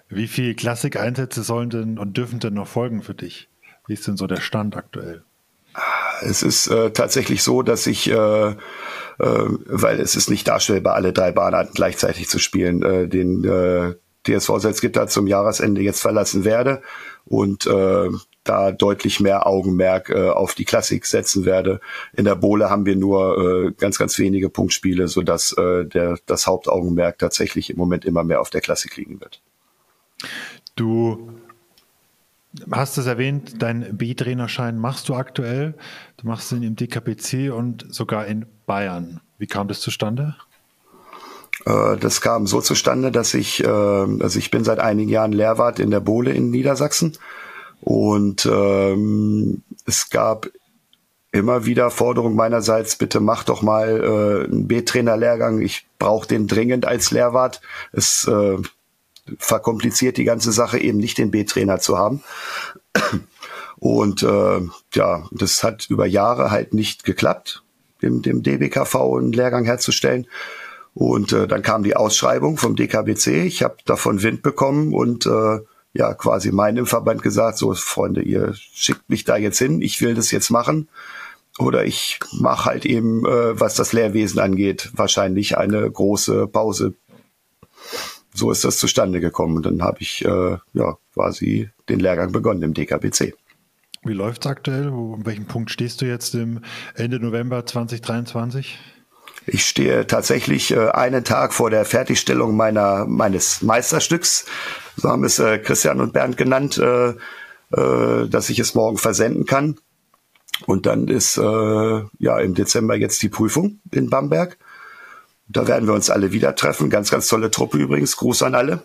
Wie 0.09 0.27
viele 0.27 0.55
Klassik-Einsätze 0.55 1.43
sollen 1.43 1.71
denn 1.71 1.99
und 1.99 2.17
dürfen 2.17 2.41
denn 2.41 2.55
noch 2.55 2.69
folgen 2.69 3.03
für 3.03 3.15
dich? 3.15 3.49
Wie 3.87 3.95
ist 3.95 4.07
denn 4.09 4.17
so 4.17 4.27
der 4.27 4.41
Stand 4.41 4.77
aktuell? 4.77 5.23
Es 6.23 6.43
ist 6.43 6.69
äh, 6.69 6.91
tatsächlich 6.91 7.43
so, 7.43 7.63
dass 7.63 7.87
ich, 7.87 8.11
äh, 8.11 8.49
äh, 8.49 8.55
weil 9.19 10.01
es 10.01 10.17
ist 10.17 10.31
nicht 10.31 10.49
darstellbar, 10.49 10.95
alle 10.95 11.13
drei 11.13 11.33
Bahnarten 11.33 11.75
gleichzeitig 11.75 12.29
zu 12.29 12.39
spielen, 12.39 12.83
äh, 12.83 13.09
den 13.09 13.45
äh, 13.45 13.95
DSV 14.27 14.59
Salzgitter 14.59 15.07
zum 15.07 15.27
Jahresende 15.27 15.83
jetzt 15.83 16.01
verlassen 16.01 16.45
werde 16.45 16.83
und 17.25 17.67
äh, 17.67 18.09
da 18.49 18.73
deutlich 18.73 19.21
mehr 19.21 19.47
Augenmerk 19.47 20.11
äh, 20.11 20.31
auf 20.31 20.55
die 20.55 20.65
Klassik 20.65 21.07
setzen 21.07 21.45
werde. 21.45 21.81
In 22.15 22.25
der 22.25 22.35
Bohle 22.35 22.71
haben 22.71 22.87
wir 22.87 22.97
nur 22.97 23.67
äh, 23.67 23.73
ganz, 23.73 23.99
ganz 23.99 24.19
wenige 24.19 24.49
Punktspiele, 24.49 25.09
sodass 25.09 25.53
äh, 25.53 25.85
der, 25.85 26.19
das 26.27 26.47
Hauptaugenmerk 26.47 27.19
tatsächlich 27.19 27.71
im 27.71 27.77
Moment 27.77 28.05
immer 28.05 28.25
mehr 28.25 28.41
auf 28.41 28.51
der 28.51 28.61
Klassik 28.61 28.97
liegen 28.97 29.21
wird. 29.21 29.43
Du 30.75 31.33
hast 32.71 32.97
es 32.99 33.07
erwähnt, 33.07 33.63
deinen 33.63 33.97
B-Trainerschein 33.97 34.79
machst 34.79 35.09
du 35.09 35.15
aktuell. 35.15 35.75
Du 36.17 36.27
machst 36.27 36.53
ihn 36.53 36.63
im 36.63 36.77
DKPC 36.77 37.53
und 37.53 37.87
sogar 37.93 38.27
in 38.27 38.47
Bayern. 38.67 39.21
Wie 39.39 39.47
kam 39.47 39.69
das 39.69 39.81
zustande? 39.81 40.37
Äh, 41.65 41.97
das 41.99 42.21
kam 42.21 42.47
so 42.47 42.61
zustande, 42.61 43.11
dass 43.11 43.35
ich, 43.35 43.63
äh, 43.63 43.67
also 43.67 44.39
ich 44.39 44.51
bin 44.51 44.65
seit 44.65 44.79
einigen 44.79 45.11
Jahren 45.11 45.33
Lehrwart 45.33 45.79
in 45.79 45.91
der 45.91 46.01
Bohle 46.01 46.33
in 46.33 46.51
Niedersachsen 46.51 47.17
und 47.81 48.47
ähm, 48.47 49.63
es 49.85 50.11
gab 50.11 50.49
immer 51.33 51.67
wieder 51.67 51.91
Forderung 51.91 52.35
meinerseits, 52.35 52.97
bitte 52.97 53.21
mach 53.21 53.45
doch 53.45 53.63
mal 53.63 54.01
äh, 54.01 54.45
einen 54.45 54.67
B-Trainer-Lehrgang. 54.67 55.61
Ich 55.61 55.87
brauche 55.99 56.27
den 56.27 56.47
dringend 56.47 56.87
als 56.87 57.11
Lehrwart. 57.11 57.61
Es 57.93 58.27
äh, 58.27 58.57
verkompliziert 59.39 60.17
die 60.17 60.25
ganze 60.25 60.53
Sache 60.53 60.79
eben 60.79 60.99
nicht 60.99 61.19
den 61.19 61.31
B-Trainer 61.31 61.79
zu 61.79 61.99
haben. 61.99 62.23
Und 63.79 64.23
äh, 64.23 64.61
ja, 64.95 65.29
das 65.31 65.63
hat 65.63 65.87
über 65.91 66.07
Jahre 66.07 66.51
halt 66.51 66.73
nicht 66.73 67.05
geklappt, 67.05 67.63
dem, 68.03 68.23
dem 68.23 68.43
DBKV 68.43 68.95
einen 69.19 69.33
Lehrgang 69.33 69.65
herzustellen. 69.65 70.27
Und 70.95 71.33
äh, 71.33 71.47
dann 71.47 71.61
kam 71.61 71.83
die 71.83 71.95
Ausschreibung 71.95 72.57
vom 72.57 72.75
DKBC. 72.75 73.45
Ich 73.45 73.63
habe 73.63 73.77
davon 73.85 74.23
Wind 74.23 74.43
bekommen 74.43 74.95
und 74.95 75.27
äh, 75.27 75.59
ja 75.97 76.15
quasi 76.15 76.53
meinem 76.53 76.87
Verband 76.87 77.23
gesagt, 77.23 77.59
so 77.59 77.73
Freunde, 77.75 78.23
ihr 78.23 78.55
schickt 78.55 79.09
mich 79.09 79.25
da 79.25 79.37
jetzt 79.37 79.59
hin, 79.59 79.83
ich 79.83 80.01
will 80.01 80.15
das 80.15 80.31
jetzt 80.31 80.51
machen. 80.51 80.89
Oder 81.59 81.87
ich 81.87 82.21
mache 82.39 82.67
halt 82.67 82.85
eben, 82.85 83.25
äh, 83.25 83.59
was 83.59 83.75
das 83.75 83.93
Lehrwesen 83.93 84.41
angeht, 84.41 84.91
wahrscheinlich 84.95 85.57
eine 85.57 85.91
große 85.91 86.49
Pause. 86.49 86.95
So 88.35 88.51
ist 88.51 88.65
das 88.65 88.77
zustande 88.77 89.21
gekommen. 89.21 89.57
Und 89.57 89.67
dann 89.67 89.83
habe 89.83 89.99
ich 90.01 90.23
äh, 90.25 90.59
ja 90.75 90.99
quasi 91.15 91.71
den 91.89 92.01
Lehrgang 92.01 92.33
begonnen 92.33 92.63
im 92.63 92.75
DKBC. 92.75 93.35
Wie 94.05 94.13
läuft 94.13 94.45
es 94.45 94.51
aktuell? 94.51 94.93
Wo, 94.93 95.15
an 95.15 95.25
welchem 95.25 95.47
Punkt 95.47 95.71
stehst 95.71 96.03
du 96.03 96.07
jetzt 96.07 96.35
im 96.35 96.61
Ende 96.95 97.19
November 97.19 97.65
2023? 97.65 98.79
Ich 99.47 99.65
stehe 99.65 100.07
tatsächlich 100.07 100.73
äh, 100.73 100.91
einen 100.91 101.25
Tag 101.25 101.55
vor 101.55 101.71
der 101.71 101.85
Fertigstellung 101.85 102.57
meiner 102.57 103.07
meines 103.07 103.63
Meisterstücks, 103.63 104.45
so 104.97 105.09
haben 105.09 105.25
es 105.25 105.39
äh, 105.39 105.59
Christian 105.59 106.01
und 106.01 106.13
Bernd 106.13 106.37
genannt, 106.37 106.79
äh, 106.79 107.11
äh, 107.11 108.29
dass 108.29 108.49
ich 108.49 108.59
es 108.59 108.75
morgen 108.75 108.99
versenden 108.99 109.45
kann. 109.45 109.77
Und 110.67 110.87
dann 110.87 111.09
ist 111.09 111.37
äh, 111.37 112.03
ja 112.19 112.39
im 112.39 112.55
Dezember 112.55 112.97
jetzt 112.97 113.23
die 113.23 113.29
Prüfung 113.29 113.81
in 113.91 114.09
Bamberg. 114.09 114.57
Da 115.49 115.69
werden 115.69 115.87
wir 115.87 115.95
uns 115.95 116.11
alle 116.11 116.33
wieder 116.33 116.55
treffen. 116.55 116.91
Ganz, 116.91 117.11
ganz 117.11 117.29
tolle 117.29 117.51
Truppe 117.51 117.79
übrigens. 117.79 118.17
Gruß 118.17 118.43
an 118.43 118.55
alle. 118.55 118.83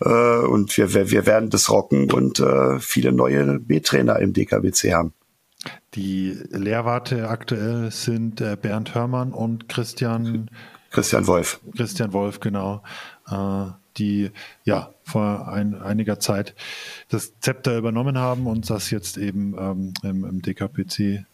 Äh, 0.00 0.08
und 0.08 0.76
wir, 0.76 0.94
wir 1.10 1.26
werden 1.26 1.50
das 1.50 1.70
rocken 1.70 2.10
und 2.10 2.40
äh, 2.40 2.78
viele 2.80 3.12
neue 3.12 3.58
B-Trainer 3.58 4.18
im 4.18 4.32
DKWC 4.32 4.94
haben. 4.94 5.12
Die 5.94 6.38
Lehrwarte 6.50 7.28
aktuell 7.28 7.90
sind 7.90 8.40
äh, 8.40 8.56
Bernd 8.60 8.94
Hörmann 8.94 9.32
und 9.32 9.68
Christian 9.68 10.50
Christian 10.90 11.26
Wolf. 11.26 11.60
Christian 11.76 12.12
Wolf, 12.12 12.40
genau. 12.40 12.82
Äh, 13.30 13.66
die 13.98 14.30
ja 14.64 14.94
vor 15.08 15.48
ein, 15.48 15.80
einiger 15.80 16.20
Zeit 16.20 16.54
das 17.08 17.38
Zepter 17.40 17.76
übernommen 17.76 18.18
haben 18.18 18.46
und 18.46 18.68
das 18.68 18.90
jetzt 18.90 19.16
eben 19.16 19.56
ähm, 19.58 19.94
im, 20.02 20.24
im 20.24 20.42
DKPC, 20.42 21.24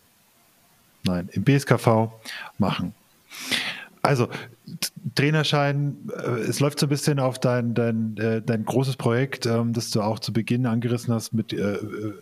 nein, 1.05 1.29
im 1.33 1.45
BSKV 1.45 2.13
machen. 2.59 2.95
Also 4.05 4.29
Trainerschein, 5.15 5.97
äh, 6.15 6.41
es 6.41 6.61
läuft 6.61 6.79
so 6.79 6.85
ein 6.85 6.91
bisschen 6.91 7.19
auf 7.19 7.39
dein, 7.39 7.73
dein, 7.73 8.19
äh, 8.19 8.43
dein 8.43 8.67
großes 8.67 8.97
Projekt, 8.97 9.47
ähm, 9.47 9.73
das 9.73 9.89
du 9.89 10.03
auch 10.03 10.19
zu 10.19 10.31
Beginn 10.31 10.67
angerissen 10.67 11.15
hast 11.15 11.33
mit 11.33 11.55
äh, 11.55 11.79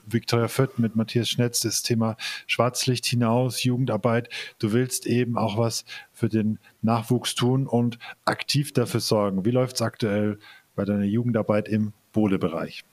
Viktoria 0.06 0.46
Fött, 0.46 0.78
mit 0.78 0.94
Matthias 0.94 1.28
Schnetz, 1.28 1.58
das 1.60 1.82
Thema 1.82 2.16
Schwarzlicht 2.46 3.04
hinaus, 3.06 3.64
Jugendarbeit. 3.64 4.28
Du 4.60 4.72
willst 4.72 5.06
eben 5.06 5.36
auch 5.36 5.58
was 5.58 5.84
für 6.12 6.28
den 6.28 6.60
Nachwuchs 6.82 7.34
tun 7.34 7.66
und 7.66 7.98
aktiv 8.24 8.72
dafür 8.72 9.00
sorgen. 9.00 9.44
Wie 9.44 9.50
läuft 9.50 9.76
es 9.76 9.82
aktuell 9.82 10.38
bei 10.74 10.84
deiner 10.84 11.04
Jugendarbeit 11.04 11.68
im 11.68 11.92
Bohle-Bereich? 12.12 12.84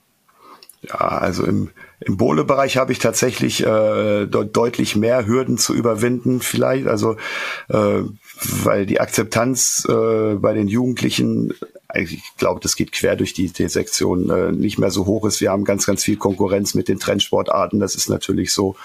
Ja, 0.82 0.94
also 0.94 1.44
im, 1.44 1.70
im 2.00 2.16
Bohle-Bereich 2.16 2.78
habe 2.78 2.92
ich 2.92 2.98
tatsächlich 2.98 3.60
äh, 3.60 4.26
de 4.26 4.48
deutlich 4.50 4.96
mehr 4.96 5.26
Hürden 5.26 5.58
zu 5.58 5.74
überwinden, 5.74 6.40
vielleicht. 6.40 6.86
Also 6.86 7.16
äh, 7.68 8.02
weil 8.64 8.86
die 8.86 9.00
Akzeptanz 9.00 9.86
äh, 9.86 10.34
bei 10.36 10.54
den 10.54 10.68
Jugendlichen, 10.68 11.52
ich 11.94 12.22
glaube, 12.38 12.60
das 12.62 12.76
geht 12.76 12.92
quer 12.92 13.16
durch 13.16 13.34
die, 13.34 13.52
die 13.52 13.68
Sektion, 13.68 14.30
äh, 14.30 14.52
nicht 14.52 14.78
mehr 14.78 14.90
so 14.90 15.04
hoch 15.04 15.26
ist. 15.26 15.42
Wir 15.42 15.50
haben 15.50 15.64
ganz, 15.64 15.84
ganz 15.84 16.02
viel 16.02 16.16
Konkurrenz 16.16 16.74
mit 16.74 16.88
den 16.88 16.98
Trendsportarten. 16.98 17.78
Das 17.78 17.94
ist 17.94 18.08
natürlich 18.08 18.52
so. 18.52 18.76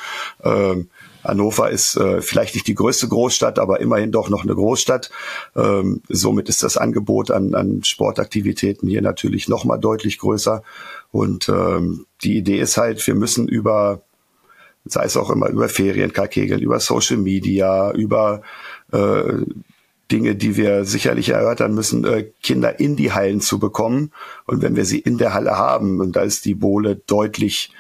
Ähm, 0.44 0.90
Hannover 1.26 1.70
ist 1.70 1.98
äh, 1.98 2.22
vielleicht 2.22 2.56
nicht 2.56 2.68
die 2.68 2.76
größte 2.76 3.08
Großstadt, 3.08 3.60
aber 3.60 3.82
immerhin 3.82 4.12
doch 4.12 4.30
noch 4.30 4.44
eine 4.44 4.56
Großstadt. 4.56 5.10
Ähm, 5.56 6.02
somit 6.08 6.50
ist 6.50 6.64
das 6.64 6.78
Angebot 6.78 7.32
an, 7.32 7.56
an 7.56 7.84
Sportaktivitäten 7.84 8.88
hier 8.88 9.02
natürlich 9.02 9.48
noch 9.48 9.66
mal 9.66 9.78
deutlich 9.78 10.20
größer. 10.20 10.64
Und 11.12 11.50
ähm, 11.50 12.06
die 12.24 12.38
Idee 12.38 12.60
ist 12.60 12.78
halt, 12.78 13.06
wir 13.06 13.16
müssen 13.16 13.48
über, 13.48 14.02
sei 14.86 15.06
es 15.06 15.18
auch 15.18 15.30
immer 15.30 15.50
über 15.50 15.70
Ferienkarkegeln, 15.70 16.62
über 16.62 16.80
Social 16.80 17.18
Media, 17.18 17.92
über 17.92 18.42
äh, 18.92 19.34
Dinge, 20.12 20.36
die 20.36 20.56
wir 20.56 20.86
sicherlich 20.86 21.30
erörtern 21.30 21.74
müssen, 21.74 22.06
äh, 22.06 22.28
Kinder 22.44 22.80
in 22.80 22.96
die 22.96 23.12
Hallen 23.12 23.42
zu 23.42 23.60
bekommen. 23.60 24.12
Und 24.46 24.62
wenn 24.62 24.76
wir 24.76 24.86
sie 24.86 25.00
in 25.00 25.18
der 25.18 25.34
Halle 25.34 25.58
haben, 25.58 26.00
und 26.00 26.16
da 26.16 26.22
ist 26.22 26.46
die 26.46 26.54
Bohle 26.54 26.96
deutlich 26.96 27.72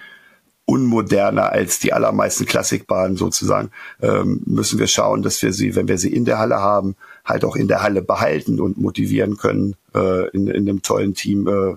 unmoderner 0.65 1.51
als 1.51 1.79
die 1.79 1.93
allermeisten 1.93 2.45
Klassikbahnen 2.45 3.17
sozusagen, 3.17 3.69
ähm, 4.01 4.41
müssen 4.45 4.79
wir 4.79 4.87
schauen, 4.87 5.21
dass 5.21 5.41
wir 5.41 5.53
sie, 5.53 5.75
wenn 5.75 5.87
wir 5.87 5.97
sie 5.97 6.13
in 6.13 6.25
der 6.25 6.39
Halle 6.39 6.59
haben, 6.59 6.95
halt 7.23 7.45
auch 7.45 7.55
in 7.55 7.67
der 7.67 7.83
Halle 7.83 8.01
behalten 8.01 8.59
und 8.59 8.77
motivieren 8.77 9.37
können, 9.37 9.75
äh, 9.93 10.29
in, 10.29 10.47
in 10.47 10.67
einem 10.67 10.81
tollen 10.81 11.13
Team 11.13 11.47
äh, 11.47 11.75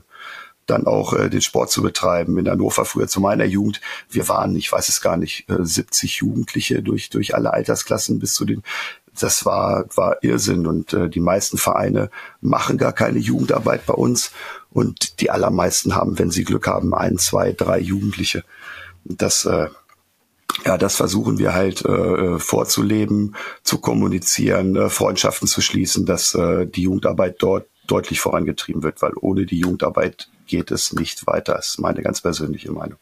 dann 0.67 0.87
auch 0.87 1.13
äh, 1.15 1.29
den 1.29 1.43
Sport 1.43 1.71
zu 1.71 1.83
betreiben. 1.83 2.39
In 2.39 2.49
Hannover 2.49 2.85
früher 2.85 3.09
zu 3.09 3.21
meiner 3.21 3.45
Jugend, 3.45 3.81
wir 4.11 4.29
waren, 4.29 4.57
ich 4.57 4.71
weiß 4.71 4.89
es 4.89 5.01
gar 5.01 5.17
nicht, 5.17 5.49
äh, 5.51 5.57
70 5.59 6.17
Jugendliche 6.17 6.83
durch, 6.83 7.11
durch 7.11 7.35
alle 7.35 7.53
Altersklassen 7.53 8.19
bis 8.19 8.33
zu 8.33 8.45
den 8.45 8.63
das 9.21 9.45
war, 9.45 9.85
war 9.97 10.23
Irrsinn 10.23 10.67
und 10.67 10.93
äh, 10.93 11.09
die 11.09 11.21
meisten 11.21 11.59
Vereine 11.59 12.11
machen 12.41 12.79
gar 12.79 12.93
keine 12.93 13.19
Jugendarbeit 13.19 13.85
bei 13.87 13.95
uns 13.95 14.31
und 14.71 15.21
die 15.21 15.31
allermeisten 15.31 15.95
haben, 15.95 16.19
wenn 16.19 16.31
sie 16.31 16.45
Glück 16.45 16.67
haben, 16.67 16.95
ein, 16.95 17.19
zwei, 17.19 17.53
drei 17.53 17.81
Jugendliche. 17.81 18.45
Das, 19.05 19.45
äh, 19.45 19.69
ja, 20.65 20.79
das 20.79 20.97
versuchen 20.97 21.39
wir 21.39 21.55
halt 21.55 21.85
äh, 21.85 22.39
vorzuleben, 22.39 23.37
zu 23.63 23.79
kommunizieren, 23.79 24.77
äh, 24.77 24.89
Freundschaften 24.89 25.49
zu 25.49 25.61
schließen, 25.61 26.07
dass 26.07 26.35
äh, 26.35 26.67
die 26.67 26.83
Jugendarbeit 26.83 27.37
dort 27.39 27.67
deutlich 27.87 28.21
vorangetrieben 28.21 28.83
wird, 28.83 29.01
weil 29.03 29.13
ohne 29.21 29.47
die 29.47 29.59
Jugendarbeit 29.59 30.29
geht 30.47 30.71
es 30.71 30.93
nicht 30.93 31.27
weiter. 31.27 31.55
Das 31.55 31.71
ist 31.71 31.81
meine 31.81 32.03
ganz 32.03 32.21
persönliche 32.21 32.71
Meinung. 32.71 32.99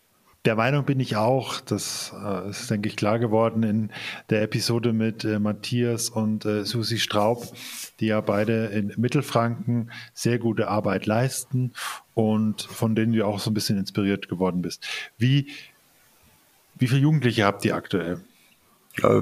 Der 0.46 0.54
Meinung 0.54 0.84
bin 0.84 1.00
ich 1.00 1.16
auch, 1.16 1.60
das 1.60 2.14
äh, 2.24 2.50
ist, 2.50 2.70
denke 2.70 2.88
ich, 2.88 2.96
klar 2.96 3.18
geworden 3.18 3.64
in 3.64 3.90
der 4.30 4.42
Episode 4.42 4.92
mit 4.92 5.24
äh, 5.24 5.40
Matthias 5.40 6.08
und 6.08 6.44
äh, 6.44 6.64
Susi 6.64 6.98
Straub, 6.98 7.52
die 7.98 8.06
ja 8.06 8.20
beide 8.20 8.66
in 8.66 8.92
Mittelfranken 8.96 9.90
sehr 10.14 10.38
gute 10.38 10.68
Arbeit 10.68 11.06
leisten 11.06 11.72
und 12.14 12.62
von 12.62 12.94
denen 12.94 13.12
du 13.12 13.26
auch 13.26 13.40
so 13.40 13.50
ein 13.50 13.54
bisschen 13.54 13.76
inspiriert 13.76 14.28
geworden 14.28 14.62
bist. 14.62 14.86
Wie, 15.18 15.50
wie 16.78 16.88
viele 16.88 17.00
Jugendliche 17.00 17.44
habt 17.44 17.64
ihr 17.64 17.74
aktuell? 17.74 18.20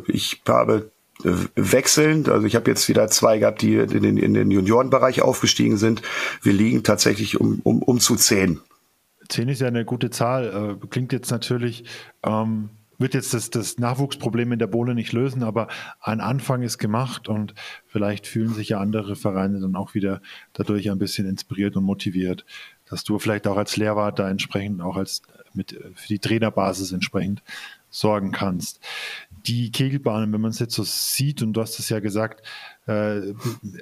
Ich 0.07 0.43
habe 0.47 0.91
äh, 1.23 1.33
wechselnd. 1.55 2.29
Also 2.29 2.47
ich 2.47 2.57
habe 2.57 2.71
jetzt 2.71 2.89
wieder 2.89 3.09
zwei 3.09 3.39
gehabt, 3.39 3.63
die 3.63 3.77
in 3.77 4.03
den, 4.03 4.17
in 4.17 4.35
den 4.35 4.51
Juniorenbereich 4.51 5.23
aufgestiegen 5.23 5.77
sind. 5.77 6.03
Wir 6.43 6.53
liegen 6.53 6.83
tatsächlich 6.83 7.41
um, 7.41 7.61
um, 7.63 7.83
um 7.83 8.01
zu 8.01 8.17
zehn. 8.17 8.61
Zehn 9.29 9.49
ist 9.49 9.61
ja 9.61 9.69
eine 9.69 9.85
gute 9.85 10.11
Zahl. 10.11 10.79
Äh, 10.83 10.87
klingt 10.89 11.13
jetzt 11.13 11.31
natürlich, 11.31 11.85
ähm, 12.25 12.71
wird 12.99 13.15
jetzt 13.15 13.35
das, 13.35 13.51
das 13.51 13.79
Nachwuchsproblem 13.79 14.53
in 14.53 14.59
der 14.59 14.67
Bohle 14.67 14.95
nicht 14.95 15.13
lösen, 15.13 15.43
aber 15.43 15.69
ein 16.01 16.21
Anfang 16.21 16.63
ist 16.63 16.79
gemacht 16.79 17.29
und 17.29 17.55
vielleicht 17.87 18.27
fühlen 18.27 18.53
sich 18.55 18.71
ja 18.71 18.79
andere 18.79 19.17
Vereine 19.17 19.61
dann 19.61 19.77
auch 19.77 19.95
wieder 19.95 20.21
dadurch 20.53 20.91
ein 20.91 20.99
bisschen 20.99 21.29
inspiriert 21.29 21.77
und 21.77 21.85
motiviert, 21.85 22.45
dass 22.89 23.05
du 23.05 23.19
vielleicht 23.19 23.47
auch 23.47 23.57
als 23.57 23.77
Lehrwart 23.77 24.19
da 24.19 24.29
entsprechend 24.29 24.81
auch 24.83 24.97
als 24.97 25.23
mit 25.53 25.79
für 25.95 26.09
die 26.09 26.19
Trainerbasis 26.19 26.93
entsprechend 26.93 27.43
sorgen 27.95 28.33
kannst. 28.33 28.81
Die 29.47 29.71
Kegelbahnen, 29.71 30.33
wenn 30.33 30.41
man 30.41 30.51
es 30.51 30.59
jetzt 30.59 30.75
so 30.75 30.83
sieht, 30.83 31.43
und 31.43 31.53
du 31.53 31.61
hast 31.61 31.79
es 31.79 31.91
ja 31.91 32.01
gesagt, 32.01 32.43
äh, 32.87 33.35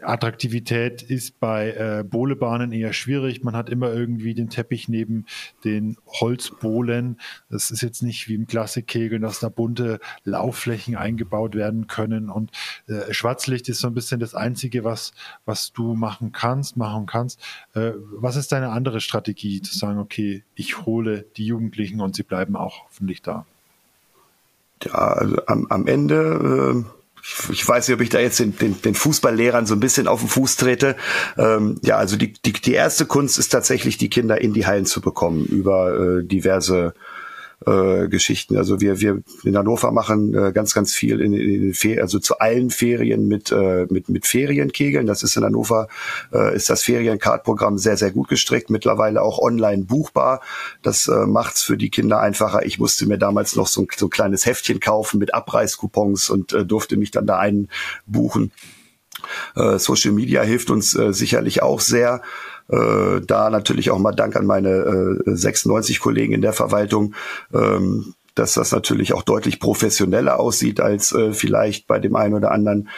Attraktivität 0.02 1.02
ist 1.02 1.40
bei 1.40 1.70
äh, 1.70 2.04
Bohlebahnen 2.04 2.72
eher 2.72 2.92
schwierig. 2.92 3.42
Man 3.42 3.56
hat 3.56 3.70
immer 3.70 3.92
irgendwie 3.92 4.34
den 4.34 4.50
Teppich 4.50 4.88
neben 4.88 5.26
den 5.64 5.96
Holzbohlen. 6.06 7.18
Das 7.48 7.70
ist 7.70 7.80
jetzt 7.80 8.02
nicht 8.02 8.28
wie 8.28 8.34
im 8.34 8.46
Klassikkegeln, 8.46 9.22
dass 9.22 9.40
da 9.40 9.48
bunte 9.48 9.98
Laufflächen 10.24 10.96
eingebaut 10.96 11.54
werden 11.54 11.86
können. 11.86 12.28
Und 12.28 12.50
äh, 12.86 13.12
Schwarzlicht 13.12 13.68
ist 13.68 13.80
so 13.80 13.88
ein 13.88 13.94
bisschen 13.94 14.20
das 14.20 14.34
Einzige, 14.34 14.84
was, 14.84 15.12
was 15.44 15.72
du 15.72 15.94
machen 15.94 16.32
kannst, 16.32 16.76
machen 16.76 17.06
kannst. 17.06 17.40
Äh, 17.74 17.92
was 18.16 18.36
ist 18.36 18.52
deine 18.52 18.70
andere 18.70 19.00
Strategie, 19.00 19.62
zu 19.62 19.76
sagen, 19.76 19.98
okay, 19.98 20.44
ich 20.54 20.84
hole 20.84 21.24
die 21.36 21.46
Jugendlichen 21.46 22.00
und 22.00 22.14
sie 22.14 22.24
bleiben 22.24 22.56
auch 22.56 22.84
hoffentlich 22.84 23.22
da? 23.22 23.46
Also 24.90 25.36
am, 25.46 25.66
am 25.68 25.86
Ende, 25.86 26.84
äh, 26.84 27.52
ich 27.52 27.66
weiß 27.66 27.86
nicht, 27.86 27.94
ob 27.94 28.00
ich 28.00 28.08
da 28.08 28.18
jetzt 28.18 28.40
den, 28.40 28.56
den, 28.56 28.80
den 28.82 28.94
Fußballlehrern 28.94 29.66
so 29.66 29.74
ein 29.74 29.80
bisschen 29.80 30.08
auf 30.08 30.20
den 30.20 30.28
Fuß 30.28 30.56
trete. 30.56 30.96
Ähm, 31.38 31.78
ja, 31.82 31.96
also 31.96 32.16
die, 32.16 32.32
die, 32.32 32.52
die 32.52 32.72
erste 32.72 33.06
Kunst 33.06 33.38
ist 33.38 33.50
tatsächlich, 33.50 33.96
die 33.96 34.10
Kinder 34.10 34.40
in 34.40 34.52
die 34.52 34.66
Hallen 34.66 34.86
zu 34.86 35.00
bekommen 35.00 35.44
über 35.44 36.18
äh, 36.18 36.24
diverse 36.24 36.94
äh, 37.66 38.08
Geschichten. 38.08 38.56
Also 38.56 38.80
wir, 38.80 39.00
wir 39.00 39.22
in 39.44 39.56
Hannover 39.56 39.92
machen 39.92 40.34
äh, 40.34 40.52
ganz, 40.52 40.74
ganz 40.74 40.94
viel 40.94 41.20
in, 41.20 41.32
in 41.32 41.62
den 41.62 41.74
Ferien, 41.74 42.00
also 42.00 42.18
zu 42.18 42.38
allen 42.38 42.70
Ferien 42.70 43.28
mit, 43.28 43.52
äh, 43.52 43.86
mit, 43.90 44.08
mit 44.08 44.26
Ferienkegeln. 44.26 45.06
Das 45.06 45.22
ist 45.22 45.36
in 45.36 45.44
Hannover, 45.44 45.88
äh, 46.32 46.54
ist 46.54 46.70
das 46.70 46.82
Feriencard-Programm 46.82 47.78
sehr, 47.78 47.96
sehr 47.96 48.10
gut 48.10 48.28
gestrickt, 48.28 48.70
mittlerweile 48.70 49.22
auch 49.22 49.38
online 49.38 49.84
buchbar. 49.84 50.40
Das 50.82 51.08
äh, 51.08 51.26
macht's 51.26 51.62
für 51.62 51.76
die 51.76 51.90
Kinder 51.90 52.20
einfacher. 52.20 52.64
Ich 52.64 52.78
musste 52.78 53.06
mir 53.06 53.18
damals 53.18 53.56
noch 53.56 53.66
so 53.66 53.82
ein, 53.82 53.88
so 53.96 54.06
ein 54.06 54.10
kleines 54.10 54.46
Heftchen 54.46 54.80
kaufen 54.80 55.18
mit 55.18 55.34
Abreißcoupons 55.34 56.30
und 56.30 56.52
äh, 56.52 56.64
durfte 56.64 56.96
mich 56.96 57.10
dann 57.10 57.26
da 57.26 57.38
einbuchen. 57.38 58.52
Äh, 59.56 59.78
Social 59.78 60.12
Media 60.12 60.42
hilft 60.42 60.70
uns 60.70 60.94
äh, 60.94 61.12
sicherlich 61.12 61.62
auch 61.62 61.80
sehr. 61.80 62.22
Äh, 62.68 63.20
da 63.26 63.50
natürlich 63.50 63.90
auch 63.90 63.98
mal 63.98 64.12
Dank 64.12 64.36
an 64.36 64.46
meine 64.46 65.20
äh, 65.26 65.34
96 65.36 66.00
Kollegen 66.00 66.32
in 66.32 66.42
der 66.42 66.52
Verwaltung. 66.52 67.14
Ähm, 67.52 68.14
dass 68.34 68.54
das 68.54 68.72
natürlich 68.72 69.12
auch 69.12 69.22
deutlich 69.22 69.60
professioneller 69.60 70.40
aussieht 70.40 70.80
als 70.80 71.12
äh, 71.12 71.32
vielleicht 71.32 71.86
bei 71.86 71.98
dem 71.98 72.16
einen 72.16 72.34
oder 72.34 72.50
anderen. 72.50 72.88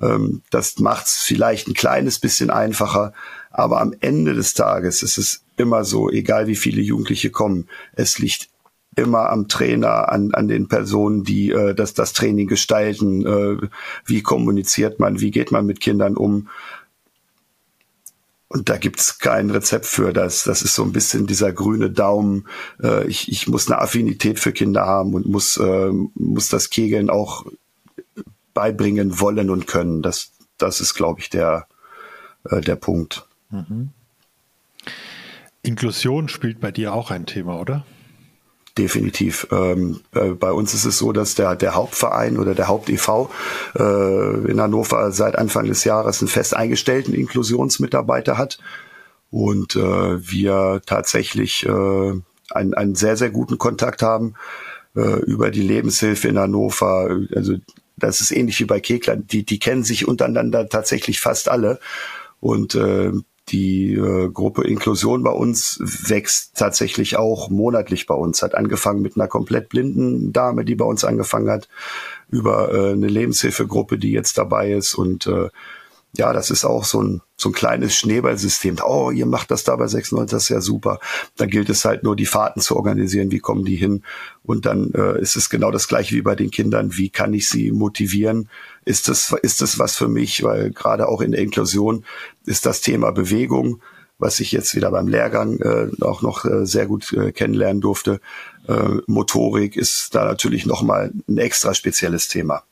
Ähm, 0.00 0.42
das 0.50 0.78
macht 0.78 1.06
es 1.06 1.18
vielleicht 1.18 1.68
ein 1.68 1.74
kleines 1.74 2.18
bisschen 2.18 2.50
einfacher, 2.50 3.12
aber 3.50 3.80
am 3.80 3.94
Ende 4.00 4.34
des 4.34 4.54
Tages 4.54 5.02
ist 5.02 5.18
es 5.18 5.42
immer 5.56 5.84
so, 5.84 6.10
egal 6.10 6.46
wie 6.46 6.56
viele 6.56 6.80
Jugendliche 6.80 7.30
kommen, 7.30 7.68
es 7.94 8.18
liegt 8.18 8.48
immer 8.96 9.30
am 9.30 9.46
Trainer, 9.46 10.10
an, 10.10 10.34
an 10.34 10.48
den 10.48 10.68
Personen, 10.68 11.22
die 11.22 11.50
äh, 11.50 11.74
das, 11.74 11.94
das 11.94 12.12
Training 12.12 12.48
gestalten. 12.48 13.24
Äh, 13.24 13.68
wie 14.04 14.22
kommuniziert 14.22 14.98
man, 14.98 15.20
wie 15.20 15.30
geht 15.30 15.52
man 15.52 15.66
mit 15.66 15.80
Kindern 15.80 16.16
um? 16.16 16.48
Und 18.52 18.68
da 18.68 18.78
gibt's 18.78 19.20
kein 19.20 19.48
Rezept 19.48 19.86
für 19.86 20.12
das. 20.12 20.42
Das 20.42 20.62
ist 20.62 20.74
so 20.74 20.82
ein 20.82 20.90
bisschen 20.90 21.28
dieser 21.28 21.52
grüne 21.52 21.88
Daumen. 21.88 22.48
Äh, 22.82 23.06
ich, 23.06 23.30
ich 23.30 23.46
muss 23.46 23.70
eine 23.70 23.80
Affinität 23.80 24.40
für 24.40 24.50
Kinder 24.50 24.86
haben 24.86 25.14
und 25.14 25.26
muss, 25.26 25.56
äh, 25.56 25.90
muss 26.14 26.48
das 26.48 26.68
Kegeln 26.68 27.10
auch 27.10 27.46
beibringen 28.52 29.20
wollen 29.20 29.50
und 29.50 29.68
können. 29.68 30.02
Das, 30.02 30.32
das 30.58 30.80
ist, 30.80 30.94
glaube 30.94 31.20
ich, 31.20 31.30
der, 31.30 31.68
äh, 32.50 32.60
der 32.60 32.74
Punkt. 32.74 33.24
Mhm. 33.50 33.90
Inklusion 35.62 36.28
spielt 36.28 36.58
bei 36.58 36.72
dir 36.72 36.92
auch 36.92 37.12
ein 37.12 37.26
Thema, 37.26 37.60
oder? 37.60 37.86
Definitiv. 38.78 39.46
Ähm, 39.50 40.00
äh, 40.14 40.30
bei 40.30 40.52
uns 40.52 40.74
ist 40.74 40.84
es 40.84 40.98
so, 40.98 41.12
dass 41.12 41.34
der, 41.34 41.56
der 41.56 41.74
Hauptverein 41.74 42.38
oder 42.38 42.54
der 42.54 42.68
Haupt-EV 42.68 43.28
äh, 43.78 44.50
in 44.50 44.60
Hannover 44.60 45.12
seit 45.12 45.36
Anfang 45.36 45.66
des 45.66 45.84
Jahres 45.84 46.20
einen 46.20 46.28
fest 46.28 46.56
eingestellten 46.56 47.14
Inklusionsmitarbeiter 47.14 48.38
hat 48.38 48.58
und 49.30 49.76
äh, 49.76 50.30
wir 50.30 50.82
tatsächlich 50.86 51.64
äh, 51.66 52.12
einen, 52.50 52.74
einen 52.74 52.94
sehr, 52.94 53.16
sehr 53.16 53.30
guten 53.30 53.58
Kontakt 53.58 54.02
haben 54.02 54.34
äh, 54.96 55.20
über 55.20 55.50
die 55.50 55.62
Lebenshilfe 55.62 56.28
in 56.28 56.38
Hannover. 56.38 57.16
Also 57.34 57.54
das 57.96 58.20
ist 58.20 58.32
ähnlich 58.32 58.58
wie 58.60 58.64
bei 58.64 58.80
Kekland. 58.80 59.32
Die, 59.32 59.44
die 59.44 59.58
kennen 59.58 59.84
sich 59.84 60.08
untereinander 60.08 60.68
tatsächlich 60.68 61.20
fast 61.20 61.48
alle. 61.48 61.78
Und 62.40 62.74
äh, 62.74 63.12
die 63.50 63.94
äh, 63.94 64.30
Gruppe 64.30 64.64
Inklusion 64.64 65.22
bei 65.22 65.30
uns 65.30 65.78
wächst 65.80 66.56
tatsächlich 66.56 67.16
auch 67.16 67.50
monatlich 67.50 68.06
bei 68.06 68.14
uns. 68.14 68.42
Hat 68.42 68.54
angefangen 68.54 69.02
mit 69.02 69.16
einer 69.16 69.28
komplett 69.28 69.68
blinden 69.68 70.32
Dame, 70.32 70.64
die 70.64 70.74
bei 70.74 70.84
uns 70.84 71.04
angefangen 71.04 71.50
hat, 71.50 71.68
über 72.30 72.72
äh, 72.72 72.92
eine 72.92 73.08
Lebenshilfegruppe, 73.08 73.98
die 73.98 74.12
jetzt 74.12 74.38
dabei 74.38 74.72
ist. 74.72 74.94
Und 74.94 75.26
äh, 75.26 75.48
ja, 76.16 76.32
das 76.32 76.50
ist 76.50 76.64
auch 76.64 76.84
so 76.84 77.02
ein, 77.02 77.22
so 77.36 77.50
ein 77.50 77.52
kleines 77.52 77.94
Schneeballsystem. 77.94 78.78
Oh, 78.84 79.10
ihr 79.10 79.26
macht 79.26 79.50
das 79.50 79.62
da 79.62 79.76
bei 79.76 79.86
96, 79.86 80.30
das 80.30 80.44
ist 80.44 80.48
ja 80.48 80.60
super. 80.60 80.98
Dann 81.36 81.48
gilt 81.48 81.70
es 81.70 81.84
halt 81.84 82.02
nur, 82.02 82.16
die 82.16 82.26
Fahrten 82.26 82.60
zu 82.60 82.76
organisieren. 82.76 83.30
Wie 83.30 83.38
kommen 83.38 83.64
die 83.64 83.76
hin? 83.76 84.02
Und 84.42 84.66
dann 84.66 84.92
äh, 84.92 85.20
ist 85.20 85.36
es 85.36 85.50
genau 85.50 85.70
das 85.70 85.86
gleiche 85.86 86.16
wie 86.16 86.22
bei 86.22 86.34
den 86.34 86.50
Kindern. 86.50 86.96
Wie 86.96 87.10
kann 87.10 87.32
ich 87.32 87.48
sie 87.48 87.70
motivieren? 87.70 88.48
Ist 88.84 89.08
das, 89.08 89.32
ist 89.42 89.60
das 89.60 89.78
was 89.78 89.96
für 89.96 90.08
mich? 90.08 90.42
Weil 90.42 90.70
gerade 90.70 91.08
auch 91.08 91.20
in 91.20 91.30
der 91.30 91.40
Inklusion 91.40 92.04
ist 92.44 92.66
das 92.66 92.80
Thema 92.80 93.12
Bewegung, 93.12 93.80
was 94.18 94.40
ich 94.40 94.50
jetzt 94.50 94.74
wieder 94.74 94.90
beim 94.90 95.06
Lehrgang 95.06 95.60
äh, 95.60 95.88
auch 96.00 96.22
noch 96.22 96.44
äh, 96.44 96.66
sehr 96.66 96.86
gut 96.86 97.12
äh, 97.12 97.30
kennenlernen 97.30 97.80
durfte. 97.80 98.20
Äh, 98.66 98.98
Motorik 99.06 99.76
ist 99.76 100.14
da 100.14 100.24
natürlich 100.24 100.66
nochmal 100.66 101.12
ein 101.28 101.38
extra 101.38 101.72
spezielles 101.72 102.26
Thema. 102.26 102.64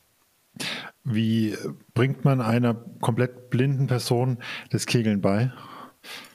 Wie 1.03 1.55
bringt 1.99 2.23
man 2.23 2.39
einer 2.39 2.75
komplett 3.01 3.49
blinden 3.49 3.87
Person 3.87 4.37
das 4.71 4.85
Kegeln 4.85 5.19
bei? 5.19 5.51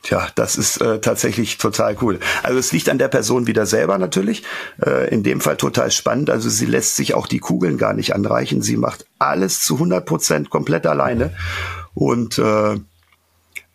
Tja, 0.03 0.29
das 0.35 0.57
ist 0.57 0.77
äh, 0.83 1.01
tatsächlich 1.01 1.57
total 1.57 1.97
cool. 2.03 2.21
Also 2.43 2.59
es 2.59 2.71
liegt 2.73 2.91
an 2.91 2.99
der 2.99 3.09
Person 3.09 3.47
wieder 3.47 3.65
selber 3.65 3.97
natürlich. 3.97 4.43
Äh, 4.85 5.09
in 5.09 5.23
dem 5.23 5.41
Fall 5.41 5.57
total 5.57 5.91
spannend. 5.91 6.29
Also 6.29 6.51
sie 6.51 6.67
lässt 6.67 6.97
sich 6.97 7.15
auch 7.15 7.27
die 7.27 7.39
Kugeln 7.39 7.79
gar 7.79 7.95
nicht 7.95 8.15
anreichen. 8.15 8.61
Sie 8.61 8.77
macht 8.77 9.07
alles 9.19 9.61
zu 9.61 9.77
100 9.77 10.05
Prozent 10.05 10.51
komplett 10.51 10.87
alleine. 10.87 11.35
Und 11.95 12.39
äh, 12.39 12.79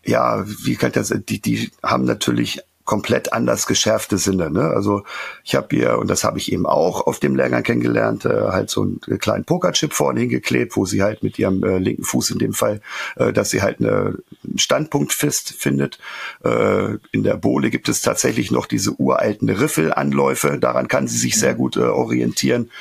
ja, 0.04 0.44
wie 0.46 0.76
kann 0.76 0.92
das? 0.92 1.12
Die, 1.28 1.42
die 1.42 1.72
haben 1.82 2.04
natürlich 2.04 2.60
komplett 2.90 3.32
anders 3.32 3.68
geschärfte 3.68 4.18
Sinne. 4.18 4.50
Ne? 4.50 4.62
Also 4.62 5.04
ich 5.44 5.54
habe 5.54 5.68
hier, 5.70 5.96
und 6.00 6.10
das 6.10 6.24
habe 6.24 6.38
ich 6.38 6.52
eben 6.52 6.66
auch 6.66 7.06
auf 7.06 7.20
dem 7.20 7.36
Lehrgang 7.36 7.62
kennengelernt, 7.62 8.24
äh, 8.24 8.48
halt 8.48 8.68
so 8.68 8.82
einen 8.82 9.20
kleinen 9.20 9.44
Pokerchip 9.44 9.92
vorne 9.92 10.18
hingeklebt, 10.18 10.76
wo 10.76 10.86
sie 10.86 11.00
halt 11.00 11.22
mit 11.22 11.38
ihrem 11.38 11.62
äh, 11.62 11.78
linken 11.78 12.02
Fuß 12.02 12.32
in 12.32 12.40
dem 12.40 12.52
Fall, 12.52 12.80
äh, 13.14 13.32
dass 13.32 13.50
sie 13.50 13.62
halt 13.62 13.78
eine, 13.78 14.18
einen 14.44 14.58
Standpunkt 14.58 15.12
fest 15.12 15.54
findet. 15.56 16.00
Äh, 16.42 16.94
in 17.12 17.22
der 17.22 17.36
Bohle 17.36 17.70
gibt 17.70 17.88
es 17.88 18.02
tatsächlich 18.02 18.50
noch 18.50 18.66
diese 18.66 18.90
uralten 19.00 19.48
Riffelanläufe, 19.48 20.58
daran 20.58 20.88
kann 20.88 21.06
sie 21.06 21.18
sich 21.18 21.38
sehr 21.38 21.54
gut 21.54 21.76
äh, 21.76 21.82
orientieren. 21.82 22.72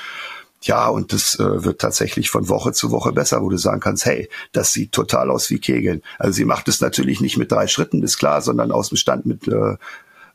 Ja, 0.61 0.89
und 0.89 1.13
das 1.13 1.39
äh, 1.39 1.63
wird 1.63 1.79
tatsächlich 1.79 2.29
von 2.29 2.49
Woche 2.49 2.73
zu 2.73 2.91
Woche 2.91 3.13
besser, 3.13 3.41
wo 3.41 3.49
du 3.49 3.57
sagen 3.57 3.79
kannst, 3.79 4.05
hey, 4.05 4.29
das 4.51 4.73
sieht 4.73 4.91
total 4.91 5.31
aus 5.31 5.49
wie 5.49 5.59
Kegeln. 5.59 6.01
Also 6.17 6.33
sie 6.33 6.45
macht 6.45 6.67
es 6.67 6.81
natürlich 6.81 7.21
nicht 7.21 7.37
mit 7.37 7.51
drei 7.51 7.67
Schritten, 7.67 8.03
ist 8.03 8.17
klar, 8.17 8.41
sondern 8.41 8.71
aus 8.71 8.89
dem 8.89 8.97
Stand 8.97 9.25
mit, 9.25 9.47
äh, 9.47 9.77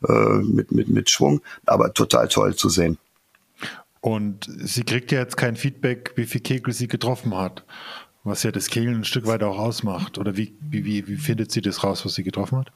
äh, 0.09 0.39
mit, 0.43 0.73
mit, 0.73 0.89
mit 0.89 1.11
Schwung, 1.11 1.43
aber 1.67 1.93
total 1.93 2.29
toll 2.29 2.55
zu 2.55 2.71
sehen. 2.71 2.97
Und 4.01 4.49
sie 4.63 4.85
kriegt 4.85 5.13
ja 5.13 5.21
jetzt 5.21 5.37
kein 5.37 5.57
Feedback, 5.57 6.13
wie 6.17 6.27
viel 6.27 6.41
Kegel 6.41 6.73
sie 6.73 6.89
getroffen 6.89 7.35
hat, 7.37 7.65
was 8.23 8.43
ja 8.43 8.51
das 8.51 8.69
Kegeln 8.69 8.97
ein 8.97 9.05
Stück 9.05 9.27
weit 9.27 9.43
auch 9.43 9.59
ausmacht. 9.59 10.19
Oder 10.19 10.37
wie, 10.37 10.55
wie, 10.61 11.07
wie 11.07 11.17
findet 11.17 11.53
sie 11.53 11.61
das 11.61 11.85
raus, 11.85 12.05
was 12.05 12.15
sie 12.15 12.23
getroffen 12.23 12.59
hat? 12.59 12.73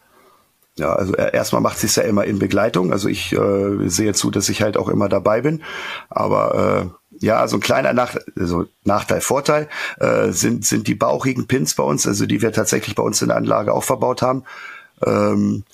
Ja, 0.79 0.93
also 0.93 1.15
erstmal 1.15 1.61
macht 1.61 1.79
sie 1.79 1.87
es 1.87 1.97
ja 1.97 2.05
immer 2.05 2.25
in 2.25 2.39
Begleitung. 2.39 2.93
Also 2.93 3.09
ich 3.09 3.33
äh, 3.33 3.89
sehe 3.89 4.15
zu, 4.15 4.31
dass 4.31 4.49
ich 4.49 4.63
halt 4.63 4.77
auch 4.77 4.89
immer 4.89 5.09
dabei 5.09 5.41
bin. 5.41 5.63
Aber 6.09 6.93
äh, 6.93 7.25
ja, 7.25 7.47
so 7.49 7.57
ein 7.57 7.61
kleiner 7.61 7.93
Nach 7.93 8.17
also 8.39 8.67
Nachteil, 8.85 9.21
Vorteil 9.21 9.69
äh, 9.99 10.31
sind, 10.31 10.65
sind 10.65 10.87
die 10.87 10.95
bauchigen 10.95 11.49
Pins 11.49 11.75
bei 11.75 11.83
uns, 11.83 12.07
also 12.07 12.27
die 12.27 12.43
wir 12.43 12.53
tatsächlich 12.53 12.95
bei 12.95 13.03
uns 13.03 13.21
in 13.23 13.29
der 13.29 13.37
Anlage 13.37 13.75
auch 13.75 13.83
verbaut 13.83 14.23
haben. 14.23 14.45
Ähm, 15.05 15.65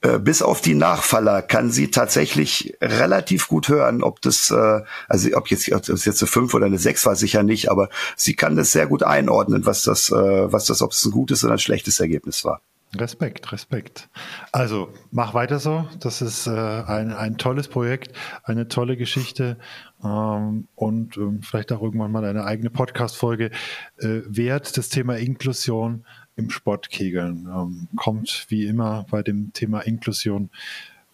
äh, 0.00 0.18
bis 0.18 0.40
auf 0.40 0.62
die 0.62 0.74
Nachfaller 0.74 1.42
kann 1.42 1.70
sie 1.70 1.90
tatsächlich 1.90 2.76
relativ 2.80 3.48
gut 3.48 3.68
hören, 3.68 4.02
ob 4.02 4.22
das, 4.22 4.50
äh, 4.50 4.80
also 5.06 5.28
ob 5.34 5.48
jetzt, 5.48 5.70
ob 5.70 5.82
das 5.82 6.06
jetzt 6.06 6.22
eine 6.22 6.28
5 6.28 6.54
oder 6.54 6.66
eine 6.66 6.78
6 6.78 7.04
war, 7.04 7.16
sicher 7.16 7.42
nicht, 7.42 7.70
aber 7.70 7.90
sie 8.16 8.34
kann 8.34 8.56
das 8.56 8.70
sehr 8.70 8.86
gut 8.86 9.02
einordnen, 9.02 9.66
was 9.66 9.82
das, 9.82 10.10
äh, 10.10 10.52
was 10.52 10.64
das, 10.64 10.80
ob 10.80 10.92
es 10.92 11.04
ein 11.04 11.10
gutes 11.10 11.44
oder 11.44 11.54
ein 11.54 11.58
schlechtes 11.58 12.00
Ergebnis 12.00 12.44
war. 12.44 12.62
Respekt, 13.00 13.52
Respekt. 13.52 14.08
Also 14.52 14.92
mach 15.10 15.34
weiter 15.34 15.58
so. 15.58 15.88
Das 16.00 16.22
ist 16.22 16.46
äh, 16.46 16.50
ein, 16.50 17.12
ein 17.12 17.36
tolles 17.36 17.68
Projekt, 17.68 18.16
eine 18.42 18.68
tolle 18.68 18.96
Geschichte 18.96 19.58
ähm, 20.02 20.68
und 20.74 21.16
ähm, 21.16 21.42
vielleicht 21.42 21.72
auch 21.72 21.82
irgendwann 21.82 22.12
mal 22.12 22.24
eine 22.24 22.44
eigene 22.44 22.70
Podcast-Folge 22.70 23.50
äh, 23.98 24.20
wert. 24.26 24.76
Das 24.76 24.88
Thema 24.88 25.16
Inklusion 25.16 26.04
im 26.36 26.50
Sportkegeln 26.50 27.46
ähm, 27.46 27.88
kommt 27.96 28.46
wie 28.48 28.66
immer 28.66 29.06
bei 29.10 29.22
dem 29.22 29.52
Thema 29.52 29.80
Inklusion 29.80 30.50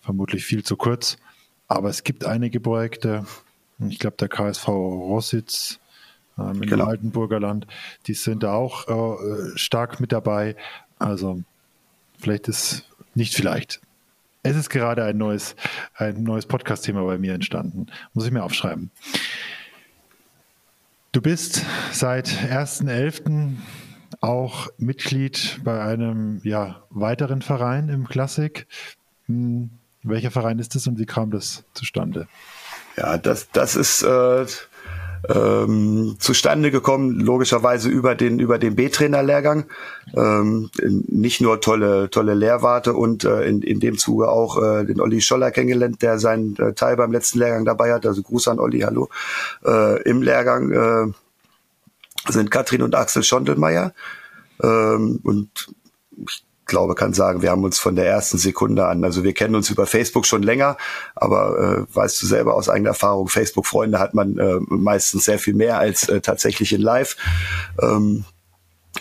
vermutlich 0.01 0.45
viel 0.45 0.65
zu 0.65 0.77
kurz. 0.77 1.19
Aber 1.69 1.89
es 1.89 2.05
gibt 2.05 2.25
einige 2.25 2.61
Projekte. 2.61 3.25
Ich 3.89 3.99
glaube, 3.99 4.17
der 4.17 4.29
KSV 4.29 4.69
Rossitz 4.69 5.79
ähm, 6.39 6.63
im 6.63 6.69
genau. 6.69 6.87
Altenburger 6.87 7.41
Land, 7.41 7.67
die 8.07 8.15
sind 8.15 8.43
da 8.43 8.55
auch 8.55 8.89
äh, 8.89 9.57
stark 9.57 10.01
mit 10.01 10.13
dabei. 10.13 10.57
Also 10.99 11.43
Vielleicht 12.21 12.49
ist 12.49 12.85
nicht 13.15 13.35
vielleicht. 13.35 13.81
Es 14.43 14.57
ist 14.57 14.71
gerade 14.71 15.05
ein 15.05 15.19
neues, 15.19 15.57
ein 15.95 16.23
neues 16.23 16.47
Podcast-Thema 16.47 17.05
bei 17.05 17.19
mir 17.19 17.35
entstanden. 17.35 17.87
Muss 18.15 18.25
ich 18.25 18.31
mir 18.31 18.43
aufschreiben. 18.43 18.91
Du 21.13 21.21
bist 21.21 21.65
seit 21.93 22.29
1.11. 22.29 23.57
auch 24.21 24.69
Mitglied 24.79 25.61
bei 25.65 25.83
einem 25.83 26.41
ja, 26.45 26.85
weiteren 26.91 27.43
Verein 27.43 27.89
im 27.89 28.07
Klassik. 28.07 28.67
Hm, 29.27 29.71
welcher 30.03 30.31
Verein 30.31 30.59
ist 30.59 30.75
das 30.75 30.87
und 30.87 30.99
wie 30.99 31.07
kam 31.07 31.31
das 31.31 31.65
zustande? 31.75 32.29
Ja, 32.97 33.19
das, 33.19 33.51
das 33.51 33.77
ist 33.77 34.03
äh, 34.03 34.47
ähm, 35.29 36.17
zustande 36.19 36.71
gekommen, 36.71 37.21
logischerweise 37.21 37.89
über 37.89 38.15
den 38.15 38.39
über 38.39 38.59
den 38.59 38.75
B-Trainer-Lehrgang. 38.75 39.65
Ähm, 40.17 40.71
nicht 40.83 41.41
nur 41.41 41.61
tolle 41.61 42.11
tolle 42.11 42.35
Lehrwarte 42.35 42.95
und 42.95 43.25
äh, 43.25 43.43
in, 43.45 43.63
in 43.63 43.81
dem 43.81 43.99
Zuge 43.99 44.29
auch 44.29 44.63
äh, 44.63 44.85
den 44.85 45.01
Olli 45.01 45.21
Scholler 45.21 45.51
kennengelernt, 45.51 46.03
der 46.03 46.19
seinen 46.19 46.57
äh, 46.57 46.73
Teil 46.73 46.97
beim 46.97 47.13
letzten 47.13 47.39
Lehrgang 47.39 47.65
dabei 47.65 47.93
hat. 47.93 48.07
Also 48.07 48.23
Gruß 48.23 48.49
an 48.49 48.59
Olli, 48.59 48.81
hallo. 48.81 49.09
Äh, 49.65 50.03
Im 50.03 50.23
Lehrgang 50.23 50.71
äh, 50.71 51.13
sind 52.31 52.51
Katrin 52.51 52.83
und 52.83 52.95
Axel 52.95 53.23
Schondelmeier. 53.23 53.93
Ähm, 54.63 55.21
und 55.23 55.69
ich 56.17 56.45
glaube, 56.71 56.95
kann 56.95 57.13
sagen, 57.13 57.43
wir 57.43 57.51
haben 57.51 57.65
uns 57.65 57.79
von 57.79 57.95
der 57.95 58.07
ersten 58.07 58.39
Sekunde 58.39 58.87
an, 58.87 59.05
also 59.05 59.23
wir 59.23 59.35
kennen 59.35 59.55
uns 59.55 59.69
über 59.69 59.87
Facebook 59.87 60.25
schon 60.25 60.43
länger, 60.43 60.79
aber 61.15 61.87
äh, 61.91 61.95
weißt 61.95 62.23
du 62.23 62.27
selber 62.27 62.55
aus 62.55 62.71
eigener 62.71 62.91
Erfahrung, 62.91 63.29
Facebook-Freunde 63.29 63.99
hat 63.99 64.15
man 64.15 64.39
äh, 64.39 64.59
meistens 64.69 65.25
sehr 65.25 65.39
viel 65.39 65.55
mehr 65.55 65.79
als 65.79 66.09
äh, 66.09 66.23
tatsächlich 66.23 66.73
in 66.73 66.81
Live. 66.81 67.17
Ähm, 67.83 68.25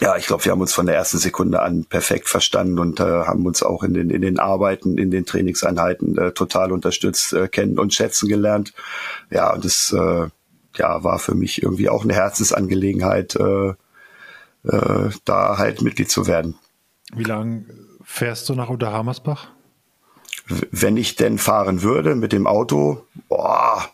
ja, 0.01 0.15
ich 0.15 0.27
glaube, 0.27 0.45
wir 0.45 0.51
haben 0.51 0.61
uns 0.61 0.73
von 0.73 0.85
der 0.85 0.95
ersten 0.95 1.17
Sekunde 1.17 1.61
an 1.61 1.83
perfekt 1.85 2.29
verstanden 2.29 2.79
und 2.79 2.99
äh, 2.99 3.03
haben 3.03 3.45
uns 3.45 3.63
auch 3.63 3.83
in 3.83 3.93
den 3.93 4.09
in 4.09 4.21
den 4.21 4.39
Arbeiten, 4.39 4.97
in 4.97 5.11
den 5.11 5.25
Trainingseinheiten 5.25 6.17
äh, 6.17 6.31
total 6.31 6.71
unterstützt, 6.71 7.33
äh, 7.33 7.47
kennen 7.47 7.79
und 7.79 7.93
schätzen 7.93 8.29
gelernt. 8.29 8.73
Ja, 9.29 9.53
und 9.53 9.65
das 9.65 9.91
äh, 9.91 10.27
ja 10.77 11.03
war 11.03 11.19
für 11.19 11.35
mich 11.35 11.63
irgendwie 11.63 11.89
auch 11.89 12.03
eine 12.03 12.13
Herzensangelegenheit, 12.13 13.35
äh, 13.35 13.73
äh, 14.63 15.09
da 15.25 15.57
halt 15.57 15.81
Mitglied 15.81 16.09
zu 16.09 16.27
werden. 16.27 16.55
Wie 17.15 17.23
lange 17.23 17.65
fährst 18.03 18.47
du 18.49 18.55
nach 18.55 18.69
Unterhammersbach? 18.69 19.51
Wenn 20.71 20.97
ich 20.97 21.15
denn 21.15 21.37
fahren 21.37 21.81
würde 21.81 22.15
mit 22.15 22.31
dem 22.31 22.47
Auto, 22.47 23.05
boah, 23.27 23.89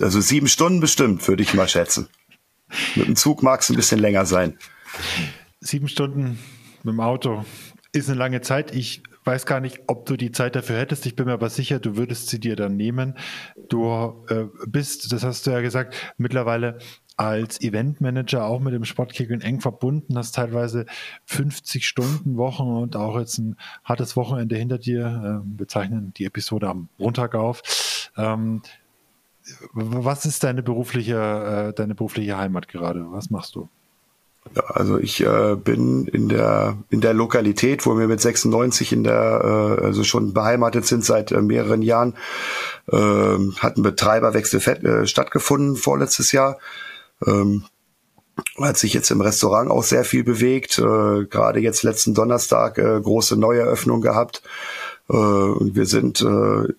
also 0.00 0.20
sieben 0.20 0.48
Stunden 0.48 0.80
bestimmt, 0.80 1.26
würde 1.26 1.42
ich 1.42 1.54
mal 1.54 1.68
schätzen. 1.68 2.08
Mit 2.96 3.06
dem 3.06 3.16
Zug 3.16 3.42
mag 3.42 3.60
es 3.60 3.70
ein 3.70 3.76
bisschen 3.76 3.98
länger 3.98 4.26
sein. 4.26 4.58
Sieben 5.60 5.88
Stunden 5.88 6.38
mit 6.82 6.92
dem 6.92 7.00
Auto 7.00 7.44
ist 7.92 8.08
eine 8.08 8.18
lange 8.18 8.40
Zeit. 8.40 8.74
Ich 8.74 9.02
weiß 9.24 9.46
gar 9.46 9.60
nicht, 9.60 9.80
ob 9.86 10.06
du 10.06 10.16
die 10.16 10.32
Zeit 10.32 10.56
dafür 10.56 10.78
hättest. 10.78 11.06
Ich 11.06 11.16
bin 11.16 11.26
mir 11.26 11.32
aber 11.32 11.50
sicher, 11.50 11.78
du 11.78 11.96
würdest 11.96 12.28
sie 12.28 12.40
dir 12.40 12.56
dann 12.56 12.76
nehmen. 12.76 13.16
Du 13.68 14.24
äh, 14.28 14.46
bist, 14.66 15.12
das 15.12 15.24
hast 15.24 15.46
du 15.46 15.50
ja 15.50 15.60
gesagt, 15.60 15.94
mittlerweile 16.16 16.78
als 17.20 17.60
Eventmanager 17.60 18.46
auch 18.46 18.60
mit 18.60 18.72
dem 18.72 18.86
Sportkegeln 18.86 19.42
eng 19.42 19.60
verbunden, 19.60 20.16
hast 20.16 20.36
teilweise 20.36 20.86
50 21.26 21.86
Stunden 21.86 22.38
Wochen 22.38 22.62
und 22.62 22.96
auch 22.96 23.18
jetzt 23.18 23.36
ein 23.36 23.56
hartes 23.84 24.16
Wochenende 24.16 24.56
hinter 24.56 24.78
dir. 24.78 25.42
Äh, 25.44 25.58
wir 25.58 25.68
zeichnen 25.68 26.14
die 26.16 26.24
Episode 26.24 26.68
am 26.68 26.88
Montag 26.96 27.34
auf. 27.34 27.62
Ähm, 28.16 28.62
was 29.74 30.24
ist 30.24 30.44
deine 30.44 30.62
berufliche, 30.62 31.68
äh, 31.68 31.74
deine 31.74 31.94
berufliche 31.94 32.38
Heimat 32.38 32.68
gerade? 32.68 33.04
Was 33.12 33.28
machst 33.28 33.54
du? 33.54 33.68
Ja, 34.56 34.62
also 34.68 34.96
ich 34.96 35.20
äh, 35.20 35.56
bin 35.56 36.06
in 36.06 36.30
der 36.30 36.78
in 36.88 37.02
der 37.02 37.12
Lokalität, 37.12 37.84
wo 37.84 37.98
wir 37.98 38.08
mit 38.08 38.22
96 38.22 38.94
in 38.94 39.04
der 39.04 39.76
äh, 39.78 39.84
also 39.84 40.04
schon 40.04 40.32
beheimatet 40.32 40.86
sind 40.86 41.04
seit 41.04 41.32
äh, 41.32 41.42
mehreren 41.42 41.82
Jahren, 41.82 42.14
äh, 42.90 42.96
hat 43.58 43.76
ein 43.76 43.82
Betreiberwechsel 43.82 44.60
äh, 44.86 45.06
stattgefunden 45.06 45.76
vorletztes 45.76 46.32
Jahr. 46.32 46.56
Ähm, 47.26 47.64
hat 48.58 48.78
sich 48.78 48.94
jetzt 48.94 49.10
im 49.10 49.20
Restaurant 49.20 49.70
auch 49.70 49.82
sehr 49.82 50.04
viel 50.04 50.24
bewegt. 50.24 50.78
Äh, 50.78 51.26
Gerade 51.26 51.60
jetzt 51.60 51.82
letzten 51.82 52.14
Donnerstag 52.14 52.78
äh, 52.78 53.00
große 53.00 53.36
Neueröffnung 53.36 54.00
gehabt. 54.00 54.42
Äh, 55.08 55.16
und 55.16 55.74
wir 55.74 55.86
sind 55.86 56.20
äh, 56.22 56.72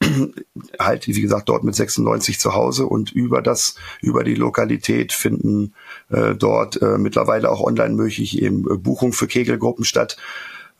halt, 0.78 1.06
wie 1.06 1.20
gesagt, 1.20 1.48
dort 1.48 1.64
mit 1.64 1.74
96 1.74 2.38
zu 2.38 2.54
Hause 2.54 2.86
und 2.86 3.12
über 3.12 3.42
das, 3.42 3.74
über 4.00 4.24
die 4.24 4.34
Lokalität 4.34 5.12
finden 5.12 5.74
äh, 6.10 6.34
dort 6.34 6.80
äh, 6.82 6.98
mittlerweile 6.98 7.50
auch 7.50 7.60
online 7.60 7.94
möglich 7.94 8.40
eben 8.40 8.70
äh, 8.70 8.76
Buchungen 8.76 9.12
für 9.12 9.26
Kegelgruppen 9.26 9.84
statt, 9.84 10.16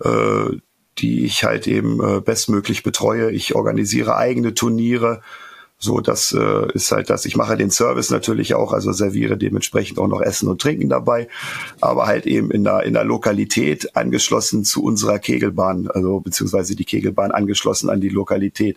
äh, 0.04 0.56
die 0.98 1.24
ich 1.24 1.44
halt 1.44 1.66
eben 1.66 2.00
äh, 2.02 2.20
bestmöglich 2.20 2.82
betreue. 2.82 3.30
Ich 3.30 3.54
organisiere 3.54 4.16
eigene 4.16 4.54
Turniere, 4.54 5.22
so, 5.80 6.00
das 6.00 6.32
äh, 6.32 6.72
ist 6.72 6.90
halt 6.90 7.08
das. 7.08 7.24
Ich 7.24 7.36
mache 7.36 7.56
den 7.56 7.70
Service 7.70 8.10
natürlich 8.10 8.54
auch, 8.54 8.72
also 8.72 8.90
serviere 8.92 9.36
dementsprechend 9.36 10.00
auch 10.00 10.08
noch 10.08 10.20
Essen 10.20 10.48
und 10.48 10.60
Trinken 10.60 10.88
dabei, 10.88 11.28
aber 11.80 12.06
halt 12.06 12.26
eben 12.26 12.50
in 12.50 12.64
der, 12.64 12.82
in 12.82 12.94
der 12.94 13.04
Lokalität 13.04 13.96
angeschlossen 13.96 14.64
zu 14.64 14.82
unserer 14.82 15.20
Kegelbahn, 15.20 15.88
also 15.88 16.18
beziehungsweise 16.18 16.74
die 16.74 16.84
Kegelbahn 16.84 17.30
angeschlossen 17.30 17.90
an 17.90 18.00
die 18.00 18.08
Lokalität. 18.08 18.76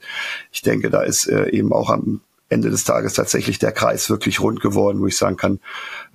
Ich 0.52 0.62
denke, 0.62 0.91
da 0.91 1.02
ist 1.02 1.28
äh, 1.28 1.49
eben 1.49 1.74
auch 1.74 1.89
am 1.89 2.22
Ende 2.52 2.70
des 2.70 2.84
Tages 2.84 3.14
tatsächlich 3.14 3.60
der 3.60 3.72
Kreis 3.72 4.10
wirklich 4.10 4.41
rund 4.41 4.60
geworden, 4.60 4.99
wo 4.99 5.08
ich 5.08 5.18
sagen 5.18 5.38
kann, 5.38 5.60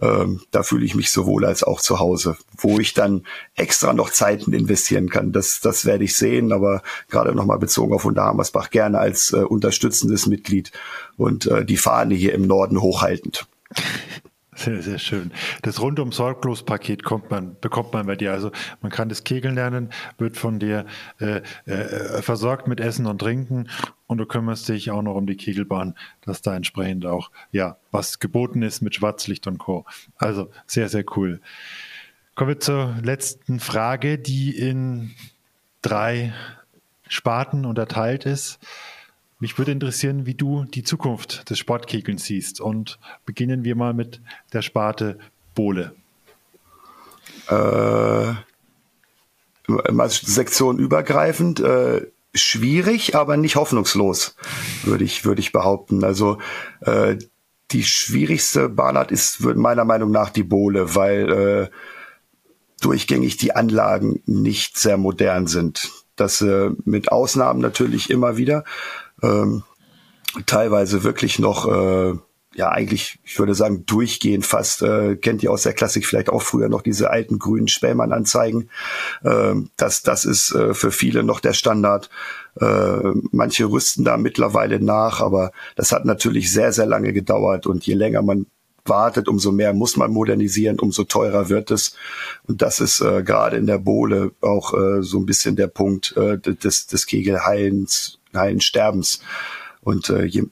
ähm, 0.01 0.43
da 0.51 0.63
fühle 0.63 0.85
ich 0.85 0.95
mich 0.95 1.11
sowohl 1.11 1.45
als 1.47 1.63
auch 1.63 1.81
zu 1.81 1.99
Hause, 1.99 2.37
wo 2.59 2.79
ich 2.79 2.95
dann 2.95 3.25
extra 3.55 3.93
noch 3.93 4.11
Zeiten 4.11 4.53
investieren 4.53 5.09
kann. 5.09 5.33
Das, 5.33 5.61
das 5.61 5.87
werde 5.87 6.05
ich 6.05 6.15
sehen, 6.15 6.53
aber 6.53 6.83
gerade 7.09 7.35
nochmal 7.35 7.59
bezogen 7.59 7.95
auf 7.95 8.05
Unterhammersbach 8.05 8.71
gerne 8.71 8.99
als 8.99 9.33
äh, 9.33 9.37
unterstützendes 9.37 10.27
Mitglied 10.27 10.73
und 11.17 11.47
äh, 11.47 11.65
die 11.65 11.79
Fahne 11.79 12.15
hier 12.15 12.35
im 12.35 12.47
Norden 12.47 12.81
hochhaltend. 12.81 13.47
Sehr, 14.57 14.83
sehr 14.83 14.99
schön. 14.99 15.33
Das 15.61 15.83
rundum 15.83 16.13
sorglos 16.13 16.65
Paket 16.65 17.05
kommt 17.05 17.31
man, 17.31 17.57
bekommt 17.61 17.93
man 17.93 18.07
bei 18.07 18.17
dir. 18.17 18.33
Also 18.33 18.53
man 18.81 18.91
kann 18.91 19.11
das 19.11 19.23
Kegeln 19.23 19.55
lernen, 19.55 19.91
wird 20.17 20.39
von 20.39 20.59
dir 20.59 20.87
äh, 21.21 21.43
äh, 21.67 22.23
versorgt 22.23 22.67
mit 22.67 22.81
Essen 22.81 23.05
und 23.05 23.19
Trinken 23.19 23.69
und 24.07 24.17
du 24.17 24.25
kümmerst 24.25 24.67
dich 24.71 24.91
auch 24.91 25.03
noch 25.03 25.15
um 25.15 25.27
die 25.27 25.37
Kegelbahn, 25.37 25.95
dass 26.23 26.41
da 26.41 26.57
entsprechend 26.57 27.05
auch 27.05 27.31
ja 27.53 27.77
was 27.91 28.19
geboten 28.19 28.63
ist 28.63 28.81
mit 28.81 28.95
Schwarzlicht 28.95 29.47
und 29.47 29.59
Co. 29.59 29.85
Also 30.17 30.51
sehr, 30.67 30.89
sehr 30.89 31.05
cool. 31.17 31.43
Kommen 32.35 32.49
wir 32.49 32.61
zur 32.61 32.95
letzten 33.03 33.61
Frage, 33.61 34.19
die 34.19 34.57
in 34.57 35.15
drei 35.83 36.33
Sparten 37.09 37.67
unterteilt 37.67 38.25
ist. 38.25 38.59
Mich 39.39 39.59
würde 39.59 39.73
interessieren, 39.73 40.25
wie 40.25 40.35
du 40.35 40.65
die 40.65 40.83
Zukunft 40.83 41.51
des 41.51 41.59
Sportkegelns 41.59 42.25
siehst. 42.25 42.61
Und 42.61 42.99
beginnen 43.27 43.65
wir 43.65 43.77
mal 43.77 43.93
mit 43.93 44.21
der 44.53 44.63
Sparte 44.63 45.19
Bohle. 45.55 45.95
Äh, 47.49 48.33
mal 49.69 50.09
Sektion 50.11 50.79
übergreifend. 50.79 51.61
Äh, 51.61 52.07
schwierig, 52.35 53.15
aber 53.15 53.37
nicht 53.37 53.57
hoffnungslos, 53.57 54.37
würde 54.85 55.05
ich, 55.05 55.25
würde 55.25 55.41
ich 55.41 55.53
behaupten. 55.53 56.05
Also 56.05 56.39
äh, 56.81 57.17
die 57.73 57.83
schwierigste 57.83 58.69
Bahnart 58.69 59.11
ist 59.11 59.41
meiner 59.41 59.85
Meinung 59.85 60.11
nach 60.11 60.31
die 60.31 60.45
Bohle, 60.45 60.95
weil 60.95 61.33
äh, 61.33 61.69
durchgängig 62.81 63.37
die 63.39 63.55
Anlagen 63.55 64.23
nicht 64.27 64.79
sehr 64.79 64.97
modern 64.97 65.47
sind. 65.47 65.91
Das 66.15 66.41
äh, 66.41 66.71
mit 66.85 67.11
Ausnahmen 67.11 67.61
natürlich 67.61 68.11
immer 68.11 68.37
wieder, 68.37 68.65
ähm, 69.27 69.63
teilweise 70.47 71.03
wirklich 71.03 71.39
noch, 71.39 71.67
äh, 71.67 72.15
ja 72.55 72.71
eigentlich, 72.71 73.19
ich 73.25 73.39
würde 73.39 73.55
sagen, 73.55 73.85
durchgehend 73.87 74.47
fast, 74.47 74.83
äh, 74.83 75.17
kennt 75.17 75.43
ihr 75.43 75.51
aus 75.51 75.63
der 75.63 75.75
Klassik 75.75 76.07
vielleicht 76.07 76.31
auch 76.31 76.43
früher 76.43 76.69
noch 76.69 76.83
diese 76.83 77.11
alten 77.11 77.39
grünen 77.39 77.69
Spähmann-Anzeigen. 77.69 78.71
Ähm, 79.25 79.71
das, 79.77 80.03
das 80.03 80.25
ist 80.25 80.53
äh, 80.55 80.75
für 80.75 80.91
viele 80.91 81.23
noch 81.23 81.41
der 81.41 81.53
Standard. 81.53 82.09
Äh, 82.61 83.13
manche 83.31 83.67
rüsten 83.67 84.05
da 84.05 84.17
mittlerweile 84.17 84.81
nach, 84.81 85.21
aber 85.21 85.53
das 85.75 85.93
hat 85.93 86.05
natürlich 86.07 86.51
sehr, 86.51 86.73
sehr 86.73 86.87
lange 86.87 87.13
gedauert 87.13 87.67
und 87.67 87.87
je 87.87 87.95
länger 87.95 88.23
man 88.23 88.47
wartet, 88.89 89.29
umso 89.29 89.53
mehr 89.53 89.73
muss 89.73 89.97
man 89.97 90.13
modernisieren, 90.13 90.79
umso 90.79 91.05
teurer 91.05 91.49
wird 91.49 91.71
es. 91.71 91.97
Und 92.47 92.63
das 92.63 92.81
ist 92.81 93.01
äh, 93.01 93.23
gerade 93.23 93.57
in 93.57 93.67
der 93.67 93.79
Bohle 93.79 94.33
auch 94.41 94.75
äh, 94.75 95.03
so 95.03 95.19
ein 95.19 95.27
bisschen 95.27 95.57
der 95.57 95.67
Punkt 95.67 96.17
äh, 96.17 96.39
des, 96.39 96.87
des 96.87 97.07
Kegelheilens 97.07 98.16
Hallensterbens. 98.37 99.21
Und 99.81 100.11
äh, 100.11 100.25
je, 100.25 100.45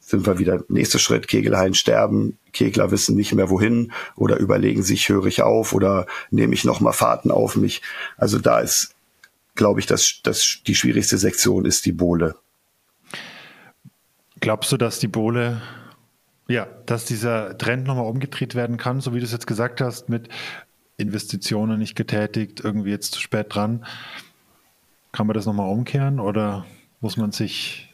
sind 0.00 0.26
wir 0.26 0.38
wieder 0.38 0.64
nächster 0.68 0.98
Schritt, 0.98 1.28
Kegelhallen 1.28 1.74
sterben, 1.74 2.38
Kegler 2.52 2.90
wissen 2.90 3.16
nicht 3.16 3.34
mehr 3.34 3.50
wohin 3.50 3.92
oder 4.16 4.36
überlegen 4.36 4.82
sich, 4.82 5.08
höre 5.08 5.26
ich 5.26 5.42
auf 5.42 5.72
oder 5.72 6.06
nehme 6.30 6.54
ich 6.54 6.64
nochmal 6.64 6.92
Fahrten 6.92 7.30
auf 7.30 7.56
mich. 7.56 7.82
Also 8.16 8.38
da 8.38 8.60
ist, 8.60 8.94
glaube 9.54 9.80
ich, 9.80 9.86
dass 9.86 10.20
das, 10.22 10.60
die 10.66 10.74
schwierigste 10.74 11.18
Sektion 11.18 11.64
ist 11.64 11.86
die 11.86 11.92
Bohle. 11.92 12.36
Glaubst 14.40 14.72
du, 14.72 14.76
dass 14.76 14.98
die 14.98 15.08
Bohle, 15.08 15.62
ja, 16.48 16.66
dass 16.86 17.04
dieser 17.04 17.56
Trend 17.56 17.86
nochmal 17.86 18.06
umgedreht 18.06 18.54
werden 18.54 18.76
kann, 18.76 19.00
so 19.00 19.14
wie 19.14 19.18
du 19.18 19.24
es 19.24 19.32
jetzt 19.32 19.46
gesagt 19.46 19.80
hast, 19.80 20.08
mit 20.08 20.28
Investitionen 20.96 21.78
nicht 21.78 21.94
getätigt, 21.94 22.60
irgendwie 22.62 22.90
jetzt 22.90 23.12
zu 23.12 23.20
spät 23.20 23.54
dran? 23.54 23.86
Kann 25.12 25.26
man 25.26 25.34
das 25.34 25.46
nochmal 25.46 25.70
umkehren 25.70 26.20
oder 26.20 26.64
muss 27.02 27.16
man 27.16 27.32
sich 27.32 27.92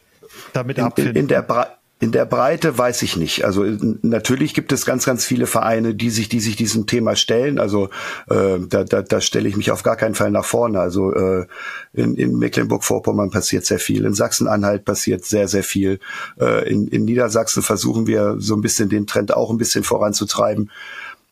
damit 0.53 0.79
abfinden? 0.79 1.15
In, 1.15 1.21
in, 1.23 1.27
der 1.27 1.41
in 2.01 2.13
der 2.13 2.25
Breite 2.25 2.77
weiß 2.77 3.01
ich 3.01 3.17
nicht. 3.17 3.43
Also 3.43 3.65
natürlich 4.01 4.53
gibt 4.53 4.71
es 4.71 4.85
ganz, 4.85 5.05
ganz 5.05 5.25
viele 5.25 5.47
Vereine, 5.47 5.95
die 5.95 6.09
sich, 6.09 6.29
die 6.29 6.39
sich 6.39 6.55
diesem 6.55 6.87
Thema 6.87 7.17
stellen. 7.17 7.59
Also 7.59 7.89
äh, 8.29 8.57
da, 8.59 8.85
da, 8.85 9.01
da 9.01 9.19
stelle 9.19 9.49
ich 9.49 9.57
mich 9.57 9.71
auf 9.71 9.83
gar 9.83 9.97
keinen 9.97 10.15
Fall 10.15 10.31
nach 10.31 10.45
vorne. 10.45 10.79
Also 10.79 11.13
äh, 11.13 11.45
in, 11.91 12.15
in 12.15 12.37
Mecklenburg-Vorpommern 12.37 13.31
passiert 13.31 13.65
sehr 13.65 13.79
viel, 13.79 14.05
in 14.05 14.13
Sachsen-Anhalt 14.13 14.85
passiert 14.85 15.25
sehr, 15.25 15.49
sehr 15.49 15.63
viel. 15.63 15.99
Äh, 16.39 16.69
in, 16.71 16.87
in 16.87 17.03
Niedersachsen 17.03 17.63
versuchen 17.63 18.07
wir 18.07 18.37
so 18.39 18.55
ein 18.55 18.61
bisschen 18.61 18.87
den 18.87 19.05
Trend 19.05 19.33
auch 19.33 19.49
ein 19.49 19.57
bisschen 19.57 19.83
voranzutreiben. 19.83 20.71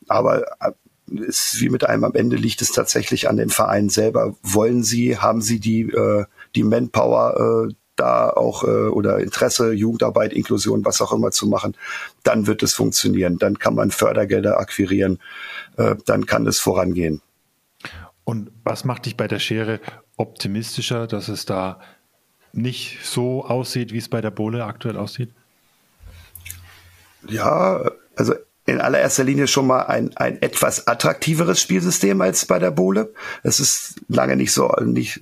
Aber 0.10 0.44
äh, 0.60 0.74
ist 1.16 1.62
wie 1.62 1.70
mit 1.70 1.86
einem 1.86 2.04
am 2.04 2.14
Ende 2.14 2.36
liegt 2.36 2.62
es 2.62 2.74
tatsächlich 2.74 3.30
an 3.30 3.38
den 3.38 3.50
Vereinen 3.50 3.88
selber. 3.88 4.36
Wollen 4.44 4.84
sie, 4.84 5.18
haben 5.18 5.42
sie 5.42 5.62
die 5.62 5.84
äh, 5.84 6.26
die 6.56 6.64
Manpower 6.64 7.68
äh, 7.70 7.74
da 7.98 8.30
auch 8.30 8.64
äh, 8.64 8.68
oder 8.68 9.20
Interesse, 9.20 9.74
Jugendarbeit, 9.74 10.32
Inklusion, 10.32 10.86
was 10.86 11.02
auch 11.02 11.12
immer 11.12 11.32
zu 11.32 11.48
machen, 11.48 11.76
dann 12.24 12.48
wird 12.48 12.64
es 12.64 12.74
funktionieren. 12.74 13.38
Dann 13.38 13.60
kann 13.60 13.76
man 13.76 13.92
Fördergelder 13.92 14.60
akquirieren, 14.60 15.20
äh, 15.78 15.96
dann 16.06 16.26
kann 16.26 16.48
es 16.48 16.60
vorangehen. 16.60 17.22
Und 18.24 18.52
was 18.64 18.84
macht 18.84 19.06
dich 19.06 19.18
bei 19.18 19.28
der 19.28 19.40
Schere 19.40 19.80
optimistischer, 20.16 21.08
dass 21.08 21.28
es 21.28 21.46
da 21.46 21.80
nicht 22.54 23.00
so 23.04 23.46
aussieht, 23.46 23.94
wie 23.94 23.98
es 23.98 24.10
bei 24.10 24.22
der 24.22 24.32
Bohle 24.32 24.66
aktuell 24.66 24.98
aussieht? 24.98 25.32
Ja, 27.28 27.92
also 28.16 28.34
in 28.66 28.82
allererster 28.82 29.24
Linie 29.24 29.48
schon 29.48 29.68
mal 29.68 29.84
ein, 29.84 30.16
ein 30.18 30.42
etwas 30.42 30.88
attraktiveres 30.88 31.62
Spielsystem 31.62 32.20
als 32.20 32.46
bei 32.46 32.60
der 32.60 32.72
Bohle. 32.72 33.14
Es 33.44 33.60
ist 33.60 34.02
lange 34.10 34.36
nicht 34.36 34.52
so, 34.52 34.68
nicht, 34.84 35.22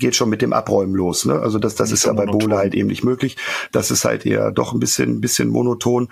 geht 0.00 0.16
schon 0.16 0.30
mit 0.30 0.42
dem 0.42 0.52
Abräumen 0.52 0.94
los. 0.94 1.24
Ne? 1.24 1.38
Also 1.38 1.58
das, 1.58 1.76
das 1.76 1.92
ist 1.92 2.04
ja 2.04 2.12
bei 2.12 2.26
Bohle 2.26 2.56
halt 2.56 2.74
eben 2.74 2.88
nicht 2.88 3.04
möglich. 3.04 3.36
Das 3.70 3.90
ist 3.90 4.04
halt 4.04 4.26
eher 4.26 4.50
doch 4.50 4.72
ein 4.72 4.80
bisschen, 4.80 5.20
bisschen 5.20 5.48
monoton. 5.48 6.08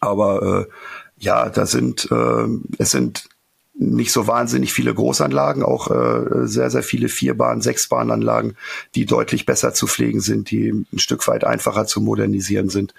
Aber 0.00 0.66
äh, 0.66 0.72
ja, 1.18 1.50
da 1.50 1.66
sind 1.66 2.08
äh, 2.10 2.46
es 2.78 2.90
sind 2.90 3.28
nicht 3.74 4.12
so 4.12 4.26
wahnsinnig 4.26 4.72
viele 4.72 4.94
Großanlagen, 4.94 5.62
auch 5.62 5.90
äh, 5.90 6.46
sehr, 6.46 6.70
sehr 6.70 6.82
viele 6.82 7.08
Vierbahn-, 7.08 7.62
Sechsbahnanlagen, 7.62 8.56
die 8.94 9.06
deutlich 9.06 9.46
besser 9.46 9.72
zu 9.72 9.86
pflegen 9.86 10.20
sind, 10.20 10.50
die 10.50 10.68
ein 10.68 10.98
Stück 10.98 11.26
weit 11.26 11.44
einfacher 11.44 11.86
zu 11.86 12.00
modernisieren 12.00 12.68
sind. 12.68 12.94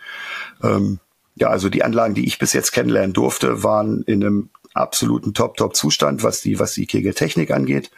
Ähm, 0.64 1.00
ja, 1.36 1.50
also 1.50 1.70
die 1.70 1.84
Anlagen, 1.84 2.16
die 2.16 2.26
ich 2.26 2.40
bis 2.40 2.54
jetzt 2.54 2.72
kennenlernen 2.72 3.14
durfte, 3.14 3.64
waren 3.64 4.04
in 4.04 4.24
einem 4.24 4.50
absoluten 4.74 5.34
Top-Top-Zustand, 5.34 6.24
was 6.24 6.42
die, 6.42 6.60
was 6.60 6.74
die 6.74 6.88
Kegeltechnik 6.88 7.52
angeht. 7.52 7.92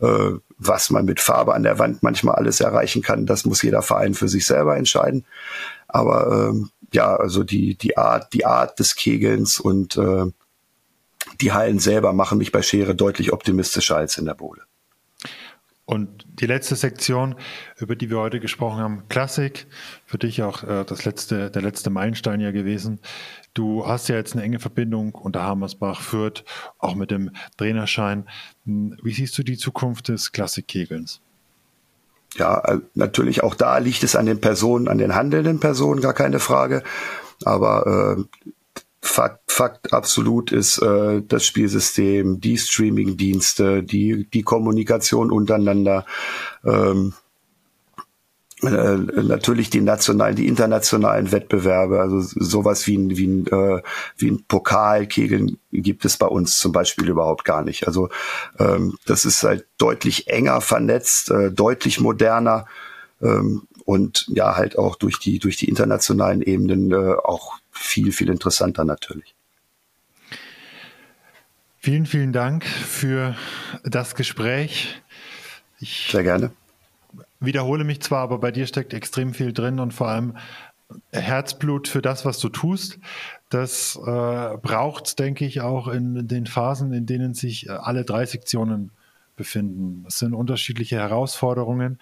Äh, 0.00 0.32
was 0.66 0.90
man 0.90 1.04
mit 1.04 1.20
Farbe 1.20 1.54
an 1.54 1.62
der 1.62 1.78
Wand 1.78 2.02
manchmal 2.02 2.36
alles 2.36 2.60
erreichen 2.60 3.02
kann, 3.02 3.26
das 3.26 3.44
muss 3.44 3.62
jeder 3.62 3.82
Verein 3.82 4.14
für 4.14 4.28
sich 4.28 4.46
selber 4.46 4.76
entscheiden. 4.76 5.24
Aber 5.88 6.50
ähm, 6.50 6.70
ja, 6.92 7.16
also 7.16 7.42
die, 7.42 7.74
die 7.74 7.96
Art, 7.96 8.32
die 8.32 8.46
Art 8.46 8.78
des 8.78 8.94
Kegelns 8.94 9.58
und 9.58 9.96
äh, 9.96 10.26
die 11.40 11.52
Hallen 11.52 11.78
selber 11.78 12.12
machen 12.12 12.38
mich 12.38 12.52
bei 12.52 12.62
Schere 12.62 12.94
deutlich 12.94 13.32
optimistischer 13.32 13.96
als 13.96 14.18
in 14.18 14.24
der 14.24 14.34
Bode. 14.34 14.62
Und 15.84 16.24
die 16.26 16.46
letzte 16.46 16.76
Sektion, 16.76 17.34
über 17.76 17.96
die 17.96 18.08
wir 18.08 18.18
heute 18.18 18.40
gesprochen 18.40 18.80
haben, 18.80 19.02
Klassik, 19.08 19.66
für 20.06 20.16
dich 20.16 20.42
auch 20.42 20.62
äh, 20.62 20.84
das 20.84 21.04
letzte, 21.04 21.50
der 21.50 21.62
letzte 21.62 21.90
Meilenstein 21.90 22.40
ja 22.40 22.52
gewesen. 22.52 23.00
Du 23.54 23.86
hast 23.86 24.08
ja 24.08 24.16
jetzt 24.16 24.34
eine 24.34 24.42
enge 24.42 24.58
Verbindung 24.58 25.14
unter 25.14 25.42
Hammersbach, 25.42 26.00
Fürth, 26.00 26.44
auch 26.78 26.94
mit 26.94 27.10
dem 27.10 27.30
Trainerschein. 27.56 28.26
Hm, 28.64 28.96
wie 29.02 29.12
siehst 29.12 29.36
du 29.36 29.42
die 29.42 29.58
Zukunft 29.58 30.08
des 30.08 30.32
Klassikkegelns? 30.32 31.20
Ja, 32.36 32.60
äh, 32.64 32.78
natürlich 32.94 33.42
auch 33.42 33.54
da 33.54 33.78
liegt 33.78 34.02
es 34.04 34.16
an 34.16 34.26
den 34.26 34.40
Personen, 34.40 34.88
an 34.88 34.98
den 34.98 35.14
handelnden 35.14 35.60
Personen, 35.60 36.00
gar 36.00 36.14
keine 36.14 36.38
Frage. 36.38 36.82
Aber 37.44 38.16
äh, 38.18 38.42
Fakt, 39.04 39.50
Fakt 39.50 39.92
absolut 39.92 40.52
ist 40.52 40.78
äh, 40.78 41.22
das 41.26 41.44
Spielsystem, 41.44 42.40
die 42.40 42.56
Streaming-Dienste, 42.56 43.82
die, 43.82 44.28
die 44.32 44.44
Kommunikation 44.44 45.32
untereinander, 45.32 46.06
ähm, 46.64 47.12
äh, 48.62 48.96
natürlich 49.22 49.70
die 49.70 49.80
nationalen, 49.80 50.36
die 50.36 50.46
internationalen 50.46 51.32
Wettbewerbe, 51.32 52.00
also 52.00 52.20
sowas 52.20 52.86
wie 52.86 52.96
ein, 52.96 53.16
wie 53.16 53.26
ein, 53.26 53.46
äh, 53.48 53.82
wie 54.16 54.30
ein 54.30 54.44
Pokalkegeln 54.44 55.58
gibt 55.72 56.04
es 56.04 56.16
bei 56.16 56.26
uns 56.26 56.58
zum 56.58 56.72
Beispiel 56.72 57.08
überhaupt 57.08 57.44
gar 57.44 57.62
nicht. 57.62 57.86
Also 57.86 58.08
ähm, 58.58 58.96
das 59.06 59.24
ist 59.24 59.42
halt 59.42 59.66
deutlich 59.78 60.28
enger 60.28 60.60
vernetzt, 60.60 61.30
äh, 61.30 61.50
deutlich 61.50 62.00
moderner 62.00 62.66
ähm, 63.20 63.62
und 63.84 64.26
ja 64.28 64.56
halt 64.56 64.78
auch 64.78 64.96
durch 64.96 65.18
die 65.18 65.38
durch 65.38 65.56
die 65.56 65.68
internationalen 65.68 66.40
Ebenen 66.40 66.92
äh, 66.92 67.14
auch 67.24 67.54
viel, 67.72 68.12
viel 68.12 68.30
interessanter 68.30 68.84
natürlich. 68.84 69.34
Vielen, 71.78 72.06
vielen 72.06 72.32
Dank 72.32 72.64
für 72.64 73.34
das 73.82 74.14
Gespräch. 74.14 75.02
Ich 75.80 76.10
Sehr 76.12 76.22
gerne. 76.22 76.52
Wiederhole 77.44 77.84
mich 77.84 78.00
zwar, 78.00 78.20
aber 78.20 78.38
bei 78.38 78.52
dir 78.52 78.66
steckt 78.66 78.94
extrem 78.94 79.34
viel 79.34 79.52
drin 79.52 79.80
und 79.80 79.92
vor 79.92 80.08
allem 80.08 80.36
Herzblut 81.12 81.88
für 81.88 82.02
das, 82.02 82.24
was 82.24 82.38
du 82.38 82.48
tust. 82.48 82.98
Das 83.48 83.96
äh, 83.96 84.56
braucht, 84.58 85.18
denke 85.18 85.44
ich, 85.44 85.60
auch 85.60 85.88
in 85.88 86.26
den 86.28 86.46
Phasen, 86.46 86.92
in 86.92 87.06
denen 87.06 87.34
sich 87.34 87.68
äh, 87.68 87.72
alle 87.72 88.04
drei 88.04 88.26
Sektionen 88.26 88.90
befinden. 89.36 90.04
Es 90.06 90.18
sind 90.18 90.34
unterschiedliche 90.34 90.96
Herausforderungen. 90.96 91.98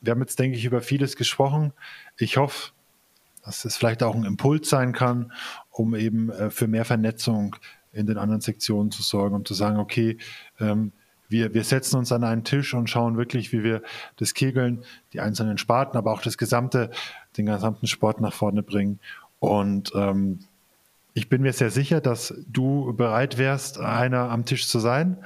Wir 0.00 0.12
haben 0.12 0.20
jetzt, 0.20 0.38
denke 0.38 0.56
ich, 0.56 0.64
über 0.64 0.80
vieles 0.80 1.16
gesprochen. 1.16 1.72
Ich 2.16 2.36
hoffe, 2.36 2.72
dass 3.44 3.64
es 3.64 3.76
vielleicht 3.76 4.02
auch 4.02 4.14
ein 4.14 4.24
Impuls 4.24 4.68
sein 4.68 4.92
kann, 4.92 5.32
um 5.70 5.94
eben 5.94 6.30
äh, 6.30 6.50
für 6.50 6.68
mehr 6.68 6.84
Vernetzung 6.84 7.56
in 7.92 8.06
den 8.06 8.18
anderen 8.18 8.40
Sektionen 8.40 8.90
zu 8.90 9.02
sorgen 9.02 9.34
und 9.34 9.48
zu 9.48 9.54
sagen, 9.54 9.78
okay, 9.78 10.18
ähm, 10.60 10.92
wir, 11.30 11.54
wir 11.54 11.64
setzen 11.64 11.96
uns 11.96 12.12
an 12.12 12.24
einen 12.24 12.44
Tisch 12.44 12.74
und 12.74 12.90
schauen 12.90 13.16
wirklich, 13.16 13.52
wie 13.52 13.62
wir 13.62 13.82
das 14.16 14.34
Kegeln, 14.34 14.84
die 15.12 15.20
einzelnen 15.20 15.58
Sparten, 15.58 15.96
aber 15.96 16.12
auch 16.12 16.22
das 16.22 16.36
gesamte, 16.36 16.90
den 17.36 17.46
gesamten 17.46 17.86
Sport 17.86 18.20
nach 18.20 18.34
vorne 18.34 18.62
bringen. 18.62 19.00
Und 19.38 19.92
ähm, 19.94 20.40
ich 21.14 21.28
bin 21.28 21.42
mir 21.42 21.52
sehr 21.52 21.70
sicher, 21.70 22.00
dass 22.00 22.34
du 22.46 22.92
bereit 22.94 23.38
wärst, 23.38 23.78
einer 23.78 24.30
am 24.30 24.44
Tisch 24.44 24.68
zu 24.68 24.78
sein. 24.78 25.18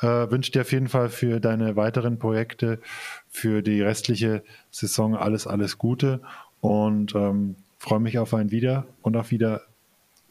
Äh, 0.00 0.30
wünsche 0.30 0.52
dir 0.52 0.62
auf 0.62 0.72
jeden 0.72 0.88
Fall 0.88 1.08
für 1.08 1.40
deine 1.40 1.76
weiteren 1.76 2.18
Projekte, 2.18 2.80
für 3.28 3.62
die 3.62 3.82
restliche 3.82 4.42
Saison 4.70 5.16
alles, 5.16 5.46
alles 5.46 5.78
Gute 5.78 6.20
und 6.60 7.14
ähm, 7.14 7.56
freue 7.78 8.00
mich 8.00 8.18
auf 8.18 8.34
ein 8.34 8.50
Wieder 8.50 8.86
und 9.02 9.16
auf 9.16 9.30
Wieder 9.30 9.62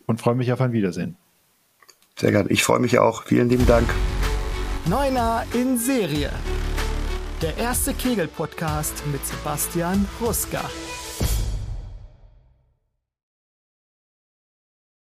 und 0.05 0.19
freue 0.19 0.35
mich 0.35 0.51
auf 0.51 0.61
ein 0.61 0.71
Wiedersehen. 0.71 1.17
Sehr 2.17 2.31
gerne. 2.31 2.49
Ich 2.49 2.63
freue 2.63 2.79
mich 2.79 2.97
auch. 2.99 3.23
Vielen 3.23 3.49
lieben 3.49 3.67
Dank. 3.67 3.87
Neuner 4.87 5.43
in 5.53 5.79
Serie. 5.79 6.31
Der 7.41 7.57
erste 7.57 7.95
Kegel-Podcast 7.95 9.03
mit 9.11 9.25
Sebastian 9.25 10.07
Ruska. 10.21 10.61